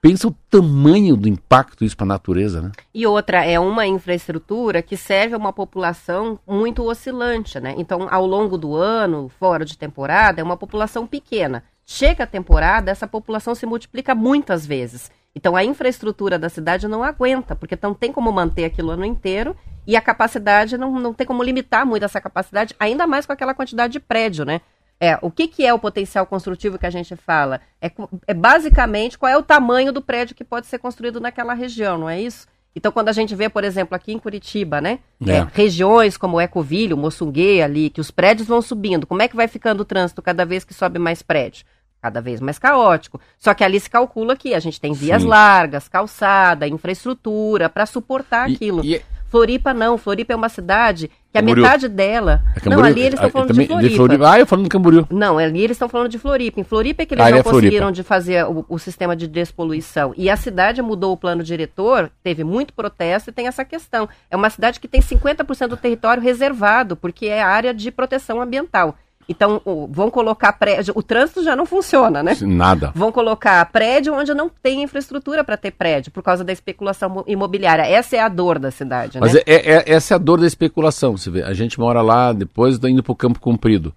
pensa 0.00 0.28
o 0.28 0.34
tamanho 0.50 1.16
do 1.16 1.28
impacto 1.28 1.84
isso 1.84 1.96
para 1.96 2.04
a 2.04 2.08
natureza, 2.08 2.60
né? 2.60 2.72
E 2.94 3.06
outra, 3.06 3.44
é 3.44 3.58
uma 3.58 3.86
infraestrutura 3.86 4.82
que 4.82 4.96
serve 4.96 5.34
a 5.34 5.38
uma 5.38 5.52
população 5.52 6.38
muito 6.46 6.84
oscilante, 6.84 7.58
né? 7.60 7.74
Então, 7.76 8.06
ao 8.10 8.26
longo 8.26 8.56
do 8.56 8.74
ano, 8.74 9.30
fora 9.38 9.64
de 9.64 9.76
temporada, 9.76 10.40
é 10.40 10.44
uma 10.44 10.56
população 10.56 11.06
pequena. 11.06 11.64
Chega 11.84 12.24
a 12.24 12.26
temporada, 12.26 12.90
essa 12.90 13.06
população 13.06 13.54
se 13.54 13.64
multiplica 13.64 14.14
muitas 14.14 14.66
vezes. 14.66 15.10
Então 15.36 15.54
a 15.54 15.62
infraestrutura 15.62 16.38
da 16.38 16.48
cidade 16.48 16.88
não 16.88 17.04
aguenta, 17.04 17.54
porque 17.54 17.78
não 17.82 17.92
tem 17.92 18.10
como 18.10 18.32
manter 18.32 18.64
aquilo 18.64 18.88
o 18.88 18.92
ano 18.92 19.04
inteiro 19.04 19.54
e 19.86 19.94
a 19.94 20.00
capacidade 20.00 20.78
não, 20.78 20.98
não 20.98 21.12
tem 21.12 21.26
como 21.26 21.42
limitar 21.42 21.84
muito 21.84 22.04
essa 22.04 22.18
capacidade, 22.20 22.74
ainda 22.80 23.06
mais 23.06 23.26
com 23.26 23.34
aquela 23.34 23.52
quantidade 23.52 23.92
de 23.92 24.00
prédio, 24.00 24.46
né? 24.46 24.62
É, 25.00 25.18
o 25.20 25.30
que, 25.30 25.46
que 25.46 25.66
é 25.66 25.74
o 25.74 25.78
potencial 25.78 26.24
construtivo 26.26 26.78
que 26.78 26.86
a 26.86 26.90
gente 26.90 27.14
fala? 27.16 27.60
É, 27.80 27.90
é 28.26 28.34
basicamente 28.34 29.18
qual 29.18 29.30
é 29.30 29.36
o 29.36 29.42
tamanho 29.42 29.92
do 29.92 30.00
prédio 30.00 30.34
que 30.34 30.44
pode 30.44 30.66
ser 30.66 30.78
construído 30.78 31.20
naquela 31.20 31.52
região, 31.52 31.98
não 31.98 32.08
é 32.08 32.20
isso? 32.20 32.46
Então, 32.74 32.92
quando 32.92 33.08
a 33.08 33.12
gente 33.12 33.34
vê, 33.34 33.48
por 33.48 33.64
exemplo, 33.64 33.94
aqui 33.94 34.12
em 34.12 34.18
Curitiba, 34.18 34.82
né? 34.82 34.98
É. 35.26 35.36
É, 35.36 35.46
regiões 35.54 36.18
como 36.18 36.38
Ecovilho, 36.38 36.96
Moçungue 36.96 37.62
ali, 37.62 37.88
que 37.88 38.02
os 38.02 38.10
prédios 38.10 38.46
vão 38.46 38.60
subindo, 38.60 39.06
como 39.06 39.22
é 39.22 39.28
que 39.28 39.36
vai 39.36 39.48
ficando 39.48 39.80
o 39.80 39.84
trânsito 39.84 40.20
cada 40.20 40.44
vez 40.44 40.62
que 40.62 40.74
sobe 40.74 40.98
mais 40.98 41.22
prédio? 41.22 41.64
Cada 42.06 42.20
vez 42.20 42.40
mais 42.40 42.58
caótico. 42.58 43.20
Só 43.36 43.52
que 43.52 43.64
ali 43.64 43.80
se 43.80 43.90
calcula 43.90 44.36
que 44.36 44.54
a 44.54 44.60
gente 44.60 44.80
tem 44.80 44.92
vias 44.92 45.22
Sim. 45.22 45.28
largas, 45.28 45.88
calçada, 45.88 46.68
infraestrutura 46.68 47.68
para 47.68 47.84
suportar 47.84 48.48
e, 48.48 48.54
aquilo. 48.54 48.84
E... 48.84 49.02
Floripa 49.28 49.74
não, 49.74 49.98
Floripa 49.98 50.32
é 50.32 50.36
uma 50.36 50.48
cidade 50.48 51.10
que 51.32 51.36
a 51.36 51.40
Camboriú. 51.42 51.64
metade 51.64 51.88
dela. 51.88 52.42
É 52.64 52.68
não, 52.70 52.82
ali 52.82 53.00
eles 53.00 53.14
estão 53.14 53.26
ah, 53.26 53.30
falando 53.32 53.48
também, 53.48 53.66
de, 53.66 53.72
Floripa. 53.72 53.90
de 53.90 53.96
Floripa. 53.96 54.30
Ah, 54.30 54.38
eu 54.38 54.46
falando 54.46 54.64
de 54.64 54.70
Camboriú. 54.70 55.06
Não, 55.10 55.36
ali 55.36 55.62
eles 55.62 55.74
estão 55.74 55.88
falando 55.88 56.08
de 56.08 56.18
Floripa. 56.18 56.60
Em 56.60 56.64
Floripa 56.64 57.02
é 57.02 57.06
que 57.06 57.14
eles 57.14 57.26
ah, 57.26 57.30
não 57.30 57.38
é 57.38 57.42
conseguiram 57.42 57.90
de 57.90 58.04
fazer 58.04 58.46
o, 58.46 58.64
o, 58.68 58.78
sistema 58.78 59.16
de 59.16 59.26
despoluição. 59.26 60.14
E 60.16 60.30
a 60.30 60.36
cidade 60.36 60.80
mudou 60.80 61.12
o 61.12 61.16
plano 61.16 61.42
diretor, 61.42 62.08
teve 62.22 62.44
muito 62.44 62.72
protesto 62.72 63.30
e 63.30 63.32
tem 63.32 63.48
essa 63.48 63.64
questão. 63.64 64.08
É 64.30 64.36
uma 64.36 64.48
cidade 64.48 64.78
que 64.78 64.86
tem 64.86 65.02
50% 65.02 65.66
do 65.66 65.76
território 65.76 66.22
reservado, 66.22 66.96
porque 66.96 67.26
é 67.26 67.42
área 67.42 67.74
de 67.74 67.90
proteção 67.90 68.40
ambiental. 68.40 68.96
Então, 69.28 69.60
vão 69.90 70.08
colocar 70.08 70.52
prédio. 70.52 70.92
O 70.96 71.02
trânsito 71.02 71.42
já 71.42 71.56
não 71.56 71.66
funciona, 71.66 72.22
né? 72.22 72.36
Nada. 72.42 72.92
Vão 72.94 73.10
colocar 73.10 73.64
prédio 73.72 74.14
onde 74.14 74.32
não 74.32 74.48
tem 74.48 74.82
infraestrutura 74.82 75.42
para 75.42 75.56
ter 75.56 75.72
prédio, 75.72 76.12
por 76.12 76.22
causa 76.22 76.44
da 76.44 76.52
especulação 76.52 77.24
imobiliária. 77.26 77.82
Essa 77.82 78.16
é 78.16 78.20
a 78.20 78.28
dor 78.28 78.58
da 78.58 78.70
cidade, 78.70 79.18
Mas 79.18 79.34
né? 79.34 79.40
é, 79.44 79.74
é, 79.74 79.92
essa 79.92 80.14
é 80.14 80.16
a 80.16 80.18
dor 80.18 80.40
da 80.40 80.46
especulação. 80.46 81.16
Você 81.16 81.28
vê, 81.28 81.42
a 81.42 81.52
gente 81.52 81.78
mora 81.80 82.00
lá, 82.02 82.32
depois 82.32 82.78
indo 82.84 83.02
para 83.02 83.12
o 83.12 83.16
Campo 83.16 83.40
Comprido. 83.40 83.92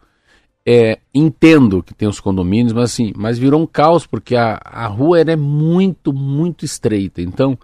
É, 0.65 0.99
entendo 1.13 1.81
que 1.81 1.93
tem 1.93 2.07
os 2.07 2.19
condomínios, 2.19 2.73
mas 2.73 2.91
assim, 2.91 3.13
mas 3.15 3.37
virou 3.37 3.61
um 3.61 3.67
caos, 3.67 4.05
porque 4.05 4.35
a, 4.35 4.59
a 4.63 4.87
rua 4.87 5.21
é 5.21 5.35
muito, 5.35 6.11
muito 6.11 6.65
estreita. 6.65 7.21
Então, 7.21 7.57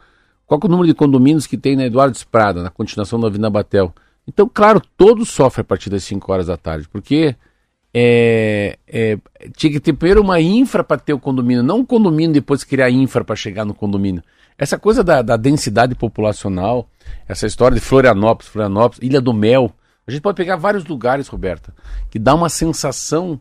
qual 0.46 0.60
é 0.64 0.66
o 0.66 0.70
número 0.70 0.88
de 0.88 0.94
condomínios 0.94 1.48
que 1.48 1.58
tem 1.58 1.76
na 1.76 1.86
Eduardo 1.86 2.16
Esprada, 2.16 2.62
na 2.62 2.70
continuação 2.70 3.20
da 3.20 3.28
Avenida 3.28 3.50
Batel? 3.50 3.94
Então, 4.28 4.50
claro, 4.52 4.82
todos 4.96 5.30
sofrem 5.30 5.62
a 5.62 5.66
partir 5.66 5.90
das 5.90 6.04
5 6.04 6.32
horas 6.32 6.48
da 6.48 6.58
tarde, 6.58 6.88
porque 6.90 7.36
é, 7.98 8.78
é, 8.90 9.18
tinha 9.56 9.72
que 9.72 9.80
ter 9.80 9.94
primeiro 9.94 10.22
uma 10.22 10.42
infra 10.42 10.84
para 10.84 10.98
ter 10.98 11.14
o 11.14 11.20
condomínio, 11.20 11.64
não 11.64 11.78
um 11.78 11.86
condomínio 11.86 12.34
depois 12.34 12.62
criar 12.62 12.90
infra 12.90 13.24
para 13.24 13.38
chegar 13.38 13.64
no 13.64 13.74
condomínio. 13.74 14.22
Essa 14.58 14.78
coisa 14.78 15.02
da, 15.02 15.22
da, 15.22 15.38
densidade 15.38 15.96
populacional, 15.96 16.90
essa 17.26 17.48
história 17.48 17.76
de 17.76 17.80
Florianópolis, 17.80 18.52
Florianópolis, 18.52 19.02
Ilha 19.02 19.22
do 19.22 19.34
Mel, 19.34 19.72
a 20.06 20.12
gente 20.12 20.20
pode 20.20 20.36
pegar 20.36 20.58
vários 20.58 20.84
lugares, 20.86 21.30
Roberta, 21.30 21.74
que 22.10 22.20
dá 22.20 22.36
uma 22.36 22.50
sensação 22.50 23.40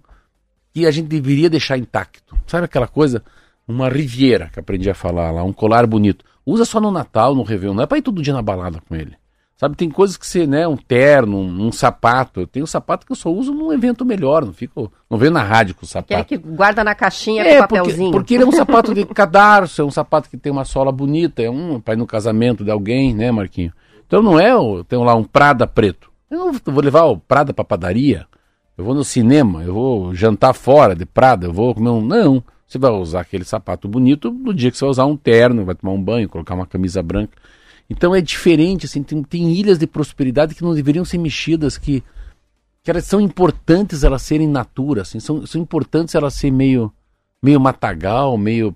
que 0.73 0.87
a 0.87 0.91
gente 0.93 1.09
deveria 1.09 1.51
deixar 1.51 1.77
intacto. 1.77 2.37
Sabe 2.47 2.67
aquela 2.67 2.87
coisa? 2.87 3.25
Uma 3.67 3.89
riviera, 3.89 4.51
que 4.53 4.61
aprendi 4.61 4.89
a 4.89 4.95
falar 4.95 5.33
lá, 5.33 5.43
um 5.43 5.53
colar 5.53 5.85
bonito. 5.85 6.25
Usa 6.47 6.65
só 6.65 6.81
no 6.81 6.93
Natal, 6.93 7.35
no 7.35 7.43
Réveillon, 7.43 7.75
não 7.75 7.83
é 7.83 7.87
para 7.87 7.99
ir 7.99 8.03
todo 8.03 8.23
dia 8.23 8.33
na 8.33 8.43
balada 8.43 8.81
com 8.89 8.95
ele. 8.95 9.17
Sabe, 9.65 9.77
tem 9.77 9.89
coisas 9.89 10.19
que 10.19 10.27
você, 10.27 10.47
né, 10.47 10.69
um 10.69 10.77
terno, 10.77 11.39
um, 11.39 11.69
um, 11.69 11.73
sapato. 11.73 12.39
Eu 12.41 12.47
tenho 12.47 12.65
um 12.65 12.67
sapato 12.67 13.07
que 13.07 13.13
eu 13.13 13.17
só 13.17 13.31
uso 13.31 13.55
num 13.55 13.73
evento 13.73 14.05
melhor, 14.05 14.45
não 14.45 14.53
fico, 14.53 14.93
não 15.09 15.17
venho 15.17 15.33
na 15.33 15.43
rádio 15.43 15.75
com 15.75 15.87
o 15.87 15.89
sapato. 15.89 16.21
Aquele 16.21 16.43
que 16.43 16.49
guarda 16.49 16.85
na 16.85 16.95
caixinha 16.95 17.43
é, 17.43 17.55
com 17.55 17.69
papelzinho. 17.69 18.11
Porque, 18.11 18.13
porque 18.13 18.35
ele 18.35 18.45
é 18.45 18.47
um 18.47 18.53
sapato 18.59 18.93
de 18.95 19.07
cadarço, 19.07 19.81
é 19.81 19.85
um 19.87 19.91
sapato 19.91 20.29
que 20.29 20.37
tem 20.37 20.53
uma 20.53 20.67
sola 20.67 20.93
bonita, 20.93 21.43
é 21.43 21.49
um 21.49 21.81
para 21.81 21.95
ir 21.95 21.97
no 21.97 22.07
casamento 22.07 22.63
de 22.63 22.71
alguém, 22.71 23.15
né, 23.15 23.33
Marquinho? 23.33 23.73
Então 24.07 24.23
não 24.23 24.39
é, 24.39 24.53
eu 24.53 24.85
tenho 24.87 25.03
lá 25.03 25.15
um 25.15 25.25
Prada 25.25 25.67
preto. 25.67 26.11
Eu 26.31 26.53
não 26.53 26.53
vou 26.53 26.85
levar 26.85 27.05
o 27.05 27.17
Prada 27.17 27.55
para 27.55 27.65
padaria. 27.65 28.27
Eu 28.77 28.85
vou 28.85 28.95
no 28.95 29.03
cinema, 29.03 29.63
eu 29.63 29.73
vou 29.73 30.15
jantar 30.15 30.53
fora 30.53 30.95
de 30.95 31.07
Prada, 31.07 31.47
eu 31.47 31.55
vou 31.55 31.75
comer 31.75 31.89
um, 31.89 32.05
não. 32.05 32.45
Você 32.67 32.77
vai 32.77 32.91
usar 32.91 33.23
aquele 33.23 33.45
sapato 33.47 33.89
bonito 33.89 34.31
no 34.31 34.53
dia 34.53 34.71
que 34.71 34.77
você 34.77 34.85
vai 34.85 34.91
usar 34.91 35.07
um 35.07 35.17
terno, 35.17 35.65
vai 35.65 35.75
tomar 35.75 35.95
um 35.95 36.03
banho, 36.03 36.29
colocar 36.29 36.55
uma 36.55 36.67
camisa 36.67 37.03
branca. 37.03 37.33
Então 37.89 38.15
é 38.15 38.21
diferente, 38.21 38.87
assim, 38.87 39.03
tem, 39.03 39.23
tem 39.23 39.53
ilhas 39.53 39.79
de 39.79 39.87
prosperidade 39.87 40.55
que 40.55 40.63
não 40.63 40.75
deveriam 40.75 41.05
ser 41.05 41.19
mexidas, 41.19 41.77
que, 41.77 42.03
que 42.83 42.91
elas 42.91 43.05
são 43.05 43.21
importantes 43.21 44.05
elas 44.05 44.23
serem 44.23 44.49
natura, 44.49 45.03
assim, 45.03 45.21
são, 45.21 45.47
são 45.47 45.61
importantes 45.61 46.15
elas 46.15 46.35
serem 46.35 46.57
meio, 46.57 46.93
meio 47.43 47.61
matagal, 47.61 48.37
meio. 48.39 48.75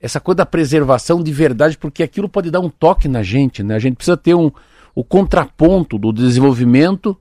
Essa 0.00 0.18
coisa 0.18 0.38
da 0.38 0.46
preservação 0.46 1.22
de 1.22 1.30
verdade, 1.30 1.76
porque 1.76 2.02
aquilo 2.02 2.28
pode 2.28 2.50
dar 2.50 2.60
um 2.60 2.70
toque 2.70 3.06
na 3.06 3.22
gente, 3.22 3.62
né? 3.62 3.74
A 3.74 3.78
gente 3.78 3.96
precisa 3.96 4.16
ter 4.16 4.34
um, 4.34 4.50
o 4.94 5.04
contraponto 5.04 5.98
do 5.98 6.10
desenvolvimento 6.10 7.14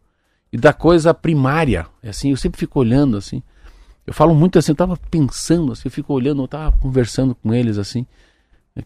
e 0.51 0.57
da 0.57 0.71
coisa 0.71 1.13
primária. 1.13 1.87
É 2.01 2.09
assim, 2.09 2.31
eu 2.31 2.37
sempre 2.37 2.57
fico 2.57 2.79
olhando 2.79 3.17
assim. 3.17 3.43
Eu 4.07 4.13
falo 4.13 4.33
muito 4.33 4.57
assim, 4.57 4.71
eu 4.71 4.73
estava 4.73 4.95
pensando, 4.95 5.73
assim, 5.73 5.83
eu 5.85 5.91
fico 5.91 6.13
olhando, 6.13 6.41
eu 6.41 6.45
estava 6.45 6.71
conversando 6.77 7.35
com 7.35 7.53
eles 7.53 7.77
assim. 7.77 8.05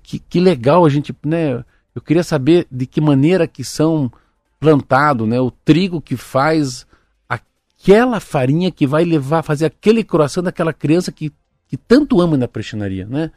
Que, 0.02 0.18
que 0.18 0.40
legal 0.40 0.86
a 0.86 0.90
gente, 0.90 1.16
né? 1.24 1.64
Eu 1.96 2.02
queria 2.02 2.24
saber 2.24 2.68
de 2.72 2.86
que 2.86 3.00
maneira 3.00 3.48
que 3.48 3.64
são 3.64 4.12
plantado, 4.60 5.28
né, 5.28 5.40
o 5.40 5.52
trigo 5.52 6.02
que 6.02 6.16
faz 6.16 6.88
aquela 7.28 8.20
farinha 8.20 8.72
que 8.72 8.88
vai 8.88 9.04
levar 9.04 9.44
fazer 9.44 9.66
aquele 9.66 10.04
coração 10.04 10.42
daquela 10.42 10.72
criança 10.72 11.12
que, 11.12 11.32
que 11.68 11.76
tanto 11.76 12.22
ama 12.22 12.38
na 12.38 12.48
prestinaria, 12.48 13.06
né? 13.06 13.30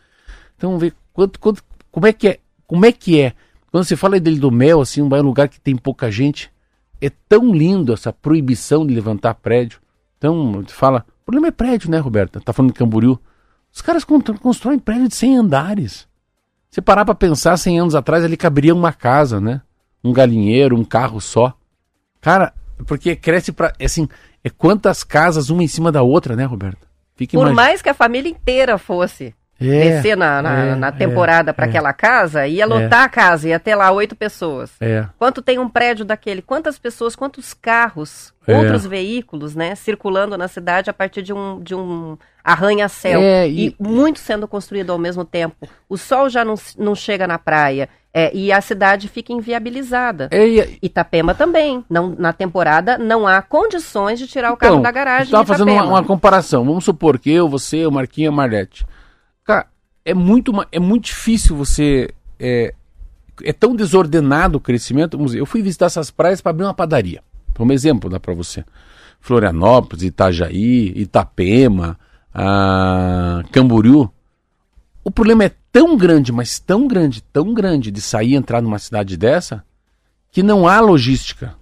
Então 0.57 0.71
vamos 0.71 0.81
ver 0.81 0.95
quanto, 1.13 1.41
quanto, 1.41 1.63
como 1.91 2.07
é 2.07 2.13
que 2.13 2.29
é, 2.29 2.41
como 2.67 2.87
é 2.87 2.93
que 2.93 3.21
é. 3.21 3.35
Quando 3.71 3.85
você 3.85 3.97
fala 3.97 4.21
dele 4.21 4.39
do 4.39 4.51
mel, 4.51 4.81
assim, 4.81 5.03
um 5.03 5.09
lugar 5.23 5.49
que 5.49 5.61
tem 5.61 5.77
pouca 5.77 6.11
gente, 6.11 6.51
é 7.01 7.11
tão 7.29 7.53
lindo 7.53 7.93
essa 7.93 8.13
proibição 8.13 8.87
de 8.87 8.95
levantar 8.95 9.35
prédio. 9.35 9.81
Então, 10.17 10.65
fala, 10.69 11.05
o 11.23 11.25
problema 11.27 11.49
é 11.49 11.51
prédio, 11.51 11.91
né, 11.91 11.99
Roberta? 11.99 12.41
Tá 12.41 12.53
falando 12.53 12.73
de 12.73 12.79
Camboriú. 12.79 13.19
Os 13.73 13.83
caras 13.83 14.05
constroem 14.05 14.79
prédio 14.79 15.09
de 15.09 15.15
100 15.15 15.37
andares. 15.37 16.09
Se 16.77 16.83
parar 16.83 17.07
para 17.07 17.14
pensar, 17.14 17.57
100 17.57 17.81
anos 17.81 17.95
atrás 17.95 18.22
ali 18.22 18.37
caberia 18.37 18.74
uma 18.74 18.93
casa, 18.93 19.41
né? 19.41 19.62
Um 20.05 20.12
galinheiro, 20.12 20.77
um 20.77 20.85
carro 20.85 21.22
só. 21.22 21.55
Cara, 22.20 22.53
porque 22.87 23.16
cresce 23.16 23.51
para 23.51 23.72
assim, 23.83 24.07
é 24.45 24.51
quantas 24.51 25.03
casas 25.03 25.49
uma 25.49 25.64
em 25.64 25.68
cima 25.68 25.91
da 25.91 26.03
outra, 26.03 26.37
né, 26.37 26.45
Roberto? 26.45 26.87
Fica 27.14 27.39
Por 27.39 27.51
mais 27.55 27.81
que 27.81 27.89
a 27.89 27.95
família 27.95 28.29
inteira 28.29 28.77
fosse. 28.77 29.35
É, 29.61 29.65
descer 29.65 30.17
na, 30.17 30.43
na, 30.43 30.59
é, 30.59 30.75
na 30.75 30.93
temporada 30.93 31.51
é, 31.51 31.53
para 31.53 31.67
aquela 31.67 31.93
casa, 31.93 32.47
ia 32.47 32.67
lotar 32.67 33.05
a 33.05 33.09
casa, 33.09 33.49
ia 33.49 33.59
ter 33.59 33.75
lá 33.75 33.91
oito 33.91 34.15
pessoas. 34.15 34.73
Quanto 35.19 35.41
tem 35.41 35.59
um 35.59 35.69
prédio 35.69 36.05
daquele? 36.05 36.43
Quantas 36.43 36.79
pessoas, 36.79 37.17
quantos 37.17 37.55
carros, 37.55 38.33
outros 38.47 38.87
veículos, 38.87 39.55
né, 39.55 39.75
circulando 39.75 40.37
na 40.37 40.49
cidade 40.49 40.91
a 40.91 40.93
partir 40.93 41.23
de 41.23 41.33
um, 41.33 41.61
de 41.61 41.75
um 41.75 42.17
arranha-céu 42.45 43.21
e... 43.21 43.69
e 43.69 43.77
muito 43.81 44.21
sendo 44.21 44.47
construído 44.47 44.91
ao 44.91 44.99
mesmo 44.99 45.25
tempo. 45.25 45.69
O 45.89 45.97
sol 45.97 46.29
já 46.29 46.45
não, 46.45 46.55
não 46.79 46.95
chega 46.95 47.27
na 47.27 47.39
praia. 47.39 47.89
É, 48.19 48.35
e 48.35 48.51
a 48.51 48.63
cidade 48.63 49.09
fica 49.09 49.31
inviabilizada. 49.31 50.29
É, 50.31 50.47
e... 50.47 50.79
Itapema 50.81 51.35
também. 51.35 51.85
Não, 51.91 52.15
na 52.19 52.33
temporada 52.33 52.97
não 52.97 53.27
há 53.27 53.43
condições 53.43 54.19
de 54.19 54.27
tirar 54.27 54.55
o 54.55 54.57
carro 54.57 54.77
então, 54.77 54.83
da 54.83 54.91
garagem. 54.91 55.25
Estava 55.25 55.45
fazendo 55.45 55.71
uma, 55.71 55.85
uma, 55.85 56.03
comparação. 56.03 56.65
Vamos 56.65 56.85
supor 56.85 57.19
que 57.19 57.31
eu, 57.31 57.47
você, 57.47 57.85
o 57.85 57.93
Marquinhos 57.93 58.31
e 58.31 58.33
a 58.33 58.35
Marlete. 58.35 58.87
Cara, 59.47 59.68
é 60.05 60.12
muito, 60.12 60.53
é 60.72 60.80
muito 60.80 61.05
difícil 61.05 61.57
você. 61.57 62.11
É, 62.38 62.74
é 63.42 63.53
tão 63.53 63.76
desordenado 63.76 64.59
o 64.59 64.61
crescimento. 64.61 65.16
Eu 65.34 65.47
fui 65.47 65.62
visitar 65.62 65.86
essas 65.86 66.11
praias 66.11 66.40
para 66.40 66.51
abrir 66.51 66.64
uma 66.64 66.74
padaria. 66.74 67.22
Um 67.59 67.72
exemplo 67.72 68.11
dá 68.11 68.20
para 68.20 68.34
você. 68.34 68.64
Florianópolis, 69.20 70.03
Itajaí, 70.03 70.92
Itapema, 70.97 71.99
Camboriú. 73.53 74.11
O 75.03 75.11
problema 75.11 75.44
é 75.44 75.53
tão 75.72 75.97
grande, 75.97 76.32
mas 76.32 76.59
tão 76.59 76.88
grande, 76.88 77.22
tão 77.22 77.55
grande 77.55 77.90
de 77.90 78.01
sair 78.01 78.32
e 78.32 78.34
entrar 78.34 78.61
numa 78.61 78.78
cidade 78.78 79.16
dessa, 79.16 79.64
que 80.32 80.42
não 80.42 80.66
há 80.66 80.80
logística 80.80 81.55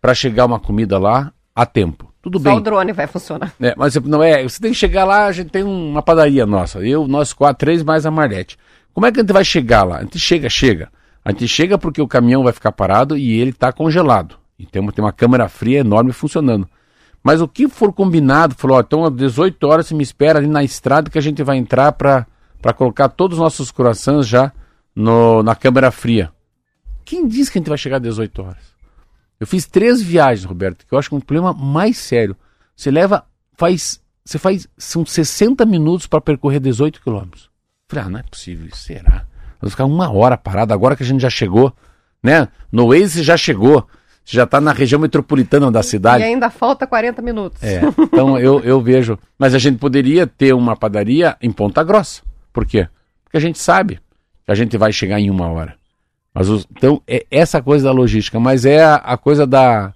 para 0.00 0.14
chegar 0.14 0.46
uma 0.46 0.58
comida 0.58 0.98
lá 0.98 1.32
a 1.54 1.64
tempo. 1.64 2.07
Tudo 2.28 2.38
Só 2.38 2.44
bem. 2.44 2.52
Só 2.52 2.58
o 2.58 2.62
drone 2.62 2.92
vai 2.92 3.06
funcionar. 3.06 3.54
É, 3.58 3.74
mas 3.76 3.94
não 3.96 4.22
é, 4.22 4.42
você 4.42 4.60
tem 4.60 4.72
que 4.72 4.76
chegar 4.76 5.04
lá, 5.04 5.26
a 5.26 5.32
gente 5.32 5.48
tem 5.48 5.62
uma 5.62 6.02
padaria 6.02 6.44
nossa, 6.44 6.80
eu, 6.80 7.08
nós 7.08 7.32
quatro, 7.32 7.58
três 7.58 7.82
mais 7.82 8.04
a 8.04 8.10
Marlete. 8.10 8.58
Como 8.92 9.06
é 9.06 9.12
que 9.12 9.20
a 9.20 9.22
gente 9.22 9.32
vai 9.32 9.44
chegar 9.44 9.84
lá? 9.84 9.98
A 9.98 10.02
gente 10.02 10.18
chega, 10.18 10.50
chega. 10.50 10.90
A 11.24 11.30
gente 11.30 11.48
chega 11.48 11.78
porque 11.78 12.02
o 12.02 12.06
caminhão 12.08 12.44
vai 12.44 12.52
ficar 12.52 12.72
parado 12.72 13.16
e 13.16 13.40
ele 13.40 13.50
está 13.50 13.72
congelado. 13.72 14.36
E 14.58 14.66
tem 14.66 14.82
uma, 14.82 14.92
tem 14.92 15.04
uma 15.04 15.12
câmera 15.12 15.48
fria 15.48 15.80
enorme 15.80 16.12
funcionando. 16.12 16.68
Mas 17.22 17.40
o 17.40 17.48
que 17.48 17.68
for 17.68 17.92
combinado, 17.92 18.54
falou, 18.54 18.76
ó, 18.76 18.80
então 18.80 19.04
às 19.04 19.14
18 19.14 19.66
horas 19.66 19.86
você 19.86 19.94
me 19.94 20.02
espera 20.02 20.38
ali 20.38 20.48
na 20.48 20.62
estrada 20.62 21.10
que 21.10 21.18
a 21.18 21.22
gente 21.22 21.42
vai 21.42 21.56
entrar 21.56 21.92
para 21.92 22.26
para 22.60 22.72
colocar 22.72 23.08
todos 23.08 23.38
os 23.38 23.42
nossos 23.42 23.70
croissants 23.70 24.26
já 24.26 24.52
no, 24.94 25.42
na 25.42 25.54
câmera 25.54 25.90
fria. 25.90 26.32
Quem 27.04 27.26
diz 27.26 27.48
que 27.48 27.58
a 27.58 27.60
gente 27.60 27.68
vai 27.68 27.78
chegar 27.78 27.96
às 27.96 28.02
18 28.02 28.42
horas? 28.42 28.67
Eu 29.40 29.46
fiz 29.46 29.66
três 29.66 30.02
viagens, 30.02 30.44
Roberto, 30.44 30.84
que 30.86 30.92
eu 30.92 30.98
acho 30.98 31.08
que 31.08 31.14
é 31.14 31.18
um 31.18 31.20
problema 31.20 31.52
mais 31.52 31.98
sério. 31.98 32.36
Você 32.74 32.90
leva, 32.90 33.24
faz, 33.52 34.00
você 34.24 34.38
faz, 34.38 34.68
são 34.76 35.06
60 35.06 35.64
minutos 35.64 36.06
para 36.06 36.20
percorrer 36.20 36.60
18 36.60 37.00
quilômetros. 37.00 37.48
Falei, 37.88 38.04
ah, 38.04 38.08
não 38.10 38.18
é 38.18 38.22
possível, 38.22 38.68
será? 38.74 39.24
Vamos 39.60 39.72
ficar 39.72 39.84
uma 39.84 40.12
hora 40.12 40.36
parado, 40.36 40.74
agora 40.74 40.94
que 40.94 41.02
a 41.02 41.06
gente 41.06 41.20
já 41.20 41.30
chegou, 41.30 41.72
né? 42.22 42.48
No 42.70 42.88
Waze 42.88 43.22
já 43.22 43.36
chegou, 43.36 43.86
você 44.24 44.36
já 44.36 44.44
está 44.44 44.60
na 44.60 44.72
região 44.72 45.00
metropolitana 45.00 45.70
da 45.70 45.82
cidade. 45.82 46.22
E 46.22 46.26
ainda 46.26 46.50
falta 46.50 46.86
40 46.86 47.22
minutos. 47.22 47.62
É, 47.62 47.80
então 47.98 48.38
eu, 48.38 48.60
eu 48.60 48.80
vejo. 48.80 49.18
Mas 49.38 49.54
a 49.54 49.58
gente 49.58 49.78
poderia 49.78 50.26
ter 50.26 50.52
uma 50.52 50.76
padaria 50.76 51.36
em 51.40 51.50
Ponta 51.50 51.82
Grossa. 51.82 52.22
Por 52.52 52.66
quê? 52.66 52.88
Porque 53.24 53.36
a 53.36 53.40
gente 53.40 53.58
sabe 53.58 54.00
que 54.44 54.52
a 54.52 54.54
gente 54.54 54.76
vai 54.76 54.92
chegar 54.92 55.18
em 55.18 55.30
uma 55.30 55.48
hora. 55.48 55.76
Mas 56.38 56.48
os, 56.48 56.64
então, 56.70 57.02
é 57.04 57.26
essa 57.32 57.60
coisa 57.60 57.86
da 57.86 57.90
logística, 57.90 58.38
mas 58.38 58.64
é 58.64 58.80
a, 58.80 58.94
a 58.94 59.16
coisa 59.16 59.44
da, 59.44 59.92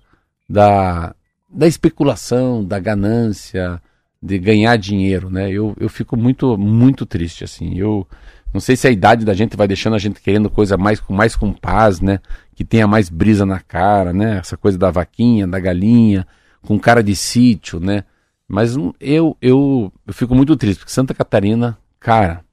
da, 0.50 1.14
da 1.48 1.68
especulação, 1.68 2.64
da 2.64 2.80
ganância, 2.80 3.80
de 4.20 4.40
ganhar 4.40 4.76
dinheiro, 4.76 5.30
né? 5.30 5.48
Eu, 5.48 5.72
eu 5.78 5.88
fico 5.88 6.16
muito, 6.16 6.58
muito 6.58 7.06
triste, 7.06 7.44
assim. 7.44 7.78
Eu 7.78 8.08
não 8.52 8.60
sei 8.60 8.74
se 8.74 8.88
a 8.88 8.90
idade 8.90 9.24
da 9.24 9.34
gente 9.34 9.56
vai 9.56 9.68
deixando 9.68 9.94
a 9.94 10.00
gente 10.00 10.20
querendo 10.20 10.50
coisa 10.50 10.76
mais 10.76 10.98
com 10.98 11.14
mais 11.14 11.36
com 11.36 11.52
paz, 11.52 12.00
né? 12.00 12.18
Que 12.56 12.64
tenha 12.64 12.88
mais 12.88 13.08
brisa 13.08 13.46
na 13.46 13.60
cara, 13.60 14.12
né? 14.12 14.38
Essa 14.38 14.56
coisa 14.56 14.76
da 14.76 14.90
vaquinha, 14.90 15.46
da 15.46 15.60
galinha, 15.60 16.26
com 16.60 16.76
cara 16.76 17.04
de 17.04 17.14
sítio, 17.14 17.78
né? 17.78 18.02
Mas 18.48 18.74
eu, 18.76 19.36
eu, 19.40 19.92
eu 20.04 20.12
fico 20.12 20.34
muito 20.34 20.56
triste, 20.56 20.80
porque 20.80 20.92
Santa 20.92 21.14
Catarina, 21.14 21.78
cara, 22.00 22.44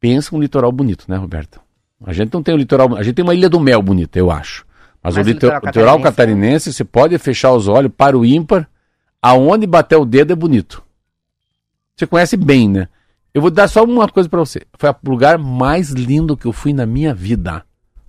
pensa 0.00 0.34
um 0.34 0.40
litoral 0.40 0.72
bonito, 0.72 1.04
né, 1.06 1.18
Roberto? 1.18 1.67
A 2.04 2.12
gente 2.12 2.32
não 2.32 2.42
tem 2.42 2.54
um 2.54 2.58
litoral, 2.58 2.96
a 2.96 3.02
gente 3.02 3.14
tem 3.14 3.24
uma 3.24 3.34
ilha 3.34 3.48
do 3.48 3.58
mel 3.58 3.82
bonita, 3.82 4.18
eu 4.18 4.30
acho. 4.30 4.64
Mas, 5.02 5.16
Mas 5.16 5.26
o, 5.26 5.30
litoral, 5.30 5.60
litoral 5.64 6.00
catarinense, 6.00 6.72
você 6.72 6.84
pode 6.84 7.16
fechar 7.18 7.52
os 7.52 7.68
olhos 7.68 7.90
para 7.96 8.16
o 8.16 8.24
ímpar, 8.24 8.68
aonde 9.22 9.66
bater 9.66 9.96
o 9.96 10.04
dedo 10.04 10.32
é 10.32 10.36
bonito. 10.36 10.82
Você 11.96 12.06
conhece 12.06 12.36
bem, 12.36 12.68
né? 12.68 12.88
Eu 13.34 13.42
vou 13.42 13.50
dar 13.50 13.68
só 13.68 13.84
uma 13.84 14.08
coisa 14.08 14.28
para 14.28 14.38
você. 14.40 14.62
Foi 14.78 14.90
o 14.90 15.10
lugar 15.10 15.38
mais 15.38 15.90
lindo 15.90 16.36
que 16.36 16.46
eu 16.46 16.52
fui 16.52 16.72
na 16.72 16.86
minha 16.86 17.12
vida. 17.12 17.64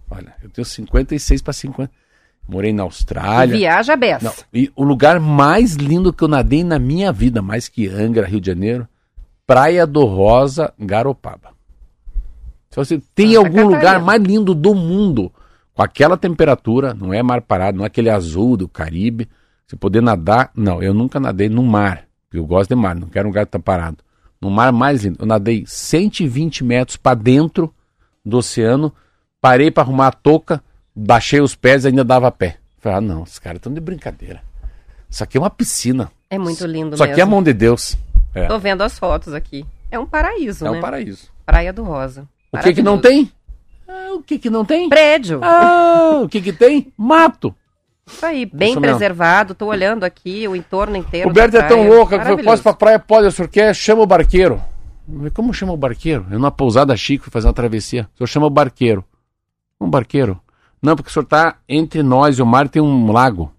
Olha, 0.10 0.34
eu 0.42 0.50
tenho 0.50 0.66
56 0.66 1.42
para 1.42 1.54
50. 1.54 1.92
Morei 2.48 2.74
na 2.74 2.84
Austrália. 2.84 3.56
Viaja 3.56 3.96
beça. 3.96 4.26
Não, 4.26 4.34
e 4.52 4.72
o 4.76 4.84
lugar 4.84 5.20
mais 5.20 5.76
lindo 5.76 6.12
que 6.12 6.24
eu 6.24 6.28
nadei 6.28 6.64
na 6.64 6.80
minha 6.80 7.12
vida, 7.12 7.42
mais 7.42 7.68
que 7.68 7.88
Angra, 7.88 8.26
Rio 8.26 8.42
de 8.42 8.48
Janeiro, 8.48 8.88
Praia 9.46 9.86
do 9.86 10.04
Rosa, 10.06 10.74
Garopaba. 10.80 11.52
Se 12.70 12.76
você 12.76 13.02
tem 13.16 13.34
Santa 13.34 13.40
algum 13.40 13.56
Catarina. 13.56 13.78
lugar 13.78 14.00
mais 14.02 14.22
lindo 14.22 14.54
do 14.54 14.76
mundo, 14.76 15.32
com 15.74 15.82
aquela 15.82 16.18
temperatura, 16.18 16.94
não 16.94 17.14
é 17.14 17.24
mar 17.24 17.42
parado, 17.42 17.78
não 17.78 17.84
é 17.84 17.88
aquele 17.88 18.10
azul 18.10 18.56
do 18.56 18.68
Caribe, 18.68 19.28
você 19.66 19.76
poder 19.76 20.02
nadar. 20.02 20.52
Não, 20.56 20.82
eu 20.82 20.94
nunca 20.94 21.20
nadei 21.20 21.50
no 21.50 21.64
mar. 21.64 22.06
Eu 22.34 22.46
gosto 22.46 22.70
de 22.70 22.76
mar, 22.76 22.96
não 22.96 23.08
quero 23.08 23.28
um 23.28 23.32
lugar 23.32 23.46
que 23.46 23.52
tá 23.52 23.60
parado. 23.60 23.98
No 24.40 24.50
mar 24.50 24.72
mais 24.72 25.04
lindo. 25.04 25.18
Eu 25.20 25.26
nadei 25.26 25.64
120 25.66 26.64
metros 26.64 26.98
para 26.98 27.16
dentro 27.16 27.74
do 28.24 28.38
oceano, 28.38 28.94
parei 29.42 29.72
para 29.72 29.84
arrumar 29.84 30.08
a 30.08 30.12
touca, 30.12 30.64
baixei 30.96 31.42
os 31.42 31.56
pés 31.56 31.86
e 31.86 31.88
ainda 31.88 32.04
dava 32.04 32.32
pé. 32.32 32.58
Falei, 32.78 32.98
ah, 32.98 33.02
não, 33.02 33.24
esses 33.24 33.40
caras 33.40 33.58
estão 33.58 33.74
de 33.74 33.82
brincadeira. 33.82 34.42
Isso 35.10 35.24
aqui 35.24 35.38
é 35.38 35.42
uma 35.42 35.50
piscina. 35.50 36.12
É 36.30 36.38
muito 36.38 36.66
lindo 36.66 36.96
Isso 36.96 37.04
mesmo. 37.04 37.12
aqui 37.12 37.20
é 37.20 37.24
a 37.24 37.28
mão 37.28 37.42
de 37.42 37.54
Deus. 37.54 37.98
É. 38.34 38.48
Tô 38.48 38.60
vendo 38.60 38.82
as 38.82 38.98
fotos 38.98 39.34
aqui. 39.34 39.66
É 39.90 39.98
um 39.98 40.06
paraíso, 40.06 40.66
é 40.66 40.70
né? 40.70 40.76
É 40.76 40.78
um 40.78 40.82
paraíso. 40.82 41.30
Praia 41.46 41.74
do 41.74 41.84
Rosa. 41.84 42.28
O 42.52 42.58
que 42.58 42.74
que 42.74 42.82
não 42.82 42.98
tem? 43.00 43.32
Ah, 43.88 44.14
o 44.14 44.24
que 44.24 44.40
que 44.40 44.50
não 44.50 44.66
tem? 44.66 44.90
Prédio. 44.90 45.40
Ah, 45.44 46.22
o 46.24 46.30
que 46.30 46.42
que 46.42 46.54
tem? 46.54 46.92
Mato. 46.98 47.56
Isso 48.08 48.26
aí, 48.26 48.46
bem 48.46 48.72
Isso 48.72 48.82
preservado. 48.82 49.54
Tô 49.54 49.68
olhando 49.68 50.04
aqui 50.04 50.48
o 50.48 50.56
entorno 50.56 50.98
inteiro. 50.98 51.30
O 51.30 51.34
Berto 51.34 51.58
é 51.58 51.64
tão 51.64 51.88
louco 51.88 52.18
que 52.18 52.26
foi 52.26 52.44
posso 52.44 52.64
pra 52.64 52.74
praia, 52.74 53.00
pode, 53.00 53.28
o 53.28 53.32
senhor 53.32 53.48
quer? 53.48 53.74
Chama 53.76 54.02
o 54.02 54.06
barqueiro. 54.06 54.62
Como 55.34 55.54
chama 55.54 55.74
o 55.74 55.78
barqueiro? 55.78 56.26
Eu 56.30 56.40
numa 56.40 56.52
pousada 56.52 56.96
chique 56.98 57.24
fui 57.24 57.32
fazer 57.32 57.48
uma 57.48 57.54
travessia. 57.54 58.10
O 58.14 58.18
senhor 58.18 58.28
chama 58.28 58.48
o 58.48 58.50
barqueiro. 58.50 59.04
Um 59.80 59.90
barqueiro? 59.90 60.40
Não, 60.82 60.96
porque 60.96 61.10
o 61.10 61.14
senhor 61.14 61.26
tá 61.26 61.58
entre 61.68 62.02
nós 62.04 62.38
e 62.38 62.42
o 62.42 62.46
mar 62.46 62.68
tem 62.68 62.82
um 62.82 63.12
lago. 63.12 63.52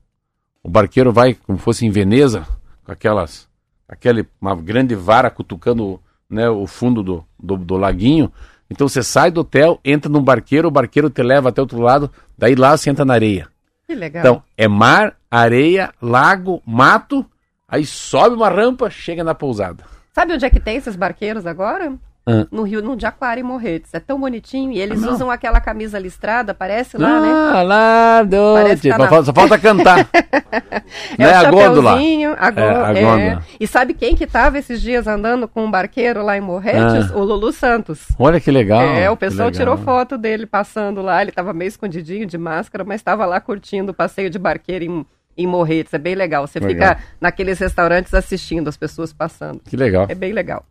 O 0.63 0.69
barqueiro 0.69 1.13
vai 1.13 1.35
como 1.35 1.59
fosse 1.59 1.87
em 1.87 1.91
Veneza, 1.91 2.47
com 2.85 2.93
aquelas, 2.93 3.49
aquele, 3.89 4.27
uma 4.41 4.55
grande 4.55 4.95
vara 4.95 5.31
cutucando 5.31 6.01
né, 6.29 6.49
o 6.49 6.67
fundo 6.67 7.03
do, 7.03 7.25
do, 7.39 7.57
do 7.57 7.77
laguinho. 7.77 8.33
Então 8.71 8.89
você 8.89 9.03
sai 9.03 9.31
do 9.31 9.41
hotel, 9.41 9.81
entra 9.85 10.11
num 10.11 10.23
barqueiro, 10.23 10.69
o 10.69 10.71
barqueiro 10.71 11.11
te 11.11 11.23
leva 11.23 11.49
até 11.49 11.61
outro 11.61 11.81
lado, 11.81 12.11
daí 12.39 12.55
lá 12.55 12.77
você 12.77 12.89
entra 12.89 13.05
na 13.05 13.15
areia. 13.15 13.49
Que 13.87 13.95
legal. 13.95 14.21
Então, 14.21 14.43
é 14.57 14.69
mar, 14.69 15.17
areia, 15.29 15.93
lago, 16.01 16.63
mato, 16.65 17.27
aí 17.67 17.85
sobe 17.85 18.37
uma 18.37 18.49
rampa, 18.49 18.89
chega 18.89 19.25
na 19.25 19.35
pousada. 19.35 19.85
Sabe 20.13 20.35
onde 20.35 20.45
é 20.45 20.51
que 20.51 20.61
tem 20.61 20.77
esses 20.77 20.95
barqueiros 20.95 21.47
agora? 21.47 21.93
Ah. 22.27 22.47
No 22.51 22.63
Rio, 22.63 22.83
no 22.83 22.99
Jacuara 22.99 23.41
e 23.41 23.43
Morretes. 23.43 23.93
É 23.95 24.01
tão 24.01 24.21
bonitinho. 24.21 24.73
E 24.73 24.81
eles 24.81 25.03
ah, 25.03 25.11
usam 25.11 25.31
aquela 25.31 25.61
camisa 25.61 25.99
listrada, 25.99 26.55
parece 26.55 26.99
lá, 26.99 27.09
ah, 27.09 27.21
né? 27.21 27.29
Ah, 27.31 27.63
lá, 27.63 28.23
do... 28.23 28.89
Tá 28.89 28.99
na... 28.99 29.25
Só 29.25 29.33
falta 29.33 29.59
cantar. 29.59 30.09
é 30.53 30.83
né? 31.19 31.33
a 31.33 31.51
gôndola. 31.51 31.93
A, 32.39 32.51
go... 32.51 32.61
é, 32.61 32.85
a 32.85 32.93
é. 32.95 33.03
gôndola. 33.03 33.45
E 33.59 33.67
sabe 33.67 33.95
quem 33.95 34.15
que 34.15 34.27
tava 34.27 34.59
esses 34.59 34.81
dias 34.81 35.07
andando 35.07 35.49
com 35.49 35.65
um 35.65 35.71
barqueiro 35.71 36.23
lá 36.23 36.37
em 36.37 36.41
Morretes? 36.41 37.11
Ah. 37.11 37.17
O 37.17 37.25
Lulu 37.25 37.53
Santos. 37.53 38.09
Olha 38.19 38.41
que 38.41 38.51
legal. 38.51 38.83
É, 38.83 39.11
o 39.11 39.17
pessoal 39.17 39.51
tirou 39.51 39.77
foto 39.77 40.19
dele 40.19 40.47
passando 40.47 41.03
lá. 41.03 41.23
Ele 41.23 41.33
tava 41.33 41.53
meio 41.53 41.69
escondidinho 41.69 42.27
de 42.27 42.37
máscara, 42.39 42.85
mas 42.85 43.01
estava 43.01 43.25
lá 43.27 43.41
curtindo 43.41 43.93
o 43.93 43.95
passeio 43.95 44.31
de 44.31 44.39
barqueiro 44.39 44.85
em 44.85 45.07
em 45.37 45.47
Morretes. 45.47 45.95
É 45.95 45.99
bem 45.99 46.15
legal. 46.15 46.47
Você 46.47 46.61
legal. 46.61 46.97
fica 46.97 47.05
naqueles 47.21 47.59
restaurantes 47.59 48.13
assistindo 48.13 48.69
as 48.69 48.77
pessoas 48.77 49.13
passando. 49.13 49.61
Que 49.65 49.77
legal. 49.77 50.07
É 50.09 50.15
bem 50.15 50.33
legal. 50.33 50.67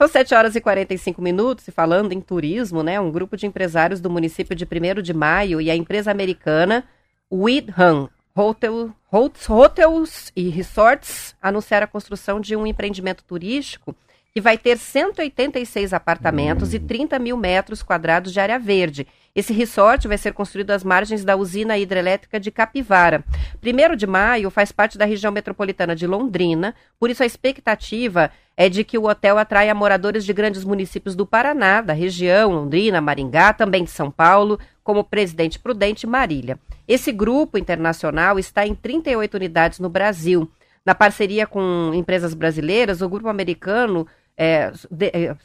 São 0.00 0.08
7 0.08 0.34
horas 0.34 0.56
e 0.56 0.62
45 0.62 1.20
minutos 1.20 1.68
e 1.68 1.70
falando 1.70 2.12
em 2.12 2.22
turismo, 2.22 2.82
né? 2.82 2.98
Um 2.98 3.10
grupo 3.10 3.36
de 3.36 3.46
empresários 3.46 4.00
do 4.00 4.08
município 4.08 4.56
de 4.56 4.64
1 4.64 5.02
de 5.02 5.12
Maio 5.12 5.60
e 5.60 5.70
a 5.70 5.76
empresa 5.76 6.10
americana 6.10 6.84
Widham 7.30 8.08
Hotel, 8.34 8.94
Hotels 9.12 10.32
e 10.34 10.48
Resorts 10.48 11.36
anunciaram 11.42 11.84
a 11.84 11.86
construção 11.86 12.40
de 12.40 12.56
um 12.56 12.66
empreendimento 12.66 13.22
turístico 13.22 13.94
que 14.32 14.40
vai 14.40 14.56
ter 14.56 14.78
186 14.78 15.92
apartamentos 15.92 16.72
e 16.72 16.78
30 16.78 17.18
mil 17.18 17.36
metros 17.36 17.82
quadrados 17.82 18.32
de 18.32 18.40
área 18.40 18.58
verde 18.58 19.06
Esse 19.32 19.52
resort 19.52 20.08
vai 20.08 20.18
ser 20.18 20.32
construído 20.32 20.72
às 20.72 20.82
margens 20.82 21.24
da 21.24 21.36
usina 21.36 21.78
hidrelétrica 21.78 22.40
de 22.40 22.50
Capivara. 22.50 23.24
Primeiro 23.60 23.94
de 23.94 24.04
maio 24.06 24.50
faz 24.50 24.72
parte 24.72 24.98
da 24.98 25.04
região 25.04 25.30
metropolitana 25.30 25.94
de 25.94 26.04
Londrina, 26.04 26.74
por 26.98 27.10
isso 27.10 27.22
a 27.22 27.26
expectativa 27.26 28.30
é 28.56 28.68
de 28.68 28.82
que 28.82 28.98
o 28.98 29.08
hotel 29.08 29.38
atraia 29.38 29.74
moradores 29.74 30.24
de 30.24 30.32
grandes 30.32 30.64
municípios 30.64 31.14
do 31.14 31.24
Paraná, 31.24 31.80
da 31.80 31.92
região, 31.92 32.50
Londrina, 32.50 33.00
Maringá, 33.00 33.52
também 33.52 33.84
de 33.84 33.90
São 33.90 34.10
Paulo, 34.10 34.58
como 34.82 35.04
Presidente 35.04 35.60
Prudente 35.60 36.06
Marília. 36.08 36.58
Esse 36.88 37.12
grupo 37.12 37.56
internacional 37.56 38.36
está 38.36 38.66
em 38.66 38.74
38 38.74 39.34
unidades 39.34 39.78
no 39.78 39.88
Brasil. 39.88 40.50
Na 40.84 40.94
parceria 40.94 41.46
com 41.46 41.92
empresas 41.94 42.34
brasileiras, 42.34 43.00
o 43.00 43.08
grupo 43.08 43.28
americano 43.28 44.06
é, 44.42 44.72
de, 44.90 45.08
é, 45.08 45.36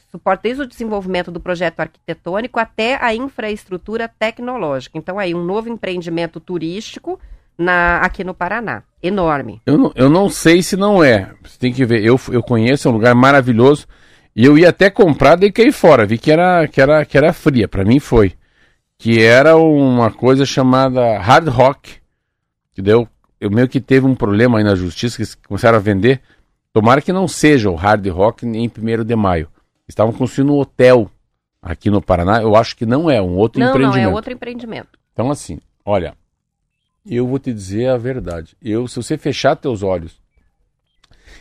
desde 0.42 0.62
o 0.62 0.66
desenvolvimento 0.66 1.30
do 1.30 1.38
projeto 1.38 1.80
arquitetônico 1.80 2.58
até 2.58 2.96
a 2.98 3.14
infraestrutura 3.14 4.08
tecnológica. 4.08 4.96
Então, 4.96 5.18
aí, 5.18 5.34
um 5.34 5.44
novo 5.44 5.68
empreendimento 5.68 6.40
turístico 6.40 7.20
na, 7.58 7.98
aqui 7.98 8.24
no 8.24 8.32
Paraná. 8.32 8.84
Enorme. 9.02 9.60
Eu 9.66 9.76
não, 9.76 9.92
eu 9.94 10.08
não 10.08 10.30
sei 10.30 10.62
se 10.62 10.78
não 10.78 11.04
é. 11.04 11.30
Você 11.44 11.58
tem 11.58 11.74
que 11.74 11.84
ver. 11.84 12.02
Eu, 12.02 12.18
eu 12.32 12.42
conheço, 12.42 12.88
é 12.88 12.90
um 12.90 12.94
lugar 12.94 13.14
maravilhoso. 13.14 13.86
E 14.34 14.46
eu 14.46 14.56
ia 14.56 14.70
até 14.70 14.88
comprar, 14.88 15.36
daí 15.36 15.52
caí 15.52 15.70
fora. 15.72 16.06
Vi 16.06 16.16
que 16.16 16.32
era, 16.32 16.66
que 16.66 16.80
era, 16.80 17.04
que 17.04 17.18
era 17.18 17.34
fria. 17.34 17.68
Para 17.68 17.84
mim 17.84 18.00
foi. 18.00 18.32
Que 18.98 19.22
era 19.22 19.58
uma 19.58 20.10
coisa 20.10 20.46
chamada 20.46 21.18
hard 21.18 21.48
rock. 21.48 21.96
Que 22.72 22.80
deu. 22.80 23.06
Eu 23.38 23.50
meio 23.50 23.68
que 23.68 23.78
teve 23.78 24.06
um 24.06 24.14
problema 24.14 24.56
aí 24.56 24.64
na 24.64 24.74
justiça, 24.74 25.22
que 25.22 25.46
começaram 25.46 25.76
a 25.76 25.80
vender. 25.82 26.22
Tomara 26.76 27.00
que 27.00 27.10
não 27.10 27.26
seja 27.26 27.70
o 27.70 27.74
Hard 27.74 28.06
Rock 28.08 28.44
em 28.44 28.68
1 28.68 29.02
de 29.02 29.16
maio. 29.16 29.48
Estavam 29.88 30.12
construindo 30.12 30.52
um 30.52 30.58
hotel 30.58 31.10
aqui 31.62 31.88
no 31.88 32.02
Paraná. 32.02 32.42
Eu 32.42 32.54
acho 32.54 32.76
que 32.76 32.84
não 32.84 33.10
é, 33.10 33.18
um 33.18 33.34
outro 33.34 33.58
não, 33.58 33.70
empreendimento. 33.70 34.04
Não, 34.04 34.10
é 34.10 34.14
outro 34.14 34.30
empreendimento. 34.30 34.98
Então, 35.10 35.30
assim, 35.30 35.58
olha, 35.86 36.14
eu 37.06 37.26
vou 37.26 37.38
te 37.38 37.50
dizer 37.50 37.88
a 37.88 37.96
verdade. 37.96 38.54
Eu, 38.60 38.86
se 38.86 38.96
você 38.96 39.16
fechar 39.16 39.56
teus 39.56 39.82
olhos 39.82 40.20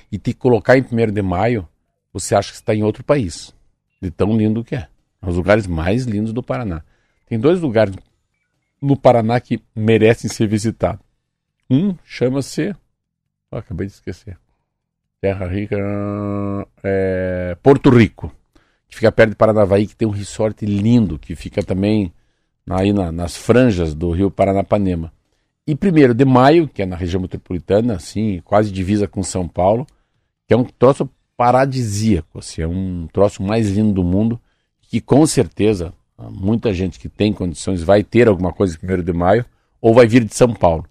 e 0.10 0.18
te 0.18 0.34
colocar 0.34 0.78
em 0.78 0.82
1 0.90 1.12
de 1.12 1.22
maio, 1.22 1.68
você 2.14 2.34
acha 2.34 2.52
que 2.52 2.56
está 2.56 2.74
em 2.74 2.84
outro 2.84 3.04
país. 3.04 3.54
De 4.02 4.10
tão 4.10 4.38
lindo 4.38 4.64
que 4.64 4.74
é. 4.74 4.88
É 5.22 5.30
os 5.30 5.36
lugares 5.36 5.68
mais 5.68 6.06
lindos 6.06 6.32
do 6.32 6.42
Paraná. 6.42 6.82
Tem 7.28 7.38
dois 7.38 7.60
lugares 7.60 7.94
no 8.82 8.96
Paraná 8.96 9.42
que 9.42 9.62
merecem 9.76 10.30
ser 10.30 10.48
visitados. 10.48 11.06
Um 11.70 11.94
chama-se. 12.06 12.74
Oh, 13.52 13.58
acabei 13.58 13.88
de 13.88 13.92
esquecer. 13.92 14.38
Terra 15.22 15.48
Rica, 15.48 15.78
é, 16.84 17.58
Porto 17.62 17.90
Rico, 17.90 18.32
que 18.88 18.96
fica 18.96 19.12
perto 19.12 19.32
de 19.32 19.36
Paranavaí, 19.36 19.88
que 19.88 19.96
tem 19.96 20.08
um 20.08 20.12
resort 20.12 20.66
lindo, 20.66 21.18
que 21.18 21.36
fica 21.36 21.64
também 21.64 22.14
aí 22.70 22.94
na, 22.94 23.12
nas 23.12 23.36
franjas 23.36 23.94
do 23.94 24.12
rio 24.12 24.30
Paranapanema. 24.30 25.12
E 25.68 25.74
1 25.74 26.14
de 26.14 26.26
maio, 26.26 26.68
que 26.68 26.84
é 26.84 26.86
na 26.86 26.96
região 26.96 27.22
metropolitana, 27.22 27.96
assim, 27.96 28.40
quase 28.46 28.72
divisa 28.72 29.08
com 29.08 29.24
São 29.24 29.48
Paulo, 29.48 29.88
que 30.48 30.54
é 30.54 30.58
um 30.58 30.64
troço 30.64 31.10
paradisíaco, 31.36 32.40
assim, 32.40 32.62
é 32.62 32.68
um 32.68 33.08
troço 33.12 33.42
mais 33.42 33.70
lindo 33.72 33.94
do 33.94 34.04
mundo, 34.04 34.40
que 34.82 35.02
com 35.02 35.26
certeza 35.26 35.92
muita 36.18 36.74
gente 36.74 37.00
que 37.00 37.10
tem 37.10 37.34
condições 37.34 37.82
vai 37.84 38.04
ter 38.04 38.28
alguma 38.28 38.54
coisa 38.54 38.78
1 38.82 39.04
de 39.04 39.14
maio, 39.14 39.46
ou 39.82 39.94
vai 39.94 40.08
vir 40.08 40.24
de 40.24 40.36
São 40.36 40.54
Paulo. 40.54 40.86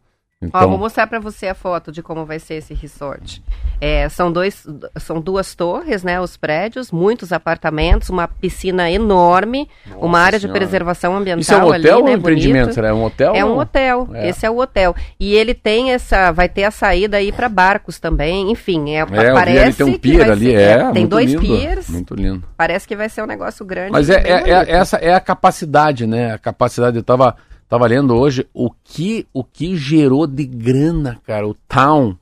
Então... 0.47 0.61
Ó, 0.63 0.69
vou 0.69 0.79
mostrar 0.79 1.07
para 1.07 1.19
você 1.19 1.49
a 1.49 1.55
foto 1.55 1.91
de 1.91 2.03
como 2.03 2.25
vai 2.25 2.39
ser 2.39 2.55
esse 2.55 2.75
resort. 2.75 3.43
É, 3.81 4.09
são, 4.09 4.31
dois, 4.31 4.67
são 4.99 5.21
duas 5.21 5.55
torres, 5.55 6.03
né? 6.03 6.21
Os 6.21 6.37
prédios, 6.37 6.91
muitos 6.91 7.33
apartamentos, 7.33 8.09
uma 8.09 8.29
piscina 8.29 8.91
enorme, 8.91 9.69
Nossa 9.87 10.05
uma 10.05 10.21
área 10.21 10.39
senhora. 10.39 10.59
de 10.59 10.65
preservação 10.65 11.17
ambiental 11.17 11.41
Isso 11.41 11.53
é 11.53 11.57
um 11.57 11.67
hotel 11.67 11.75
ali, 11.75 11.91
ou 11.91 12.05
né, 12.05 12.11
um 12.11 12.15
empreendimento? 12.15 12.81
É 12.81 12.95
um 12.95 13.05
hotel? 13.05 13.35
É 13.35 13.45
um 13.45 13.59
hotel. 13.59 14.09
É. 14.15 14.29
Esse 14.29 14.47
é 14.47 14.51
o 14.51 14.59
hotel. 14.59 14.95
E 15.19 15.35
ele 15.35 15.55
tem 15.55 15.93
essa, 15.93 16.31
vai 16.31 16.49
ter 16.49 16.65
a 16.65 16.71
saída 16.71 17.17
aí 17.17 17.33
para 17.33 17.49
barcos 17.49 17.99
também. 17.99 18.51
Enfim, 18.51 18.95
é, 18.95 19.01
é 19.01 19.33
parece 19.33 19.79
tem 19.79 19.95
um 19.95 19.99
pier 19.99 20.31
ali, 20.31 20.47
ser, 20.47 20.61
é, 20.61 20.93
tem 20.93 21.07
dois 21.07 21.31
lindo, 21.31 21.43
piers. 21.43 21.89
Muito 21.89 22.15
lindo. 22.15 22.45
Parece 22.57 22.87
que 22.87 22.97
vai 22.97 23.09
ser 23.09 23.23
um 23.23 23.27
negócio 23.27 23.65
grande. 23.65 23.93
Mas 23.93 24.09
é, 24.09 24.17
é, 24.17 24.51
é 24.51 24.71
essa 24.71 24.97
é 24.97 25.15
a 25.15 25.21
capacidade, 25.21 26.07
né? 26.07 26.33
A 26.33 26.39
capacidade. 26.39 26.97
Eu 26.97 27.03
tava 27.03 27.37
Tava 27.75 27.89
lendo 27.89 28.15
hoje 28.15 28.47
o 28.55 28.71
que 28.71 29.27
o 29.35 29.43
que 29.43 29.77
gerou 29.77 30.29
de 30.29 30.45
grana, 30.45 31.21
cara. 31.27 31.45
O 31.45 31.55
Town, 31.55 32.17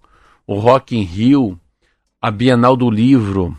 o 0.46 0.58
Rock 0.58 0.96
in 0.96 1.02
Rio, 1.02 1.60
a 2.22 2.30
Bienal 2.30 2.74
do 2.74 2.88
Livro, 2.88 3.54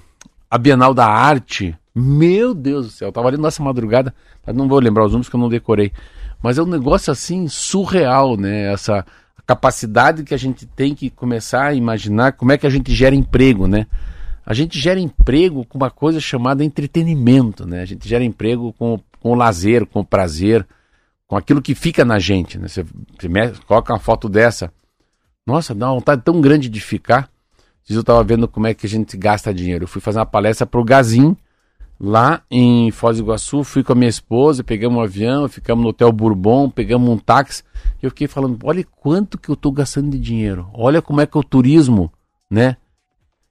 a 0.49 0.57
Bienal 0.57 0.91
da 0.91 1.05
Arte. 1.05 1.77
Meu 1.93 2.55
Deus 2.55 2.87
do 2.87 2.91
céu, 2.91 3.09
eu 3.09 3.11
tava 3.11 3.29
lendo 3.29 3.43
nessa 3.43 3.61
madrugada, 3.61 4.11
não 4.55 4.67
vou 4.67 4.79
lembrar 4.79 5.05
os 5.05 5.11
números 5.11 5.29
que 5.29 5.35
eu 5.35 5.39
não 5.39 5.49
decorei. 5.49 5.91
Mas 6.41 6.57
é 6.57 6.63
um 6.63 6.65
negócio 6.65 7.11
assim 7.11 7.47
surreal, 7.47 8.37
né? 8.37 8.73
Essa 8.73 9.05
capacidade 9.45 10.23
que 10.23 10.33
a 10.33 10.37
gente 10.37 10.65
tem 10.65 10.95
que 10.95 11.11
começar 11.11 11.65
a 11.65 11.73
imaginar 11.75 12.31
como 12.31 12.53
é 12.53 12.57
que 12.57 12.65
a 12.65 12.71
gente 12.71 12.91
gera 12.91 13.13
emprego, 13.13 13.67
né? 13.67 13.85
A 14.43 14.55
gente 14.55 14.79
gera 14.79 14.99
emprego 14.99 15.63
com 15.63 15.77
uma 15.77 15.91
coisa 15.91 16.19
chamada 16.19 16.63
entretenimento, 16.63 17.67
né? 17.67 17.83
A 17.83 17.85
gente 17.85 18.09
gera 18.09 18.23
emprego 18.23 18.73
com, 18.79 18.99
com 19.19 19.33
o 19.33 19.35
lazer, 19.35 19.85
com 19.85 19.99
o 19.99 20.03
prazer 20.03 20.65
com 21.33 21.37
aquilo 21.37 21.63
que 21.63 21.73
fica 21.73 22.05
na 22.05 22.19
gente. 22.19 22.59
Né? 22.59 22.67
Você, 22.67 22.83
você 22.83 23.53
coloca 23.65 23.91
uma 23.91 23.99
foto 23.99 24.29
dessa, 24.29 24.71
nossa, 25.47 25.73
dá 25.73 25.87
uma 25.87 25.95
vontade 25.95 26.21
tão 26.21 26.39
grande 26.39 26.69
de 26.69 26.79
ficar. 26.79 27.27
Eu 27.89 28.01
estava 28.01 28.23
vendo 28.23 28.47
como 28.47 28.67
é 28.67 28.73
que 28.75 28.85
a 28.85 28.89
gente 28.89 29.17
gasta 29.17 29.51
dinheiro. 29.51 29.85
Eu 29.85 29.87
fui 29.87 29.99
fazer 29.99 30.19
uma 30.19 30.27
palestra 30.27 30.67
para 30.67 30.79
o 30.79 30.83
Gazin, 30.83 31.35
lá 31.99 32.43
em 32.51 32.91
Foz 32.91 33.17
do 33.17 33.23
Iguaçu, 33.23 33.63
fui 33.63 33.83
com 33.83 33.93
a 33.93 33.95
minha 33.95 34.09
esposa, 34.09 34.63
pegamos 34.63 34.99
um 34.99 35.01
avião, 35.01 35.49
ficamos 35.49 35.83
no 35.83 35.89
Hotel 35.89 36.11
Bourbon, 36.11 36.69
pegamos 36.69 37.09
um 37.09 37.17
táxi. 37.17 37.63
E 38.01 38.05
eu 38.05 38.11
fiquei 38.11 38.27
falando, 38.27 38.59
olha 38.63 38.85
quanto 38.95 39.37
que 39.37 39.49
eu 39.49 39.53
estou 39.53 39.71
gastando 39.71 40.11
de 40.11 40.19
dinheiro. 40.19 40.69
Olha 40.71 41.01
como 41.01 41.19
é 41.19 41.25
que 41.25 41.35
é 41.35 41.39
o 41.39 41.43
turismo, 41.43 42.11
né? 42.49 42.77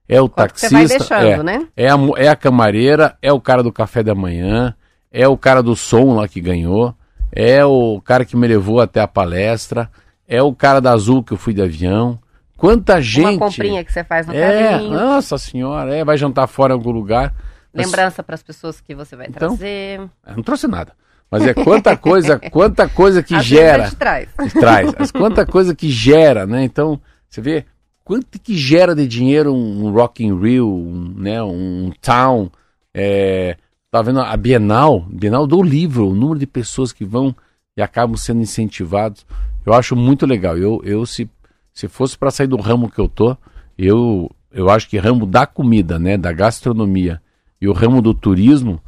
É 0.09 0.21
o 0.21 0.29
Quanto 0.29 0.37
taxista, 0.37 0.77
deixando, 0.77 1.27
é, 1.27 1.43
né? 1.43 1.69
é, 1.77 1.91
a, 1.91 1.97
é 2.17 2.29
a 2.29 2.37
camareira, 2.37 3.19
é 3.21 3.33
o 3.33 3.41
cara 3.41 3.63
do 3.63 3.73
café 3.73 4.05
da 4.05 4.15
manhã, 4.15 4.75
é 5.11 5.27
o 5.27 5.37
cara 5.37 5.63
do 5.63 5.75
som 5.75 6.15
lá 6.15 6.29
que 6.29 6.41
ganhou, 6.41 6.95
é 7.33 7.65
o 7.65 8.01
cara 8.03 8.25
que 8.25 8.37
me 8.37 8.47
levou 8.47 8.81
até 8.81 9.01
a 9.01 9.09
palestra, 9.09 9.91
é 10.29 10.43
o 10.43 10.55
cara 10.55 10.81
da 10.81 10.93
Azul 10.93 11.25
que 11.25 11.33
eu 11.33 11.39
fui 11.39 11.55
de 11.55 11.63
avião. 11.63 12.19
Quanta 12.57 13.01
gente. 13.01 13.39
Uma 13.39 13.51
comprinha 13.51 13.83
que 13.83 13.93
você 13.93 14.05
faz 14.05 14.27
no 14.27 14.35
é, 14.35 14.71
caminho. 14.71 14.93
Nossa 14.93 15.39
senhora, 15.39 15.95
é, 15.95 16.05
vai 16.05 16.17
jantar 16.17 16.47
fora 16.47 16.73
em 16.73 16.77
algum 16.77 16.93
lugar. 16.93 17.35
Lembrança 17.75 18.23
para 18.23 18.35
as 18.35 18.43
pessoas 18.43 18.81
que 18.81 18.95
você 18.95 19.17
vai 19.17 19.27
então, 19.27 19.57
trazer. 19.57 20.01
não 20.37 20.43
trouxe 20.43 20.69
nada. 20.69 20.93
Mas 21.31 21.47
é 21.47 21.55
quanta 21.55 21.97
coisa, 21.97 22.39
quanta 22.53 22.87
coisa 22.87 23.23
que 23.23 23.35
Às 23.35 23.47
gera. 23.47 23.85
Vezes 23.85 23.95
traz. 23.95 24.29
Traz. 24.53 24.93
Mas 24.99 25.11
quanta 25.11 25.47
coisa 25.47 25.75
que 25.75 25.89
gera, 25.89 26.47
né? 26.47 26.63
Então, 26.63 27.01
você 27.29 27.41
vê 27.41 27.65
quanto 28.05 28.39
que 28.39 28.55
gera 28.55 28.95
de 28.95 29.09
dinheiro 29.09 29.55
um, 29.55 29.87
um 29.87 29.91
Rock 29.91 30.23
in 30.23 30.39
Rio, 30.39 30.69
um, 30.69 31.15
né, 31.17 31.43
um 31.43 31.91
Town, 32.03 32.51
é, 32.93 33.57
Estava 33.93 34.11
vendo 34.11 34.21
a 34.21 34.35
Bienal, 34.39 35.01
Bienal 35.01 35.47
do 35.47 35.63
livro, 35.63 36.09
o 36.09 36.15
número 36.15 36.39
de 36.39 36.47
pessoas 36.47 36.95
que 36.95 37.05
vão 37.05 37.37
e 37.77 37.83
acabam 37.83 38.17
sendo 38.17 38.41
incentivados. 38.41 39.27
Eu 39.67 39.75
acho 39.75 39.95
muito 39.95 40.25
legal. 40.25 40.57
Eu, 40.57 40.81
eu 40.83 41.05
se, 41.05 41.29
se 41.75 41.89
fosse 41.89 42.17
para 42.17 42.31
sair 42.31 42.47
do 42.47 42.57
ramo 42.57 42.91
que 42.91 42.99
eu 42.99 43.07
tô, 43.07 43.37
eu, 43.77 44.31
eu 44.51 44.71
acho 44.71 44.89
que 44.89 44.97
ramo 44.97 45.27
da 45.27 45.47
comida, 45.47 45.99
né, 45.99 46.17
da 46.17 46.33
gastronomia 46.33 47.21
e 47.61 47.69
o 47.69 47.75
ramo 47.75 48.01
do 48.01 48.15
turismo 48.15 48.81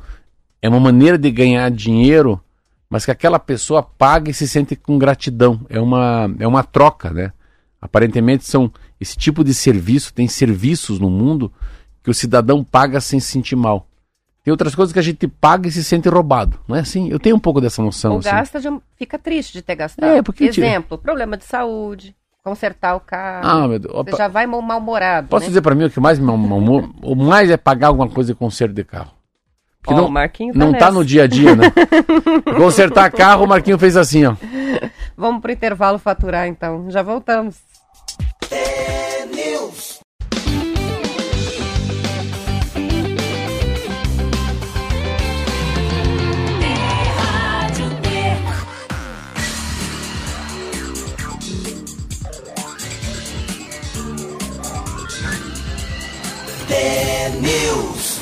é 0.62 0.70
uma 0.70 0.80
maneira 0.80 1.18
de 1.18 1.30
ganhar 1.30 1.70
dinheiro, 1.70 2.40
mas 2.88 3.04
que 3.04 3.10
aquela 3.10 3.38
pessoa 3.38 3.82
paga 3.82 4.30
e 4.30 4.34
se 4.34 4.48
sente 4.48 4.74
com 4.74 4.98
gratidão. 4.98 5.66
É 5.68 5.78
uma, 5.78 6.34
é 6.38 6.48
uma 6.48 6.64
troca, 6.64 7.10
né? 7.10 7.30
Aparentemente 7.78 8.46
são 8.46 8.72
esse 8.98 9.18
tipo 9.18 9.44
de 9.44 9.52
serviço, 9.52 10.14
tem 10.14 10.26
serviços 10.26 10.98
no 10.98 11.10
mundo 11.10 11.52
que 12.02 12.08
o 12.08 12.14
cidadão 12.14 12.64
paga 12.64 13.02
sem 13.02 13.20
se 13.20 13.30
sentir 13.30 13.54
mal. 13.54 13.86
Tem 14.44 14.52
outras 14.52 14.74
coisas 14.74 14.92
que 14.92 14.98
a 14.98 15.02
gente 15.02 15.26
paga 15.26 15.66
e 15.66 15.72
se 15.72 15.82
sente 15.82 16.06
roubado. 16.06 16.60
Não 16.68 16.76
é 16.76 16.80
assim? 16.80 17.08
Eu 17.10 17.18
tenho 17.18 17.34
um 17.34 17.40
pouco 17.40 17.62
dessa 17.62 17.82
noção. 17.82 18.12
Ou 18.12 18.18
assim. 18.18 18.28
gasta, 18.28 18.60
fica 18.94 19.18
triste 19.18 19.54
de 19.54 19.62
ter 19.62 19.74
gastado. 19.74 20.06
É, 20.06 20.22
porque 20.22 20.44
Exemplo, 20.44 20.98
problema 20.98 21.34
de 21.38 21.44
saúde, 21.44 22.14
consertar 22.42 22.94
o 22.94 23.00
carro. 23.00 23.48
Ah, 23.48 23.66
meu 23.66 23.78
Deus. 23.78 23.94
Você 23.94 24.16
já 24.18 24.28
vai 24.28 24.46
mal-humorado. 24.46 25.28
Posso 25.28 25.44
né? 25.44 25.48
dizer 25.48 25.62
para 25.62 25.74
mim 25.74 25.84
o 25.84 25.90
que 25.90 25.98
mais 25.98 26.18
me 26.18 26.30
o 26.30 27.14
mais 27.14 27.48
é 27.48 27.56
pagar 27.56 27.86
alguma 27.86 28.06
coisa 28.06 28.34
de 28.34 28.38
conserto 28.38 28.74
de 28.74 28.84
carro. 28.84 29.12
Porque 29.80 29.98
ó, 29.98 30.08
não, 30.08 30.12
tá 30.12 30.30
não 30.54 30.72
tá 30.72 30.90
no 30.90 31.04
dia 31.04 31.24
a 31.24 31.26
dia, 31.26 31.56
né? 31.56 31.72
consertar 32.56 33.10
carro, 33.10 33.44
o 33.44 33.48
Marquinho 33.48 33.78
fez 33.78 33.96
assim, 33.96 34.26
ó. 34.26 34.34
Vamos 35.16 35.40
pro 35.40 35.52
intervalo 35.52 35.98
faturar 35.98 36.46
então. 36.46 36.90
Já 36.90 37.02
voltamos. 37.02 37.56
The 56.68 57.30
News. 57.40 58.20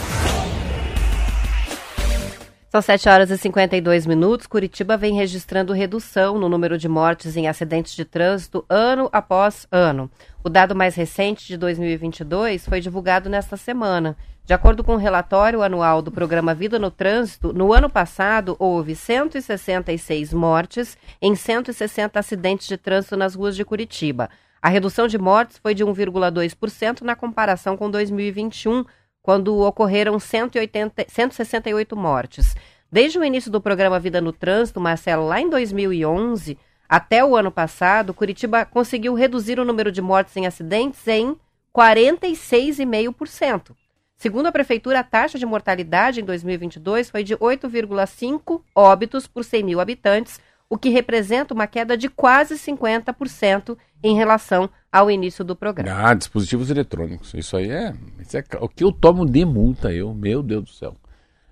São 2.70 2.80
7 2.80 3.08
horas 3.08 3.30
e 3.30 3.36
52 3.36 4.06
minutos. 4.06 4.46
Curitiba 4.46 4.96
vem 4.96 5.14
registrando 5.14 5.72
redução 5.72 6.38
no 6.38 6.48
número 6.48 6.78
de 6.78 6.88
mortes 6.88 7.36
em 7.36 7.46
acidentes 7.46 7.94
de 7.94 8.04
trânsito 8.04 8.64
ano 8.68 9.08
após 9.12 9.66
ano. 9.70 10.10
O 10.42 10.48
dado 10.48 10.74
mais 10.74 10.94
recente 10.94 11.46
de 11.46 11.56
2022 11.56 12.66
foi 12.66 12.80
divulgado 12.80 13.28
nesta 13.28 13.56
semana. 13.56 14.16
De 14.44 14.52
acordo 14.52 14.82
com 14.82 14.92
o 14.92 14.94
um 14.96 14.98
relatório 14.98 15.62
anual 15.62 16.02
do 16.02 16.10
programa 16.10 16.52
Vida 16.52 16.78
no 16.78 16.90
Trânsito, 16.90 17.52
no 17.52 17.72
ano 17.72 17.88
passado 17.88 18.56
houve 18.58 18.96
166 18.96 20.32
mortes 20.32 20.98
em 21.20 21.36
160 21.36 22.18
acidentes 22.18 22.66
de 22.66 22.76
trânsito 22.76 23.16
nas 23.16 23.34
ruas 23.36 23.54
de 23.54 23.64
Curitiba. 23.64 24.28
A 24.62 24.68
redução 24.68 25.08
de 25.08 25.18
mortes 25.18 25.58
foi 25.58 25.74
de 25.74 25.84
1,2% 25.84 27.02
na 27.02 27.16
comparação 27.16 27.76
com 27.76 27.90
2021, 27.90 28.84
quando 29.20 29.58
ocorreram 29.58 30.20
180, 30.20 31.06
168 31.08 31.96
mortes. 31.96 32.54
Desde 32.90 33.18
o 33.18 33.24
início 33.24 33.50
do 33.50 33.60
programa 33.60 33.98
Vida 33.98 34.20
no 34.20 34.32
Trânsito, 34.32 34.80
Marcelo, 34.80 35.26
lá 35.26 35.40
em 35.40 35.50
2011 35.50 36.56
até 36.88 37.24
o 37.24 37.34
ano 37.34 37.50
passado, 37.50 38.14
Curitiba 38.14 38.64
conseguiu 38.64 39.14
reduzir 39.14 39.58
o 39.58 39.64
número 39.64 39.90
de 39.90 40.00
mortes 40.00 40.36
em 40.36 40.46
acidentes 40.46 41.08
em 41.08 41.36
46,5%. 41.74 43.74
Segundo 44.14 44.46
a 44.46 44.52
Prefeitura, 44.52 45.00
a 45.00 45.04
taxa 45.04 45.40
de 45.40 45.46
mortalidade 45.46 46.20
em 46.20 46.24
2022 46.24 47.10
foi 47.10 47.24
de 47.24 47.36
8,5 47.36 48.62
óbitos 48.76 49.26
por 49.26 49.42
100 49.42 49.64
mil 49.64 49.80
habitantes, 49.80 50.40
o 50.70 50.78
que 50.78 50.90
representa 50.90 51.52
uma 51.52 51.66
queda 51.66 51.96
de 51.96 52.08
quase 52.08 52.54
50% 52.54 53.76
em 54.02 54.14
relação 54.16 54.68
ao 54.90 55.10
início 55.10 55.44
do 55.44 55.56
programa. 55.56 56.08
Ah, 56.08 56.14
dispositivos 56.14 56.70
eletrônicos. 56.70 57.32
Isso 57.34 57.56
aí 57.56 57.70
é, 57.70 57.94
isso 58.20 58.36
é 58.36 58.44
o 58.60 58.68
que 58.68 58.84
eu 58.84 58.92
tomo 58.92 59.24
de 59.24 59.44
multa, 59.44 59.92
eu, 59.92 60.12
meu 60.12 60.42
Deus 60.42 60.64
do 60.64 60.70
céu. 60.70 60.96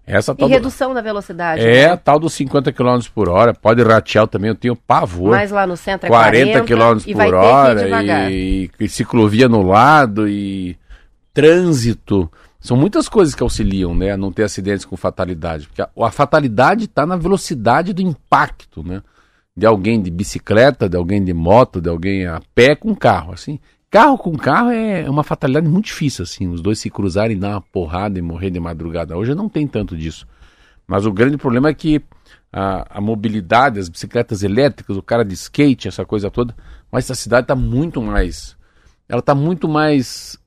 Essa 0.07 0.35
e 0.37 0.47
redução 0.47 0.89
do... 0.89 0.95
da 0.95 1.01
velocidade. 1.01 1.63
É, 1.63 1.89
né? 1.89 1.97
tal 1.97 2.19
dos 2.19 2.33
50 2.35 2.73
km 2.73 2.99
por 3.15 3.29
hora. 3.29 3.55
Pode 3.55 3.83
ratear 3.83 4.27
também, 4.27 4.49
eu 4.49 4.57
tenho 4.57 4.75
pavor. 4.75 5.31
Mas 5.31 5.53
lá 5.53 5.67
no 5.67 5.77
centro 5.77 6.07
é 6.07 6.11
40, 6.11 6.65
40 6.65 6.67
km 6.67 7.13
por 7.13 7.35
hora. 7.35 8.31
E, 8.31 8.69
e, 8.79 8.89
ciclovia 8.89 9.49
no 9.49 9.63
lado 9.63 10.29
e 10.29 10.77
trânsito. 11.33 12.31
São 12.59 12.77
muitas 12.77 13.09
coisas 13.09 13.35
que 13.35 13.43
auxiliam, 13.43 13.95
né, 13.95 14.11
a 14.11 14.17
não 14.17 14.33
ter 14.33 14.43
acidentes 14.43 14.85
com 14.85 14.97
fatalidade. 14.97 15.69
Porque 15.69 15.81
a, 15.81 15.89
a 15.99 16.11
fatalidade 16.11 16.87
está 16.87 17.07
na 17.07 17.17
velocidade 17.17 17.93
do 17.93 18.03
impacto, 18.03 18.83
né? 18.83 19.03
De 19.61 19.67
alguém 19.67 20.01
de 20.01 20.11
bicicleta, 20.11 20.89
de 20.89 20.97
alguém 20.97 21.23
de 21.23 21.35
moto, 21.35 21.83
de 21.83 21.91
alguém 21.91 22.27
a 22.27 22.41
pé 22.55 22.75
com 22.75 22.95
carro, 22.95 23.35
assim. 23.35 23.61
Carro 23.91 24.17
com 24.17 24.35
carro 24.35 24.71
é 24.71 25.09
uma 25.11 25.23
fatalidade 25.23 25.69
muito 25.69 25.85
difícil, 25.85 26.23
assim. 26.23 26.49
Os 26.49 26.63
dois 26.63 26.79
se 26.79 26.89
cruzarem, 26.89 27.39
dar 27.39 27.51
uma 27.51 27.61
porrada 27.61 28.19
e 28.19 28.23
morrer 28.23 28.49
de 28.49 28.59
madrugada. 28.59 29.15
Hoje 29.15 29.35
não 29.35 29.51
tem 29.51 29.67
tanto 29.67 29.95
disso. 29.95 30.27
Mas 30.87 31.05
o 31.05 31.13
grande 31.13 31.37
problema 31.37 31.69
é 31.69 31.75
que 31.75 32.03
a, 32.51 32.99
a 32.99 33.01
mobilidade, 33.03 33.79
as 33.79 33.91
bicicletas 33.91 34.43
elétricas, 34.43 34.97
o 34.97 35.03
cara 35.03 35.23
de 35.23 35.35
skate, 35.35 35.89
essa 35.89 36.07
coisa 36.07 36.31
toda, 36.31 36.57
mas 36.91 37.05
essa 37.05 37.15
cidade 37.15 37.45
está 37.45 37.55
muito 37.55 38.01
mais. 38.01 38.57
Ela 39.07 39.21
está 39.21 39.35
muito 39.35 39.69
mais 39.69 40.39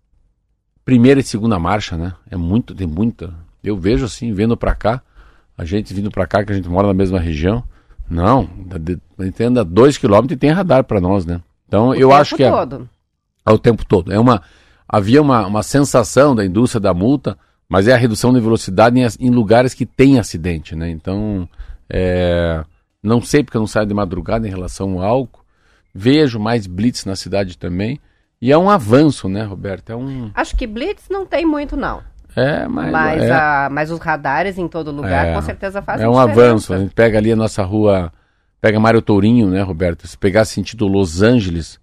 primeira 0.83 1.19
e 1.19 1.23
segunda 1.23 1.59
marcha, 1.59 1.95
né? 1.95 2.15
É 2.31 2.35
muito, 2.35 2.73
tem 2.73 2.87
muita. 2.87 3.31
Eu 3.63 3.77
vejo 3.77 4.05
assim, 4.05 4.33
vendo 4.33 4.57
para 4.57 4.73
cá, 4.73 5.03
a 5.55 5.63
gente 5.65 5.93
vindo 5.93 6.09
para 6.09 6.25
cá, 6.25 6.43
que 6.43 6.51
a 6.51 6.55
gente 6.55 6.67
mora 6.67 6.87
na 6.87 6.95
mesma 6.95 7.19
região. 7.19 7.63
Não, 8.13 8.49
a 9.17 9.23
gente 9.23 9.43
anda 9.43 9.63
dois 9.65 9.97
quilômetros 9.97 10.35
e 10.35 10.39
tem 10.39 10.51
radar 10.51 10.83
para 10.83 11.01
nós, 11.01 11.25
né? 11.25 11.41
Então 11.67 11.89
o 11.89 11.95
eu 11.95 12.11
acho 12.13 12.35
que 12.35 12.43
é, 12.43 12.51
todo. 12.51 12.89
é 13.45 13.51
o 13.51 13.57
tempo 13.57 13.85
todo. 13.85 14.13
É 14.13 14.19
uma 14.19 14.41
havia 14.87 15.21
uma, 15.21 15.47
uma 15.47 15.63
sensação 15.63 16.35
da 16.35 16.45
indústria 16.45 16.79
da 16.79 16.93
multa, 16.93 17.37
mas 17.67 17.87
é 17.87 17.93
a 17.93 17.97
redução 17.97 18.31
de 18.31 18.39
velocidade 18.39 18.99
em, 18.99 19.05
em 19.19 19.29
lugares 19.31 19.73
que 19.73 19.85
tem 19.85 20.19
acidente, 20.19 20.75
né? 20.75 20.89
Então 20.89 21.49
é, 21.89 22.63
não 23.01 23.21
sei 23.21 23.43
porque 23.43 23.57
eu 23.57 23.61
não 23.61 23.67
saio 23.67 23.87
de 23.87 23.93
madrugada 23.93 24.47
em 24.47 24.51
relação 24.51 24.99
ao 24.99 25.03
álcool. 25.03 25.43
Vejo 25.93 26.39
mais 26.39 26.67
blitz 26.67 27.05
na 27.05 27.15
cidade 27.15 27.57
também. 27.57 27.99
E 28.43 28.51
é 28.51 28.57
um 28.57 28.69
avanço, 28.69 29.29
né, 29.29 29.41
Roberto? 29.45 29.89
É 29.89 29.95
um... 29.95 30.29
Acho 30.35 30.53
que 30.57 30.67
Blitz 30.67 31.07
não 31.09 31.25
tem 31.25 31.45
muito, 31.45 31.77
não. 31.77 32.03
É, 32.35 32.67
mas. 32.67 32.91
Mas, 32.91 33.23
é... 33.23 33.31
A, 33.31 33.69
mas 33.71 33.91
os 33.91 33.99
radares 33.99 34.57
em 34.57 34.67
todo 34.67 34.91
lugar 34.91 35.27
é, 35.27 35.33
com 35.33 35.41
certeza 35.41 35.81
fazem 35.81 36.05
É 36.05 36.09
um 36.09 36.13
diferença. 36.13 36.41
avanço. 36.41 36.73
A 36.73 36.77
gente 36.79 36.93
pega 36.93 37.17
ali 37.17 37.31
a 37.31 37.35
nossa 37.35 37.63
rua, 37.63 38.11
pega 38.59 38.79
Mário 38.79 39.01
Tourinho, 39.01 39.49
né, 39.49 39.61
Roberto? 39.61 40.07
Se 40.07 40.17
pegar 40.17 40.45
sentido 40.45 40.87
Los 40.87 41.21
Angeles, 41.21 41.79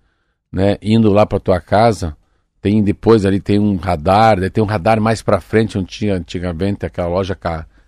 né, 0.53 0.77
indo 0.83 1.13
lá 1.13 1.25
para 1.25 1.39
tua 1.39 1.61
casa, 1.61 2.17
tem 2.61 2.83
depois 2.83 3.25
ali 3.25 3.41
tem 3.41 3.59
um 3.59 3.77
radar, 3.77 4.39
tem 4.51 4.63
um 4.63 4.67
radar 4.67 5.01
mais 5.01 5.23
para 5.23 5.41
frente, 5.41 5.79
onde 5.79 5.89
tinha 5.89 6.15
antigamente 6.15 6.85
aquela 6.85 7.09
loja 7.09 7.37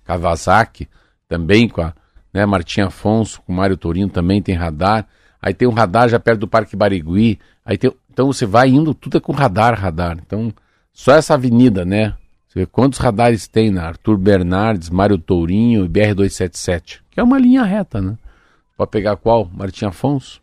Kawasaki, 0.04 0.88
também 1.28 1.68
com 1.68 1.82
a 1.82 1.92
né, 2.32 2.46
Martim 2.46 2.80
Afonso, 2.80 3.42
com 3.42 3.52
Mário 3.52 3.76
Tourinho 3.76 4.08
também 4.08 4.40
tem 4.40 4.54
radar. 4.54 5.06
Aí 5.40 5.52
tem 5.52 5.66
um 5.68 5.72
radar 5.72 6.08
já 6.08 6.18
perto 6.20 6.40
do 6.40 6.48
Parque 6.48 6.76
Barigui. 6.76 7.38
Aí 7.64 7.76
tem, 7.76 7.92
então 8.10 8.26
você 8.26 8.46
vai 8.46 8.68
indo, 8.68 8.94
tudo 8.94 9.18
é 9.18 9.20
com 9.20 9.32
radar, 9.32 9.78
radar. 9.78 10.18
Então, 10.24 10.52
só 10.92 11.14
essa 11.14 11.34
avenida, 11.34 11.84
né? 11.84 12.14
Você 12.53 12.59
vê 12.61 12.66
quantos 12.66 12.98
radares 12.98 13.48
tem 13.48 13.70
na 13.70 13.86
Arthur 13.86 14.18
Bernardes, 14.18 14.90
Mário 14.90 15.16
Tourinho 15.16 15.86
e 15.86 15.88
BR-277, 15.88 17.00
que 17.11 17.18
é 17.18 17.22
uma 17.22 17.38
linha 17.38 17.62
reta, 17.62 17.98
né? 17.98 18.18
Pode 18.76 18.90
pegar 18.90 19.16
qual? 19.16 19.48
Martim 19.55 19.86
Afonso? 19.86 20.42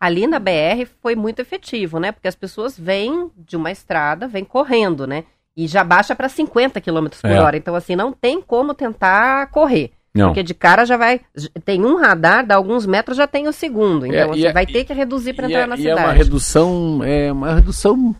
Ali 0.00 0.26
na 0.26 0.40
BR 0.40 0.84
foi 1.00 1.14
muito 1.14 1.38
efetivo, 1.38 2.00
né? 2.00 2.10
Porque 2.10 2.26
as 2.26 2.34
pessoas 2.34 2.76
vêm 2.76 3.30
de 3.36 3.56
uma 3.56 3.70
estrada, 3.70 4.26
vêm 4.26 4.44
correndo, 4.44 5.06
né? 5.06 5.22
E 5.56 5.68
já 5.68 5.84
baixa 5.84 6.12
para 6.12 6.28
50 6.28 6.80
km 6.80 7.06
por 7.20 7.30
é. 7.30 7.40
hora. 7.40 7.56
Então, 7.56 7.76
assim, 7.76 7.94
não 7.94 8.12
tem 8.12 8.42
como 8.42 8.74
tentar 8.74 9.46
correr. 9.52 9.92
Não. 10.12 10.30
Porque 10.30 10.42
de 10.42 10.54
cara 10.54 10.84
já 10.84 10.96
vai. 10.96 11.20
Tem 11.64 11.84
um 11.84 12.00
radar, 12.00 12.44
dá 12.44 12.56
alguns 12.56 12.84
metros 12.84 13.16
já 13.16 13.28
tem 13.28 13.46
o 13.46 13.52
segundo. 13.52 14.06
Então 14.06 14.18
é, 14.18 14.26
você 14.26 14.46
assim, 14.46 14.54
vai 14.54 14.66
ter 14.66 14.84
que 14.84 14.92
reduzir 14.92 15.34
para 15.34 15.46
entrar 15.46 15.60
é, 15.60 15.66
na 15.66 15.76
cidade. 15.76 16.00
É 16.00 16.04
uma 16.04 16.12
redução. 16.12 17.00
É 17.04 17.32
uma 17.32 17.54
redução. 17.54 18.16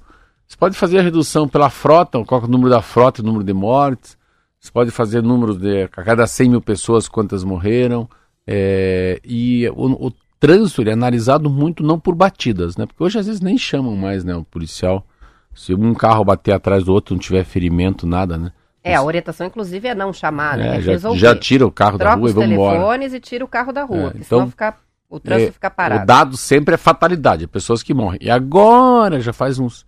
Você 0.49 0.57
pode 0.57 0.77
fazer 0.77 0.99
a 0.99 1.03
redução 1.03 1.47
pela 1.47 1.69
frota, 1.69 2.25
qual 2.25 2.41
é 2.41 2.45
o 2.45 2.49
número 2.49 2.71
da 2.71 2.81
frota, 2.81 3.21
o 3.21 3.25
número 3.25 3.45
de 3.45 3.53
mortes. 3.53 4.17
Você 4.59 4.73
pode 4.73 4.91
fazer 4.91 5.23
números 5.23 5.59
de 5.59 5.83
a 5.83 5.89
cada 5.89 6.27
100 6.27 6.49
mil 6.49 6.63
pessoas 6.63 7.07
quantas 7.07 7.45
morreram. 7.45 8.09
É, 8.47 9.21
e 9.23 9.69
o, 9.69 10.07
o 10.07 10.13
trânsito 10.41 10.83
é 10.89 10.93
analisado 10.93 11.51
muito 11.51 11.83
não 11.83 12.01
por 12.01 12.15
batidas, 12.15 12.79
né? 12.79 12.87
Porque 12.87 13.05
hoje 13.05 13.19
às 13.19 13.27
vezes 13.27 13.43
nem 13.43 13.59
chamam 13.59 13.95
mais 13.95 14.25
né, 14.25 14.35
o 14.35 14.43
policial. 14.43 15.07
Se 15.55 15.75
um 15.75 15.93
carro 15.93 16.25
bater 16.25 16.53
atrás 16.53 16.85
do 16.85 16.95
outro, 16.95 17.15
não 17.15 17.21
tiver 17.21 17.45
ferimento, 17.45 18.07
nada, 18.07 18.39
né? 18.39 18.53
É, 18.83 18.95
a 18.95 19.03
orientação, 19.03 19.47
inclusive, 19.47 19.89
é 19.89 19.95
não 19.95 20.13
chamar, 20.15 20.57
né? 20.57 20.79
É, 20.79 20.81
já, 20.81 21.15
já, 21.15 21.37
tira 21.37 21.67
o 21.67 21.71
carro 21.71 21.99
Troca 21.99 22.15
da 22.15 22.21
rua 22.21 22.31
e 22.31 22.33
vamos 22.33 22.51
embora. 22.53 22.69
os 22.69 22.75
telefones 22.75 23.13
e 23.13 23.21
tira 23.21 23.45
o 23.45 23.49
carro 23.49 23.73
da 23.73 23.83
rua, 23.83 24.13
é, 24.15 24.19
então, 24.19 24.49
fica, 24.49 24.77
o 25.11 25.21
trânsito 25.21 25.51
é, 25.51 25.53
fica 25.53 25.69
parado. 25.69 26.05
O 26.05 26.07
dado 26.07 26.37
sempre 26.37 26.75
é 26.75 26.79
fatalidade, 26.79 27.45
é 27.45 27.47
pessoas 27.47 27.83
que 27.83 27.93
morrem. 27.93 28.21
E 28.23 28.31
agora, 28.31 29.21
já 29.21 29.33
faz 29.33 29.59
uns... 29.59 29.85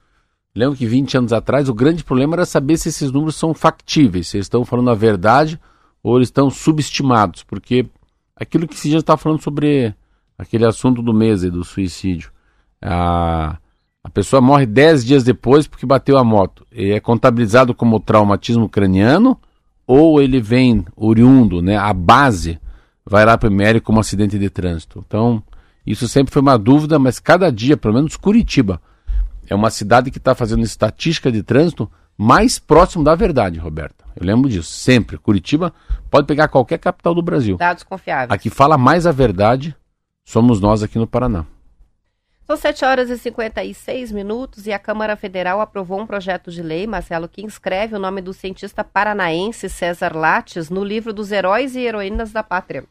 Lembro 0.54 0.76
que 0.76 0.86
20 0.86 1.18
anos 1.18 1.32
atrás, 1.32 1.68
o 1.68 1.74
grande 1.74 2.02
problema 2.02 2.34
era 2.34 2.44
saber 2.44 2.76
se 2.76 2.88
esses 2.88 3.12
números 3.12 3.36
são 3.36 3.54
factíveis, 3.54 4.28
se 4.28 4.36
eles 4.36 4.46
estão 4.46 4.64
falando 4.64 4.90
a 4.90 4.94
verdade 4.94 5.60
ou 6.02 6.16
eles 6.16 6.28
estão 6.28 6.50
subestimados, 6.50 7.42
porque 7.42 7.86
aquilo 8.34 8.66
que 8.66 8.76
você 8.76 8.90
já 8.90 8.98
está 8.98 9.16
falando 9.16 9.42
sobre 9.42 9.94
aquele 10.36 10.66
assunto 10.66 11.02
do 11.02 11.14
mês 11.14 11.42
do 11.42 11.64
suicídio. 11.64 12.30
A... 12.82 13.58
A 14.02 14.08
pessoa 14.08 14.40
morre 14.40 14.64
10 14.64 15.04
dias 15.04 15.22
depois 15.24 15.66
porque 15.66 15.84
bateu 15.84 16.16
a 16.16 16.24
moto. 16.24 16.66
E 16.72 16.90
é 16.90 17.00
contabilizado 17.00 17.74
como 17.74 18.00
traumatismo 18.00 18.68
craniano 18.68 19.38
ou 19.86 20.22
ele 20.22 20.40
vem 20.40 20.84
oriundo, 20.96 21.60
né? 21.60 21.76
A 21.76 21.92
base 21.92 22.58
vai 23.04 23.24
lá 23.26 23.36
para 23.36 23.48
o 23.48 23.52
médico 23.52 23.86
como 23.86 24.00
acidente 24.00 24.38
de 24.38 24.48
trânsito. 24.48 25.04
Então, 25.06 25.42
isso 25.86 26.08
sempre 26.08 26.32
foi 26.32 26.40
uma 26.40 26.56
dúvida, 26.56 26.98
mas 26.98 27.18
cada 27.18 27.52
dia, 27.52 27.76
pelo 27.76 27.94
menos 27.94 28.16
Curitiba, 28.16 28.80
é 29.50 29.54
uma 29.54 29.68
cidade 29.68 30.12
que 30.12 30.18
está 30.18 30.32
fazendo 30.32 30.62
estatística 30.62 31.30
de 31.30 31.42
trânsito 31.42 31.90
mais 32.16 32.58
próximo 32.58 33.02
da 33.02 33.16
verdade, 33.16 33.58
Roberta. 33.58 34.04
Eu 34.14 34.24
lembro 34.24 34.48
disso, 34.48 34.70
sempre. 34.70 35.18
Curitiba 35.18 35.74
pode 36.08 36.26
pegar 36.26 36.46
qualquer 36.46 36.78
capital 36.78 37.14
do 37.14 37.22
Brasil. 37.22 37.56
Dados 37.56 37.82
confiáveis. 37.82 38.30
A 38.30 38.38
que 38.38 38.48
fala 38.48 38.78
mais 38.78 39.06
a 39.06 39.12
verdade 39.12 39.74
somos 40.24 40.60
nós 40.60 40.84
aqui 40.84 40.98
no 40.98 41.06
Paraná. 41.06 41.44
São 42.46 42.56
7 42.56 42.84
horas 42.84 43.10
e 43.10 43.18
56 43.18 44.12
minutos 44.12 44.66
e 44.66 44.72
a 44.72 44.78
Câmara 44.78 45.16
Federal 45.16 45.60
aprovou 45.60 46.00
um 46.00 46.06
projeto 46.06 46.50
de 46.50 46.62
lei, 46.62 46.86
Marcelo, 46.86 47.28
que 47.28 47.42
inscreve 47.42 47.96
o 47.96 47.98
nome 47.98 48.20
do 48.20 48.32
cientista 48.32 48.84
paranaense 48.84 49.68
César 49.68 50.16
Lattes 50.16 50.68
no 50.68 50.84
livro 50.84 51.12
dos 51.12 51.32
Heróis 51.32 51.74
e 51.74 51.80
Heroínas 51.80 52.32
da 52.32 52.42
Pátria. 52.42 52.84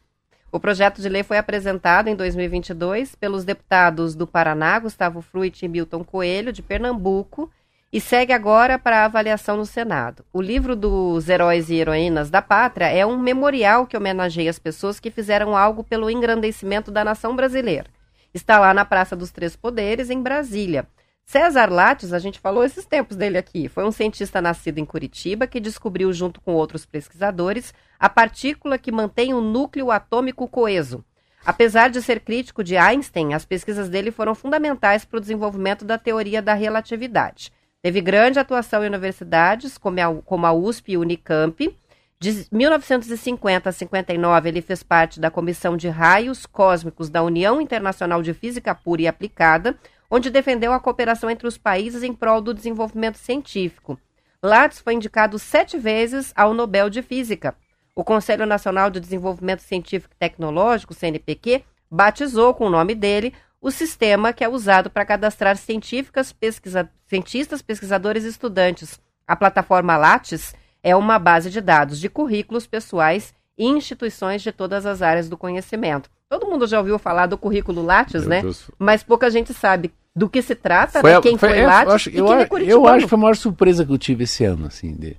O 0.52 0.60
projeto 0.60 1.02
de 1.02 1.10
lei 1.10 1.24
foi 1.24 1.38
apresentado 1.38 2.08
em 2.08 2.16
2022 2.16 3.16
pelos 3.16 3.44
deputados 3.44 4.16
do 4.16 4.26
Paraná, 4.26 4.80
Gustavo 4.80 5.22
Fruit 5.22 5.64
e 5.64 5.68
Milton 5.68 6.04
Coelho, 6.04 6.52
de 6.52 6.62
Pernambuco, 6.62 7.52
e 7.92 8.00
segue 8.00 8.34
agora 8.34 8.78
para 8.78 9.06
avaliação 9.06 9.58
no 9.58 9.66
Senado. 9.66 10.24
O 10.32 10.42
livro 10.42 10.76
dos 10.76 11.28
Heróis 11.28 11.70
e 11.70 11.76
Heroínas 11.76 12.30
da 12.30 12.42
Pátria 12.42 12.86
é 12.86 13.06
um 13.06 13.18
memorial 13.18 13.88
que 13.88 13.98
homenageia 13.98 14.50
as 14.50 14.60
pessoas 14.60 15.00
que 15.00 15.10
fizeram 15.10 15.56
algo 15.58 15.84
pelo 15.84 16.10
engrandecimento 16.10 16.92
da 16.92 17.04
nação 17.04 17.36
brasileira 17.36 17.90
está 18.34 18.60
lá 18.60 18.74
na 18.74 18.86
Praça 18.86 19.16
dos 19.16 19.32
Três 19.32 19.56
Poderes, 19.56 20.10
em 20.10 20.22
Brasília. 20.22 20.88
César 21.30 21.72
Lattes, 21.72 22.12
a 22.12 22.18
gente 22.18 22.40
falou 22.40 22.64
esses 22.64 22.88
tempos 22.88 23.16
dele 23.16 23.38
aqui, 23.38 23.70
foi 23.70 23.86
um 23.86 23.92
cientista 23.92 24.42
nascido 24.42 24.80
em 24.80 24.84
Curitiba 24.86 25.46
que 25.46 25.60
descobriu, 25.60 26.12
junto 26.12 26.42
com 26.42 26.56
outros 26.56 26.88
pesquisadores, 26.88 27.72
a 28.00 28.10
partícula 28.10 28.80
que 28.80 28.92
mantém 28.92 29.32
o 29.32 29.40
núcleo 29.40 29.92
atômico 29.92 30.48
coeso. 30.48 31.06
Apesar 31.46 31.92
de 31.92 32.02
ser 32.02 32.22
crítico 32.22 32.64
de 32.64 32.76
Einstein, 32.78 33.36
as 33.36 33.46
pesquisas 33.46 33.90
dele 33.90 34.10
foram 34.10 34.34
fundamentais 34.34 35.06
para 35.06 35.18
o 35.18 35.22
desenvolvimento 35.22 35.86
da 35.86 36.00
teoria 36.00 36.42
da 36.42 36.56
relatividade. 36.56 37.52
Teve 37.80 38.02
grande 38.02 38.40
atuação 38.40 38.84
em 38.84 38.88
universidades 38.88 39.78
como 39.78 40.00
a, 40.02 40.22
como 40.24 40.48
a 40.48 40.52
USP 40.52 40.94
e 40.94 40.98
Unicamp. 40.98 41.78
De 42.20 42.48
1950 42.52 43.70
a 43.70 43.72
59, 43.72 44.50
ele 44.50 44.62
fez 44.64 44.82
parte 44.82 45.20
da 45.20 45.30
Comissão 45.30 45.78
de 45.78 45.90
Raios 45.90 46.48
Cósmicos 46.48 47.08
da 47.08 47.22
União 47.22 47.62
Internacional 47.62 48.24
de 48.24 48.34
Física 48.34 48.74
Pura 48.74 49.04
e 49.04 49.08
Aplicada, 49.08 49.78
onde 50.10 50.30
defendeu 50.30 50.74
a 50.74 50.80
cooperação 50.80 51.30
entre 51.30 51.48
os 51.48 51.58
países 51.58 52.04
em 52.04 52.14
prol 52.14 52.42
do 52.42 52.54
desenvolvimento 52.54 53.18
científico. 53.18 54.00
Lattes 54.42 54.80
foi 54.80 54.94
indicado 54.94 55.38
sete 55.38 55.78
vezes 55.78 56.32
ao 56.36 56.54
Nobel 56.54 56.90
de 56.90 57.02
Física. 57.02 57.56
O 57.94 58.04
Conselho 58.04 58.46
Nacional 58.46 58.90
de 58.90 59.00
Desenvolvimento 59.00 59.62
Científico 59.62 60.14
e 60.16 60.18
Tecnológico, 60.18 60.94
CNPq, 60.94 61.64
batizou 61.92 62.54
com 62.54 62.66
o 62.66 62.70
nome 62.70 62.96
dele 62.96 63.34
o 63.62 63.70
sistema 63.70 64.32
que 64.32 64.44
é 64.44 64.48
usado 64.48 64.90
para 64.90 65.06
cadastrar 65.06 65.58
científicas, 65.58 66.32
pesquisa, 66.32 66.90
cientistas, 67.06 67.62
pesquisadores 67.62 68.24
e 68.24 68.30
estudantes. 68.30 69.00
A 69.28 69.36
plataforma 69.36 69.98
Lattes 69.98 70.56
é 70.82 70.96
uma 70.96 71.20
base 71.20 71.50
de 71.50 71.60
dados 71.60 72.00
de 72.00 72.10
currículos 72.10 72.66
pessoais 72.66 73.34
e 73.58 73.66
instituições 73.66 74.42
de 74.42 74.54
todas 74.54 74.86
as 74.86 75.02
áreas 75.02 75.28
do 75.28 75.38
conhecimento. 75.38 76.10
Todo 76.30 76.46
mundo 76.46 76.68
já 76.68 76.78
ouviu 76.78 77.00
falar 77.00 77.26
do 77.26 77.40
currículo 77.40 77.82
Lattes, 77.84 78.22
Meu 78.22 78.30
né? 78.30 78.42
Deus. 78.44 78.70
Mas 78.78 79.02
pouca 79.02 79.32
gente 79.32 79.52
sabe 79.52 79.92
do 80.16 80.30
que 80.30 80.44
se 80.44 80.54
trata, 80.54 81.02
foi, 81.02 81.12
né? 81.12 81.22
quem 81.22 81.38
foi, 81.38 81.50
foi 81.50 81.62
Lattes 81.64 81.88
eu 81.88 81.96
acho, 81.96 82.10
e 82.10 82.12
quem 82.12 82.68
é 82.68 82.72
Eu 82.72 82.88
acho 82.88 83.06
que 83.06 83.10
foi 83.10 83.18
a 83.18 83.22
maior 83.22 83.36
surpresa 83.36 83.84
que 83.84 83.92
eu 83.92 83.98
tive 83.98 84.26
esse 84.26 84.46
ano, 84.46 84.68
assim, 84.68 84.94
de, 84.94 85.18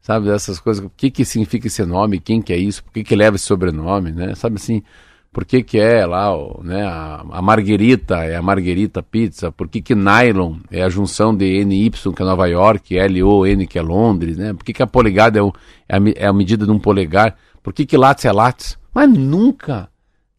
sabe, 0.00 0.26
dessas 0.26 0.60
coisas, 0.60 0.84
o 0.84 0.90
que 0.96 1.10
que 1.10 1.24
significa 1.24 1.66
esse 1.66 1.84
nome, 1.84 2.20
quem 2.20 2.40
que 2.40 2.52
é 2.52 2.56
isso, 2.56 2.84
por 2.84 2.92
que 2.92 3.02
que 3.02 3.16
leva 3.16 3.34
esse 3.34 3.46
sobrenome, 3.46 4.12
né? 4.12 4.36
Sabe 4.36 4.56
assim, 4.56 4.84
por 5.32 5.44
que 5.44 5.60
que 5.60 5.80
é 5.80 6.06
lá, 6.06 6.30
né, 6.62 6.84
a, 6.86 7.24
a 7.32 7.42
Marguerita 7.42 8.18
é 8.18 8.36
a 8.36 8.42
Marguerita 8.42 9.02
Pizza, 9.02 9.50
por 9.50 9.66
que 9.66 9.82
que 9.82 9.94
Nylon 9.96 10.58
é 10.70 10.84
a 10.84 10.88
junção 10.88 11.34
de 11.34 11.64
NY, 11.64 11.90
que 12.14 12.22
é 12.22 12.24
Nova 12.24 12.46
York, 12.46 12.96
L-O-N, 12.96 13.66
que 13.66 13.76
é 13.76 13.82
Londres, 13.82 14.36
né? 14.36 14.52
Por 14.52 14.64
que 14.64 14.72
que 14.72 14.82
a 14.84 14.86
polegada 14.86 15.36
é, 15.36 15.42
o, 15.42 15.52
é, 15.88 15.96
a, 15.96 16.00
é 16.14 16.26
a 16.28 16.32
medida 16.32 16.64
de 16.64 16.70
um 16.70 16.78
polegar, 16.78 17.36
por 17.60 17.72
que 17.72 17.84
que 17.84 17.96
Lattes 17.96 18.24
é 18.24 18.30
Lattes? 18.30 18.78
Mas 18.94 19.10
nunca 19.10 19.88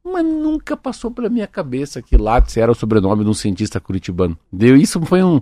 mas 0.06 0.24
nunca 0.24 0.78
passou 0.78 1.10
pela 1.10 1.30
minha 1.30 1.47
cabeça 1.47 2.01
que 2.01 2.16
Lattes 2.16 2.56
era 2.58 2.72
o 2.72 2.76
sobrenome 2.76 3.24
de 3.24 3.30
um 3.30 3.34
cientista 3.34 3.80
curitibano. 3.80 4.38
Deu 4.51 4.78
isso 4.78 5.01
foi 5.01 5.24
um 5.24 5.41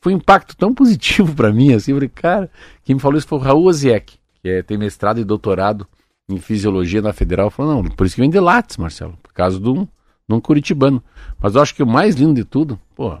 foi 0.00 0.12
um 0.12 0.18
impacto 0.18 0.56
tão 0.56 0.74
positivo 0.74 1.34
para 1.34 1.52
mim 1.52 1.72
assim, 1.72 1.94
falei, 1.94 2.08
cara, 2.08 2.50
quem 2.84 2.96
me 2.96 3.00
falou 3.00 3.16
isso 3.16 3.26
foi 3.26 3.38
o 3.38 3.40
Raul 3.40 3.66
Oziek, 3.66 4.18
que 4.42 4.48
é, 4.48 4.62
tem 4.62 4.76
mestrado 4.76 5.20
e 5.20 5.24
doutorado 5.24 5.86
em 6.28 6.38
fisiologia 6.38 7.00
na 7.00 7.12
Federal, 7.12 7.50
falou, 7.50 7.82
não, 7.82 7.90
por 7.90 8.06
isso 8.06 8.16
que 8.16 8.20
vem 8.20 8.30
de 8.30 8.40
Lattes, 8.40 8.76
Marcelo, 8.76 9.16
por 9.22 9.32
causa 9.32 9.60
de 9.60 9.68
um, 9.68 9.84
de 9.84 10.34
um 10.34 10.40
curitibano. 10.40 11.02
Mas 11.40 11.54
eu 11.54 11.62
acho 11.62 11.74
que 11.74 11.82
o 11.82 11.86
mais 11.86 12.16
lindo 12.16 12.34
de 12.34 12.44
tudo, 12.44 12.78
pô, 12.96 13.16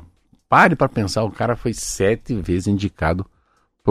pare 0.48 0.74
para 0.74 0.88
pensar, 0.88 1.22
o 1.22 1.30
cara 1.30 1.54
foi 1.54 1.72
sete 1.72 2.34
vezes 2.34 2.66
indicado 2.66 3.24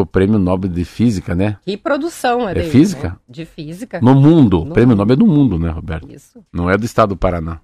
o 0.01 0.05
prêmio 0.05 0.37
Nobel 0.39 0.69
de 0.69 0.85
Física, 0.85 1.35
né? 1.35 1.57
Que 1.63 1.77
produção 1.77 2.47
é, 2.47 2.57
é 2.57 2.63
física? 2.63 3.09
Né? 3.09 3.15
De 3.27 3.45
física. 3.45 3.99
No 4.01 4.15
mundo. 4.15 4.65
No 4.65 4.73
prêmio. 4.73 4.95
Nobel 4.95 5.13
é 5.13 5.17
do 5.17 5.27
mundo, 5.27 5.57
né, 5.57 5.69
Roberto? 5.69 6.11
Isso. 6.11 6.43
Não 6.51 6.69
é 6.69 6.77
do 6.77 6.85
estado 6.85 7.09
do 7.09 7.17
Paraná. 7.17 7.59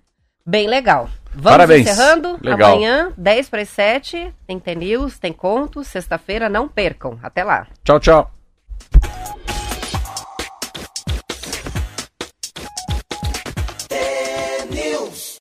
Bem 0.45 0.67
legal. 0.67 1.09
Vamos 1.34 1.51
Parabéns. 1.51 1.88
encerrando. 1.88 2.38
Legal. 2.41 2.73
Amanhã, 2.73 3.11
10 3.17 3.49
para 3.49 3.61
as 3.61 3.69
7, 3.69 4.34
tem 4.47 4.59
T-News, 4.59 5.19
tem 5.19 5.32
contos. 5.32 5.88
Sexta-feira, 5.88 6.49
não 6.49 6.67
percam. 6.67 7.19
Até 7.21 7.43
lá. 7.43 7.67
Tchau, 7.84 7.99
tchau. 7.99 8.32